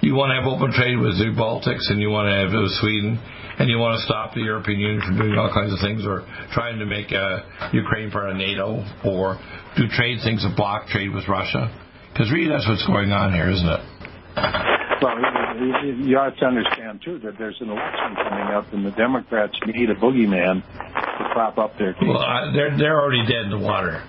You 0.00 0.16
want 0.16 0.32
to 0.32 0.40
have 0.40 0.48
open 0.48 0.72
trade 0.72 0.96
with 0.96 1.20
the 1.20 1.28
Baltics, 1.36 1.92
and 1.92 2.00
you 2.00 2.08
want 2.08 2.24
to 2.24 2.32
have 2.32 2.56
with 2.56 2.72
Sweden, 2.80 3.20
and 3.60 3.68
you 3.68 3.76
want 3.76 4.00
to 4.00 4.02
stop 4.08 4.32
the 4.32 4.40
European 4.40 4.80
Union 4.80 5.02
from 5.04 5.20
doing 5.20 5.36
all 5.36 5.52
kinds 5.52 5.76
of 5.76 5.80
things, 5.84 6.08
or 6.08 6.24
trying 6.56 6.80
to 6.80 6.88
make 6.88 7.12
uh, 7.12 7.44
Ukraine 7.76 8.10
part 8.10 8.32
of 8.32 8.36
NATO, 8.40 8.80
or 9.04 9.36
do 9.76 9.84
trade 9.92 10.24
things 10.24 10.40
that 10.40 10.56
block 10.56 10.88
trade 10.88 11.12
with 11.12 11.28
Russia? 11.28 11.68
Because 12.12 12.32
really, 12.32 12.48
that's 12.48 12.64
what's 12.64 12.86
going 12.88 13.12
on 13.12 13.36
here, 13.36 13.52
isn't 13.52 13.68
it?" 13.68 13.82
Well, 15.04 15.20
you 16.08 16.16
have 16.16 16.36
to 16.36 16.46
understand 16.48 17.04
too 17.04 17.20
that 17.20 17.36
there's 17.36 17.60
an 17.60 17.68
election 17.68 18.16
coming 18.16 18.48
up, 18.56 18.72
and 18.72 18.84
the 18.84 18.96
Democrats 18.96 19.52
need 19.68 19.90
a 19.90 19.96
boogeyman 20.00 20.64
to 20.64 21.24
prop 21.36 21.58
up 21.58 21.76
their 21.76 21.92
case. 21.92 22.08
Well, 22.08 22.24
uh, 22.24 22.52
they're 22.56 22.72
they're 22.76 23.00
already 23.00 23.28
dead 23.28 23.44
in 23.44 23.50
the 23.50 23.60
water, 23.60 24.00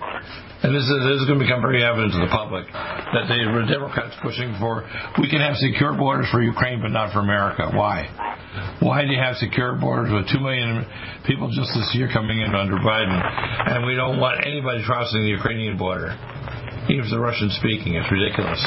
and 0.62 0.70
this 0.70 0.86
is 0.86 0.94
this 1.02 1.18
is 1.18 1.26
going 1.26 1.38
to 1.38 1.44
become 1.44 1.60
very 1.60 1.82
evident 1.82 2.14
to 2.14 2.22
the 2.22 2.30
public 2.30 2.70
that 2.70 3.26
the 3.26 3.66
Democrats 3.66 4.14
pushing 4.22 4.54
for 4.62 4.86
we 5.18 5.26
can 5.26 5.42
have 5.42 5.58
secure 5.58 5.90
borders 5.92 6.30
for 6.30 6.40
Ukraine, 6.42 6.80
but 6.80 6.94
not 6.94 7.12
for 7.12 7.18
America. 7.18 7.66
Why? 7.74 8.06
Why 8.78 9.02
do 9.02 9.10
you 9.10 9.18
have 9.18 9.36
secure 9.36 9.74
borders 9.74 10.12
with 10.12 10.30
two 10.30 10.38
million 10.38 10.86
people 11.26 11.50
just 11.50 11.74
this 11.74 11.90
year 11.94 12.08
coming 12.12 12.40
in 12.40 12.54
under 12.54 12.78
Biden, 12.78 13.18
and 13.70 13.86
we 13.86 13.94
don't 13.94 14.20
want 14.20 14.46
anybody 14.46 14.84
crossing 14.84 15.24
the 15.24 15.34
Ukrainian 15.34 15.76
border, 15.76 16.14
even 16.86 17.04
if 17.04 17.10
they're 17.10 17.20
Russian 17.20 17.50
speaking? 17.58 17.96
It's 17.96 18.10
ridiculous. 18.12 18.60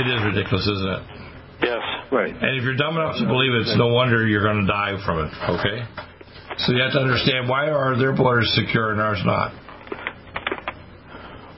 It 0.00 0.06
is 0.06 0.20
ridiculous, 0.24 0.64
isn't 0.64 0.88
it? 0.88 1.02
Yes. 1.60 1.82
Right. 2.12 2.32
And 2.32 2.56
if 2.56 2.64
you're 2.64 2.76
dumb 2.76 2.96
enough 2.96 3.18
to 3.18 3.26
believe 3.26 3.52
it, 3.52 3.68
it's 3.68 3.76
no 3.76 3.88
wonder 3.88 4.26
you're 4.26 4.42
going 4.42 4.64
to 4.64 4.70
die 4.70 4.96
from 5.04 5.26
it. 5.26 5.32
Okay. 5.44 5.84
So 6.58 6.72
you 6.72 6.82
have 6.82 6.92
to 6.92 7.00
understand 7.00 7.48
why 7.48 7.70
are 7.70 7.96
their 7.96 8.14
borders 8.14 8.50
secure 8.54 8.92
and 8.92 9.00
ours 9.00 9.22
not. 9.24 9.52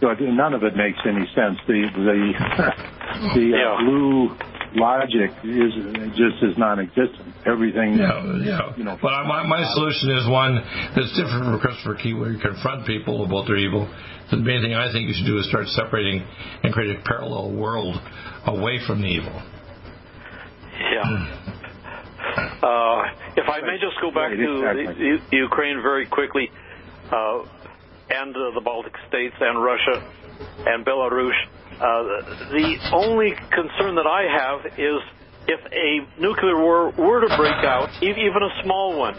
None 0.03 0.55
of 0.55 0.65
it 0.65 0.75
makes 0.77 0.99
any 1.07 1.27
sense. 1.35 1.59
The 1.67 1.87
the 1.95 2.33
the 3.39 3.47
uh, 3.55 3.79
blue 3.85 4.35
logic 4.75 5.31
is 5.45 5.73
just 6.19 6.43
is 6.43 6.59
non-existent. 6.59 7.29
Everything, 7.47 7.95
yeah, 7.99 8.39
yeah. 8.43 8.77
You 8.77 8.85
know, 8.85 8.99
but 9.01 9.11
my 9.27 9.47
my 9.47 9.63
solution 9.75 10.11
is 10.11 10.29
one 10.29 10.59
that's 10.97 11.11
different 11.15 11.45
from 11.45 11.59
Christopher 11.61 11.95
Key, 11.95 12.15
where 12.15 12.31
you 12.31 12.39
confront 12.39 12.87
people 12.87 13.25
about 13.25 13.47
their 13.47 13.57
evil. 13.57 13.87
The 14.31 14.39
main 14.39 14.63
thing 14.63 14.75
I 14.75 14.91
think 14.91 15.09
you 15.09 15.15
should 15.15 15.27
do 15.27 15.39
is 15.39 15.49
start 15.49 15.67
separating 15.69 16.25
and 16.63 16.73
create 16.73 16.97
a 16.97 17.03
parallel 17.03 17.53
world 17.53 18.01
away 18.47 18.81
from 18.87 19.03
the 19.03 19.09
evil. 19.09 19.43
Yeah. 20.93 21.03
Uh, 21.05 21.62
if 23.37 23.49
I 23.49 23.61
may 23.61 23.79
just 23.81 24.01
go 24.01 24.11
back 24.11 24.31
to 24.31 24.37
the, 24.37 25.19
the 25.31 25.37
Ukraine 25.37 25.83
very 25.83 26.07
quickly, 26.07 26.51
uh, 27.11 27.45
and 28.11 28.37
uh, 28.37 28.51
the 28.55 28.61
Baltic 28.61 28.95
states 29.09 29.35
and 29.41 29.63
Russia 29.63 30.03
and 30.67 30.85
Belarus. 30.85 31.37
Uh, 31.73 32.51
the 32.53 32.77
only 32.93 33.33
concern 33.51 33.97
that 33.97 34.07
I 34.07 34.29
have 34.29 34.79
is 34.79 35.01
if 35.49 35.61
a 35.73 36.21
nuclear 36.21 36.59
war 36.61 36.91
were 36.91 37.27
to 37.27 37.37
break 37.37 37.65
out, 37.65 37.91
even 38.03 38.43
a 38.43 38.63
small 38.63 38.99
one, 38.99 39.17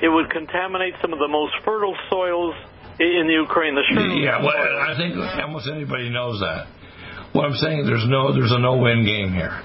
it 0.00 0.08
would 0.08 0.30
contaminate 0.30 0.94
some 1.00 1.12
of 1.12 1.18
the 1.18 1.28
most 1.28 1.54
fertile 1.64 1.96
soils 2.10 2.54
in 3.00 3.26
the 3.26 3.32
Ukraine. 3.32 3.74
The 3.74 3.82
yeah, 4.22 4.42
well, 4.42 4.54
I 4.54 4.94
think 4.96 5.16
almost 5.16 5.68
anybody 5.68 6.10
knows 6.10 6.40
that. 6.40 6.68
What 7.32 7.44
I'm 7.44 7.56
saying, 7.56 7.84
there's 7.84 8.06
no, 8.06 8.32
there's 8.32 8.52
a 8.52 8.58
no-win 8.58 9.04
game 9.04 9.32
here. 9.32 9.60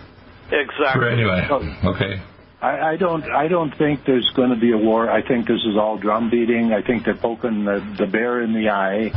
Exactly. 0.52 1.00
For 1.00 1.08
anyway, 1.08 1.48
okay. 1.96 2.22
I, 2.62 2.91
I 2.91 2.95
don't. 2.95 3.24
I 3.24 3.47
don't 3.47 3.76
think 3.76 4.05
there's 4.05 4.30
going 4.36 4.51
to 4.51 4.55
be 4.59 4.72
a 4.72 4.78
war. 4.78 5.09
I 5.09 5.26
think 5.28 5.47
this 5.47 5.62
is 5.66 5.78
all 5.78 5.97
drum 5.97 6.30
beating. 6.30 6.74
I 6.74 6.86
think 6.86 7.05
they're 7.05 7.16
poking 7.16 7.66
the, 7.66 7.82
the 7.97 8.05
bear 8.05 8.41
in 8.41 8.53
the 8.53 8.70
eye, 8.70 9.12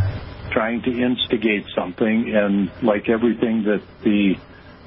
trying 0.51 0.81
to 0.83 0.91
instigate 0.91 1.67
something. 1.77 2.33
And 2.35 2.73
like 2.83 3.11
everything 3.11 3.65
that 3.65 3.83
the 4.03 4.35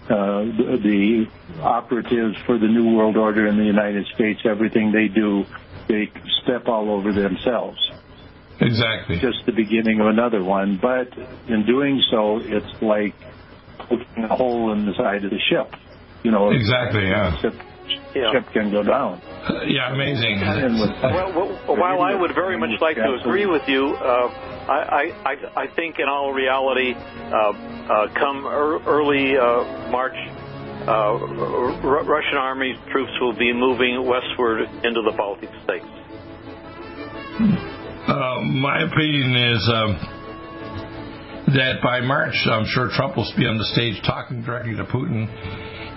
uh, 0.09 0.41
the, 0.57 0.79
the 0.81 1.61
operatives 1.61 2.35
for 2.45 2.57
the 2.57 2.67
New 2.67 2.95
World 2.95 3.15
Order 3.15 3.47
in 3.47 3.57
the 3.57 3.65
United 3.65 4.07
States, 4.15 4.39
everything 4.45 4.91
they 4.91 5.07
do, 5.07 5.43
they 5.87 6.11
step 6.43 6.67
all 6.67 6.89
over 6.89 7.13
themselves. 7.13 7.77
Exactly. 8.59 9.19
Just 9.19 9.45
the 9.45 9.51
beginning 9.51 9.99
of 9.99 10.07
another 10.07 10.43
one. 10.43 10.79
But 10.81 11.09
in 11.47 11.65
doing 11.67 12.01
so, 12.09 12.39
it's 12.41 12.81
like 12.81 13.13
poking 13.77 14.23
a 14.23 14.35
hole 14.35 14.73
in 14.73 14.87
the 14.87 14.93
side 14.95 15.23
of 15.25 15.29
the 15.29 15.39
ship. 15.47 15.75
You 16.23 16.31
know. 16.31 16.49
Exactly. 16.49 17.03
Yeah. 17.03 17.39
Ship, 17.87 18.01
yeah. 18.15 18.31
ship 18.33 18.45
can 18.53 18.71
go 18.71 18.83
down. 18.83 19.21
Yeah, 19.67 19.93
amazing. 19.93 20.41
Well, 20.41 21.31
well, 21.33 21.77
while 21.77 22.01
I 22.01 22.13
would 22.13 22.35
very 22.35 22.57
much 22.57 22.81
like 22.81 22.95
to 22.97 23.17
agree 23.21 23.45
with 23.45 23.63
you, 23.67 23.95
uh, 23.95 24.27
I, 24.67 25.11
I, 25.23 25.63
I 25.63 25.75
think 25.75 25.99
in 25.99 26.09
all 26.09 26.33
reality, 26.33 26.93
uh, 26.93 27.31
uh, 27.31 28.13
come 28.13 28.45
er, 28.45 28.79
early 28.85 29.37
uh, 29.37 29.89
March, 29.89 30.15
uh, 30.87 30.91
R- 30.91 32.03
Russian 32.03 32.37
army 32.37 32.75
troops 32.91 33.11
will 33.21 33.37
be 33.37 33.53
moving 33.53 34.05
westward 34.05 34.61
into 34.83 35.01
the 35.01 35.13
Baltic 35.15 35.49
states. 35.63 35.87
Uh, 38.07 38.41
my 38.41 38.83
opinion 38.83 39.35
is 39.35 39.71
um, 39.73 40.17
that 41.55 41.79
by 41.81 42.01
March, 42.01 42.35
I'm 42.45 42.65
sure 42.67 42.89
Trump 42.91 43.15
will 43.15 43.31
be 43.37 43.45
on 43.45 43.57
the 43.57 43.65
stage 43.73 44.01
talking 44.05 44.43
directly 44.43 44.75
to 44.75 44.83
Putin 44.83 45.27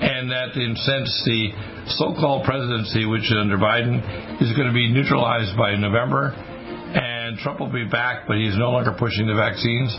and 0.00 0.30
that 0.32 0.56
in 0.56 0.74
sense 0.76 1.10
the 1.28 1.52
so-called 2.00 2.44
presidency, 2.44 3.04
which 3.04 3.28
is 3.28 3.36
under 3.36 3.58
Biden, 3.58 4.00
is 4.40 4.52
going 4.56 4.68
to 4.68 4.74
be 4.74 4.88
neutralized 4.88 5.56
by 5.56 5.76
November, 5.76 6.32
and 6.32 7.38
Trump 7.38 7.60
will 7.60 7.72
be 7.72 7.84
back, 7.84 8.26
but 8.26 8.36
he's 8.36 8.56
no 8.56 8.70
longer 8.72 8.96
pushing 8.96 9.28
the 9.28 9.36
vaccines. 9.36 9.92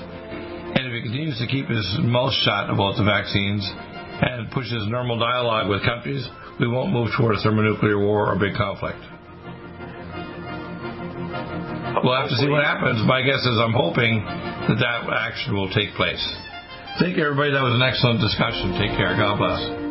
And 0.73 0.87
if 0.87 0.93
he 0.93 1.01
continues 1.01 1.37
to 1.37 1.47
keep 1.47 1.67
his 1.67 1.85
mouth 2.01 2.33
shut 2.41 2.69
about 2.69 2.97
the 2.97 3.05
vaccines 3.05 3.61
and 3.61 4.49
pushes 4.51 4.87
normal 4.89 5.19
dialogue 5.19 5.69
with 5.69 5.85
countries, 5.85 6.25
we 6.59 6.67
won't 6.67 6.91
move 6.91 7.09
toward 7.17 7.35
a 7.35 7.41
thermonuclear 7.41 7.99
war 7.99 8.33
or 8.33 8.39
big 8.39 8.55
conflict. 8.55 8.99
We'll 12.03 12.17
have 12.17 12.29
to 12.29 12.37
see 12.41 12.49
what 12.49 12.63
happens. 12.63 13.05
My 13.05 13.21
guess 13.21 13.45
is 13.45 13.59
I'm 13.61 13.73
hoping 13.73 14.25
that 14.25 14.79
that 14.79 15.13
action 15.13 15.53
will 15.53 15.69
take 15.69 15.93
place. 15.93 16.23
Thank 16.99 17.17
you, 17.17 17.23
everybody. 17.23 17.51
That 17.51 17.63
was 17.63 17.75
an 17.75 17.83
excellent 17.83 18.19
discussion. 18.19 18.73
Take 18.79 18.97
care. 18.97 19.15
God 19.15 19.37
bless. 19.37 19.90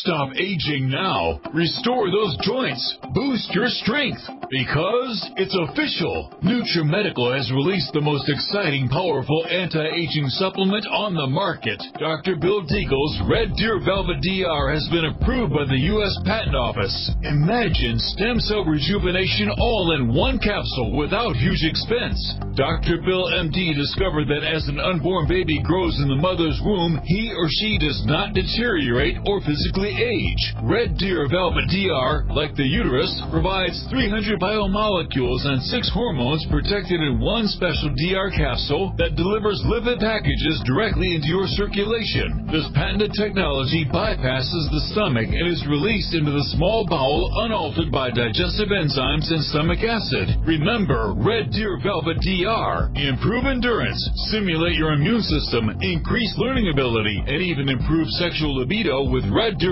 Stop 0.00 0.30
aging 0.36 0.88
now. 0.88 1.38
Restore 1.52 2.10
those 2.10 2.36
joints. 2.40 2.96
Boost 3.12 3.52
your 3.52 3.68
strength. 3.68 4.22
Because 4.48 5.20
it's 5.36 5.56
official. 5.68 6.32
NutriMedical 6.40 7.36
has 7.36 7.52
released 7.52 7.92
the 7.92 8.00
most 8.00 8.28
exciting, 8.28 8.88
powerful 8.88 9.44
anti-aging 9.48 10.28
supplement 10.40 10.86
on 10.88 11.12
the 11.12 11.26
market. 11.28 11.80
Dr. 12.00 12.36
Bill 12.36 12.64
Deagle's 12.64 13.20
Red 13.28 13.52
Deer 13.56 13.80
Velvet 13.84 14.20
DR 14.24 14.72
has 14.72 14.88
been 14.88 15.12
approved 15.12 15.52
by 15.52 15.64
the 15.68 15.84
U.S. 15.96 16.16
Patent 16.24 16.56
Office. 16.56 17.12
Imagine 17.24 18.00
stem 18.16 18.40
cell 18.40 18.64
rejuvenation 18.64 19.52
all 19.60 19.92
in 19.96 20.12
one 20.12 20.40
capsule 20.40 20.96
without 20.96 21.36
huge 21.36 21.64
expense. 21.64 22.16
Dr. 22.56 23.00
Bill 23.04 23.32
MD 23.32 23.72
discovered 23.76 24.28
that 24.28 24.44
as 24.44 24.68
an 24.68 24.80
unborn 24.80 25.28
baby 25.28 25.60
grows 25.64 25.96
in 26.00 26.08
the 26.08 26.20
mother's 26.20 26.60
womb, 26.64 27.00
he 27.04 27.32
or 27.32 27.48
she 27.60 27.80
does 27.80 28.04
not 28.04 28.36
deteriorate 28.36 29.16
or 29.24 29.40
physically 29.40 29.81
age. 29.90 30.42
Red 30.62 30.94
Deer 30.98 31.26
Velvet 31.26 31.66
DR, 31.66 32.30
like 32.30 32.54
the 32.54 32.62
uterus, 32.62 33.10
provides 33.30 33.82
300 33.90 34.38
biomolecules 34.38 35.42
and 35.48 35.58
six 35.66 35.90
hormones 35.90 36.46
protected 36.46 37.00
in 37.00 37.18
one 37.18 37.48
special 37.48 37.90
DR 37.98 38.30
capsule 38.30 38.94
that 38.98 39.16
delivers 39.16 39.58
lipid 39.66 39.98
packages 39.98 40.62
directly 40.62 41.18
into 41.18 41.26
your 41.26 41.50
circulation. 41.58 42.46
This 42.52 42.68
patented 42.74 43.16
technology 43.18 43.82
bypasses 43.88 44.70
the 44.70 44.86
stomach 44.94 45.26
and 45.26 45.48
is 45.48 45.66
released 45.66 46.14
into 46.14 46.30
the 46.30 46.48
small 46.54 46.86
bowel 46.86 47.32
unaltered 47.42 47.90
by 47.90 48.14
digestive 48.14 48.70
enzymes 48.70 49.32
and 49.32 49.42
stomach 49.50 49.80
acid. 49.82 50.36
Remember, 50.46 51.14
Red 51.16 51.50
Deer 51.50 51.80
Velvet 51.82 52.20
DR. 52.20 52.92
Improve 52.94 53.46
endurance, 53.46 53.98
stimulate 54.28 54.76
your 54.76 54.92
immune 54.92 55.22
system, 55.22 55.70
increase 55.80 56.32
learning 56.38 56.68
ability, 56.68 57.18
and 57.26 57.40
even 57.42 57.68
improve 57.68 58.08
sexual 58.20 58.56
libido 58.56 59.08
with 59.08 59.24
Red 59.32 59.58
Deer 59.58 59.71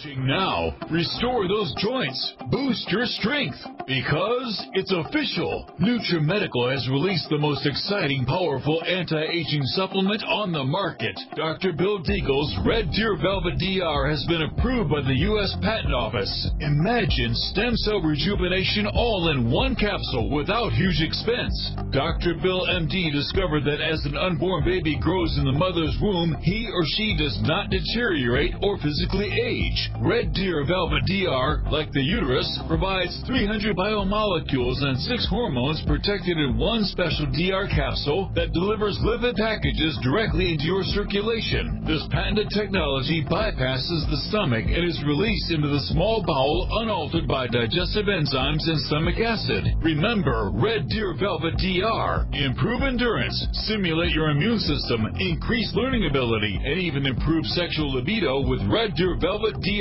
Stop 0.00 0.10
aging 0.10 0.26
now. 0.26 0.74
Restore 0.90 1.48
those 1.48 1.74
joints. 1.78 2.34
Boost 2.50 2.88
your 2.90 3.06
strength. 3.06 3.56
Because 3.86 4.66
it's 4.74 4.92
official. 4.92 5.68
NutriMedical 5.80 6.70
has 6.70 6.88
released 6.88 7.28
the 7.28 7.38
most 7.38 7.66
exciting, 7.66 8.24
powerful 8.24 8.82
anti-aging 8.86 9.64
supplement 9.74 10.22
on 10.24 10.52
the 10.52 10.62
market. 10.62 11.18
Dr. 11.34 11.72
Bill 11.72 11.98
Deagle's 11.98 12.54
Red 12.64 12.90
Deer 12.92 13.16
Velvet 13.20 13.58
DR 13.58 14.08
has 14.08 14.24
been 14.28 14.42
approved 14.42 14.90
by 14.90 15.02
the 15.02 15.18
U.S. 15.34 15.56
Patent 15.60 15.94
Office. 15.94 16.30
Imagine 16.60 17.34
stem 17.50 17.74
cell 17.76 18.00
rejuvenation 18.00 18.86
all 18.86 19.30
in 19.30 19.50
one 19.50 19.74
capsule 19.74 20.30
without 20.30 20.72
huge 20.72 21.02
expense. 21.02 21.74
Dr. 21.90 22.34
Bill 22.40 22.66
MD 22.70 23.10
discovered 23.10 23.64
that 23.64 23.82
as 23.82 24.04
an 24.06 24.16
unborn 24.16 24.64
baby 24.64 24.98
grows 25.00 25.36
in 25.36 25.44
the 25.44 25.58
mother's 25.58 25.96
womb, 26.00 26.36
he 26.42 26.68
or 26.72 26.84
she 26.94 27.16
does 27.18 27.36
not 27.42 27.70
deteriorate 27.70 28.54
or 28.62 28.78
physically 28.78 29.34
age. 29.34 29.89
Red 29.98 30.32
Deer 30.32 30.64
Velvet 30.64 31.04
DR, 31.04 31.60
like 31.68 31.92
the 31.92 32.00
uterus, 32.00 32.46
provides 32.68 33.12
300 33.26 33.76
biomolecules 33.76 34.80
and 34.80 34.96
six 34.96 35.26
hormones 35.28 35.82
protected 35.86 36.38
in 36.38 36.56
one 36.56 36.84
special 36.88 37.26
DR 37.34 37.68
capsule 37.68 38.30
that 38.34 38.54
delivers 38.54 38.96
lipid 39.04 39.36
packages 39.36 39.98
directly 40.02 40.52
into 40.54 40.64
your 40.64 40.86
circulation. 40.96 41.84
This 41.84 42.00
patented 42.08 42.48
technology 42.48 43.26
bypasses 43.28 44.08
the 44.08 44.22
stomach 44.32 44.64
and 44.64 44.88
is 44.88 45.02
released 45.04 45.50
into 45.50 45.68
the 45.68 45.84
small 45.92 46.24
bowel 46.24 46.80
unaltered 46.80 47.28
by 47.28 47.46
digestive 47.48 48.06
enzymes 48.06 48.64
and 48.64 48.80
stomach 48.88 49.20
acid. 49.20 49.68
Remember, 49.82 50.48
Red 50.54 50.88
Deer 50.88 51.12
Velvet 51.18 51.60
DR. 51.60 52.24
Improve 52.32 52.82
endurance, 52.82 53.36
stimulate 53.68 54.12
your 54.12 54.30
immune 54.30 54.60
system, 54.60 55.04
increase 55.18 55.68
learning 55.74 56.08
ability, 56.08 56.56
and 56.56 56.80
even 56.80 57.04
improve 57.04 57.44
sexual 57.52 57.92
libido 57.92 58.40
with 58.48 58.64
Red 58.70 58.94
Deer 58.96 59.18
Velvet 59.20 59.60
DR. 59.60 59.79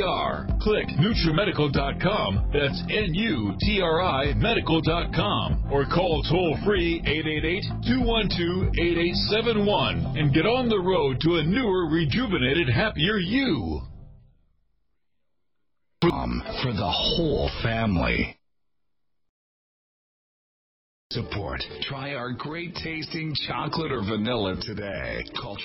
Click 0.62 0.88
NutriMedical.com. 0.88 2.52
That's 2.54 2.82
N-U-T-R-I 2.90 4.34
Medical.com. 4.36 5.66
Or 5.72 5.86
call 5.86 6.24
toll 6.24 6.58
free 6.66 7.02
888-212-8871 7.86 10.18
and 10.18 10.34
get 10.34 10.46
on 10.46 10.70
the 10.70 10.80
road 10.80 11.20
to 11.22 11.36
a 11.36 11.44
newer, 11.44 11.90
rejuvenated, 11.90 12.70
happier 12.70 13.18
you. 13.18 13.82
Um, 16.02 16.42
for 16.64 16.72
the 16.72 16.90
whole 16.90 17.52
family. 17.62 18.39
Support. 21.12 21.64
Try 21.82 22.14
our 22.14 22.32
great 22.34 22.76
tasting 22.76 23.34
chocolate 23.48 23.92
or 23.92 24.02
vanilla 24.02 24.56
today. 24.62 25.24
Call 25.42 25.58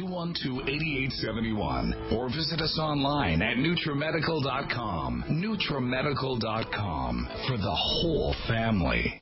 888-212-8871 0.00 2.12
or 2.14 2.30
visit 2.30 2.62
us 2.62 2.78
online 2.80 3.42
at 3.42 3.58
NutriMedical.com. 3.58 5.24
NutriMedical.com 5.28 7.28
for 7.46 7.58
the 7.58 7.70
whole 7.70 8.34
family. 8.48 9.21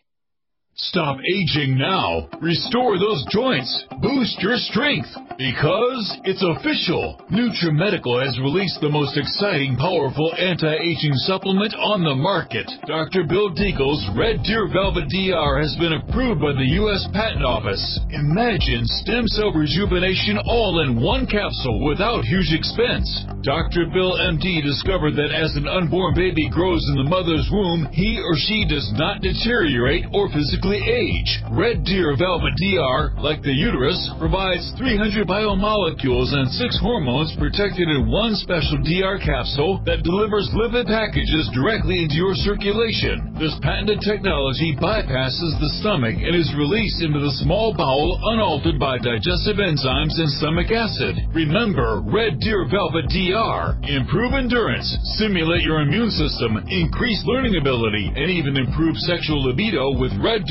Stop 0.85 1.19
aging 1.21 1.77
now. 1.77 2.27
Restore 2.41 2.97
those 2.97 3.23
joints. 3.29 3.69
Boost 4.01 4.41
your 4.41 4.57
strength. 4.57 5.13
Because 5.37 6.17
it's 6.25 6.41
official. 6.41 7.21
NutriMedical 7.29 8.17
has 8.17 8.33
released 8.41 8.81
the 8.81 8.89
most 8.89 9.13
exciting, 9.13 9.77
powerful 9.77 10.33
anti-aging 10.33 11.13
supplement 11.29 11.77
on 11.77 12.01
the 12.01 12.17
market. 12.17 12.65
Dr. 12.89 13.29
Bill 13.29 13.53
Deagle's 13.53 14.01
Red 14.17 14.41
Deer 14.41 14.65
Velvet 14.73 15.05
DR 15.09 15.61
has 15.61 15.77
been 15.77 16.01
approved 16.01 16.41
by 16.41 16.53
the 16.57 16.73
U.S. 16.81 17.05
Patent 17.13 17.45
Office. 17.45 17.81
Imagine 18.09 18.81
stem 19.05 19.29
cell 19.37 19.53
rejuvenation 19.53 20.41
all 20.49 20.81
in 20.81 20.97
one 20.97 21.29
capsule 21.29 21.85
without 21.85 22.25
huge 22.25 22.57
expense. 22.57 23.05
Dr. 23.45 23.85
Bill 23.93 24.17
MD 24.17 24.61
discovered 24.65 25.13
that 25.17 25.33
as 25.33 25.53
an 25.57 25.69
unborn 25.69 26.13
baby 26.13 26.49
grows 26.49 26.81
in 26.89 27.01
the 27.01 27.09
mother's 27.09 27.49
womb, 27.53 27.85
he 27.93 28.17
or 28.17 28.33
she 28.37 28.65
does 28.65 28.89
not 28.97 29.21
deteriorate 29.21 30.05
or 30.13 30.29
physically 30.29 30.70
age. 30.79 31.31
Red 31.51 31.83
Deer 31.83 32.15
Velvet 32.15 32.55
DR, 32.55 33.19
like 33.19 33.43
the 33.43 33.51
uterus, 33.51 33.99
provides 34.15 34.71
300 34.79 35.27
biomolecules 35.27 36.31
and 36.31 36.47
six 36.55 36.79
hormones 36.79 37.35
protected 37.35 37.91
in 37.91 38.07
one 38.07 38.35
special 38.39 38.79
DR 38.79 39.19
capsule 39.19 39.83
that 39.83 40.07
delivers 40.07 40.47
lipid 40.55 40.87
packages 40.87 41.51
directly 41.51 42.03
into 42.03 42.15
your 42.15 42.31
circulation. 42.39 43.35
This 43.35 43.55
patented 43.59 43.99
technology 43.99 44.77
bypasses 44.79 45.59
the 45.59 45.71
stomach 45.83 46.15
and 46.15 46.35
is 46.35 46.51
released 46.55 47.03
into 47.03 47.19
the 47.19 47.35
small 47.43 47.75
bowel 47.75 48.19
unaltered 48.35 48.79
by 48.79 48.95
digestive 48.95 49.59
enzymes 49.59 50.15
and 50.15 50.31
stomach 50.39 50.71
acid. 50.71 51.19
Remember, 51.33 51.99
Red 52.05 52.39
Deer 52.39 52.67
Velvet 52.69 53.07
DR. 53.11 53.75
Improve 53.87 54.35
endurance, 54.35 54.87
stimulate 55.17 55.63
your 55.63 55.81
immune 55.81 56.11
system, 56.11 56.59
increase 56.67 57.19
learning 57.25 57.55
ability, 57.59 58.11
and 58.15 58.29
even 58.29 58.55
improve 58.55 58.95
sexual 59.07 59.43
libido 59.43 59.95
with 59.95 60.11
Red 60.19 60.43
Deer 60.45 60.50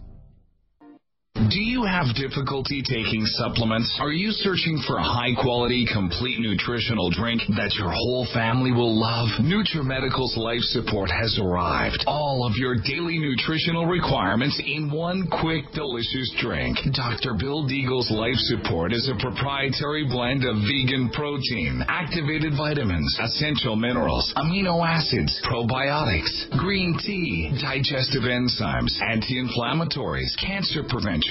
Do 1.49 1.59
you 1.59 1.83
have 1.89 2.13
difficulty 2.13 2.83
taking 2.85 3.25
supplements? 3.25 3.97
Are 3.99 4.11
you 4.11 4.29
searching 4.29 4.77
for 4.85 4.97
a 4.97 5.03
high 5.03 5.33
quality, 5.41 5.87
complete 5.91 6.37
nutritional 6.39 7.09
drink 7.09 7.41
that 7.57 7.73
your 7.81 7.89
whole 7.89 8.27
family 8.31 8.69
will 8.71 8.93
love? 8.93 9.41
NutriMedical's 9.41 10.37
Life 10.37 10.61
Support 10.69 11.09
has 11.09 11.39
arrived. 11.41 12.03
All 12.05 12.45
of 12.45 12.57
your 12.57 12.75
daily 12.77 13.17
nutritional 13.17 13.87
requirements 13.87 14.61
in 14.61 14.91
one 14.91 15.25
quick, 15.41 15.65
delicious 15.73 16.29
drink. 16.37 16.77
Dr. 16.93 17.33
Bill 17.33 17.65
Deagle's 17.65 18.11
Life 18.11 18.37
Support 18.53 18.93
is 18.93 19.09
a 19.09 19.17
proprietary 19.17 20.05
blend 20.05 20.45
of 20.45 20.61
vegan 20.61 21.09
protein, 21.09 21.81
activated 21.87 22.53
vitamins, 22.53 23.17
essential 23.17 23.75
minerals, 23.75 24.31
amino 24.37 24.85
acids, 24.85 25.41
probiotics, 25.49 26.53
green 26.59 26.93
tea, 27.01 27.49
digestive 27.57 28.29
enzymes, 28.29 28.93
anti-inflammatories, 29.09 30.37
cancer 30.37 30.83
prevention, 30.87 31.30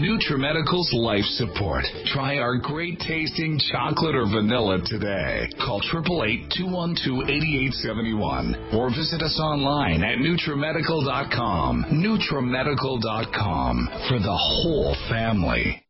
NutriMedical's 0.00 0.88
Life 0.94 1.26
Support. 1.36 1.84
Try 2.06 2.38
our 2.38 2.56
great 2.56 2.98
tasting 3.00 3.60
chocolate 3.70 4.16
or 4.16 4.24
vanilla 4.24 4.78
today. 4.86 5.46
Call 5.58 5.82
888-212-8871 5.92 8.72
or 8.74 8.88
visit 8.88 9.20
us 9.20 9.38
online 9.38 10.02
at 10.02 10.16
NutriMedical.com. 10.18 11.84
NutriMedical.com 11.92 13.88
for 14.08 14.18
the 14.18 14.32
whole 14.32 14.96
family. 15.10 15.84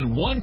One 0.00 0.42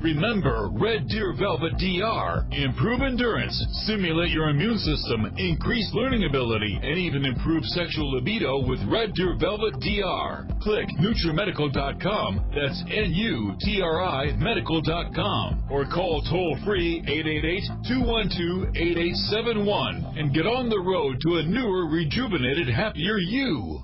Remember 0.00 0.68
Red 0.72 1.08
Deer 1.08 1.34
Velvet 1.38 1.72
DR. 1.78 2.46
Improve 2.52 3.02
endurance, 3.02 3.54
stimulate 3.84 4.30
your 4.30 4.48
immune 4.48 4.78
system, 4.78 5.32
increase 5.36 5.88
learning 5.94 6.24
ability, 6.24 6.78
and 6.82 6.98
even 6.98 7.24
improve 7.24 7.64
sexual 7.66 8.12
libido 8.12 8.66
with 8.66 8.80
Red 8.88 9.14
Deer 9.14 9.36
Velvet 9.38 9.74
DR. 9.80 10.46
Click 10.62 10.88
NutriMedical.com. 11.00 12.44
That's 12.54 12.82
N-U-T-R-I 12.90 14.32
Medical.com. 14.36 15.64
Or 15.70 15.84
call 15.86 16.22
toll 16.22 16.56
free 16.64 17.02
888-212-8871 17.86 20.18
and 20.18 20.34
get 20.34 20.46
on 20.46 20.68
the 20.68 20.80
road 20.80 21.20
to 21.22 21.36
a 21.36 21.42
newer, 21.42 21.86
rejuvenated, 21.88 22.68
happier 22.68 23.18
you. 23.18 23.82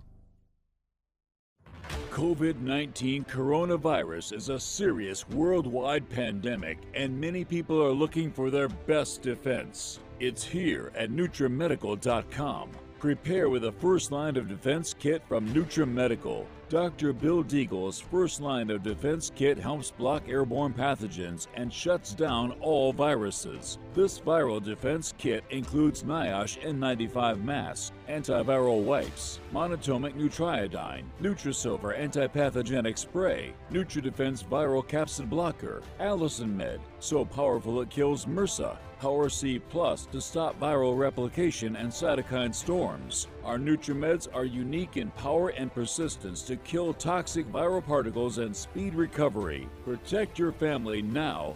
COVID 2.12 2.60
19 2.60 3.24
coronavirus 3.24 4.34
is 4.34 4.50
a 4.50 4.60
serious 4.60 5.30
worldwide 5.30 6.10
pandemic, 6.10 6.80
and 6.94 7.18
many 7.18 7.46
people 7.46 7.82
are 7.82 7.94
looking 7.94 8.34
for 8.34 8.52
their 8.52 8.68
best 8.68 9.22
defense. 9.22 10.02
It's 10.20 10.44
here 10.44 10.92
at 10.94 11.10
NutriMedical.com. 11.10 12.72
Prepare 13.00 13.48
with 13.48 13.64
a 13.64 13.72
first 13.72 14.12
line 14.12 14.36
of 14.36 14.50
defense 14.50 14.94
kit 14.94 15.22
from 15.26 15.48
NutriMedical. 15.54 16.46
Dr. 16.68 17.14
Bill 17.14 17.46
Deagle's 17.46 18.02
first 18.02 18.42
line 18.42 18.70
of 18.70 18.84
defense 18.84 19.32
kit 19.34 19.58
helps 19.58 19.90
block 19.90 20.28
airborne 20.28 20.74
pathogens 20.74 21.48
and 21.54 21.72
shuts 21.72 22.14
down 22.14 22.52
all 22.60 22.92
viruses. 22.92 23.80
This 23.94 24.20
viral 24.20 24.62
defense 24.62 25.14
kit 25.18 25.46
includes 25.50 26.04
NIOSH 26.04 26.62
N95 26.62 27.42
masks, 27.42 27.94
antiviral 28.10 28.82
wipes, 28.82 29.40
monatomic 29.54 30.14
nutriodine, 30.16 31.04
Nutrisilver 31.22 31.98
antipathogenic 31.98 32.98
spray, 32.98 33.54
NutriDefense 33.72 34.44
viral 34.44 34.86
capsid 34.86 35.30
blocker, 35.30 35.82
Allicin 36.00 36.54
Med, 36.54 36.82
so 37.00 37.24
powerful 37.24 37.82
it 37.82 37.90
kills 37.90 38.26
MRSA, 38.26 38.78
Power 39.00 39.30
C 39.30 39.60
Plus 39.60 40.06
to 40.08 40.20
stop 40.20 40.60
viral 40.60 40.98
replication 40.98 41.78
and 41.78 41.90
cytokine 41.90 42.54
storms. 42.54 43.28
Our 43.46 43.58
NutriMeds 43.58 44.28
are 44.34 44.44
unique 44.44 44.98
in 44.98 45.10
power 45.12 45.50
and 45.50 45.74
persistence 45.74 46.42
to 46.44 46.58
kill 46.58 46.94
toxic 46.94 47.48
viral 47.48 47.86
particles 47.86 48.40
and 48.40 48.54
speed 48.54 48.96
recovery. 48.96 49.70
Protect 49.86 50.38
your 50.38 50.52
family 50.52 51.02
now. 51.02 51.56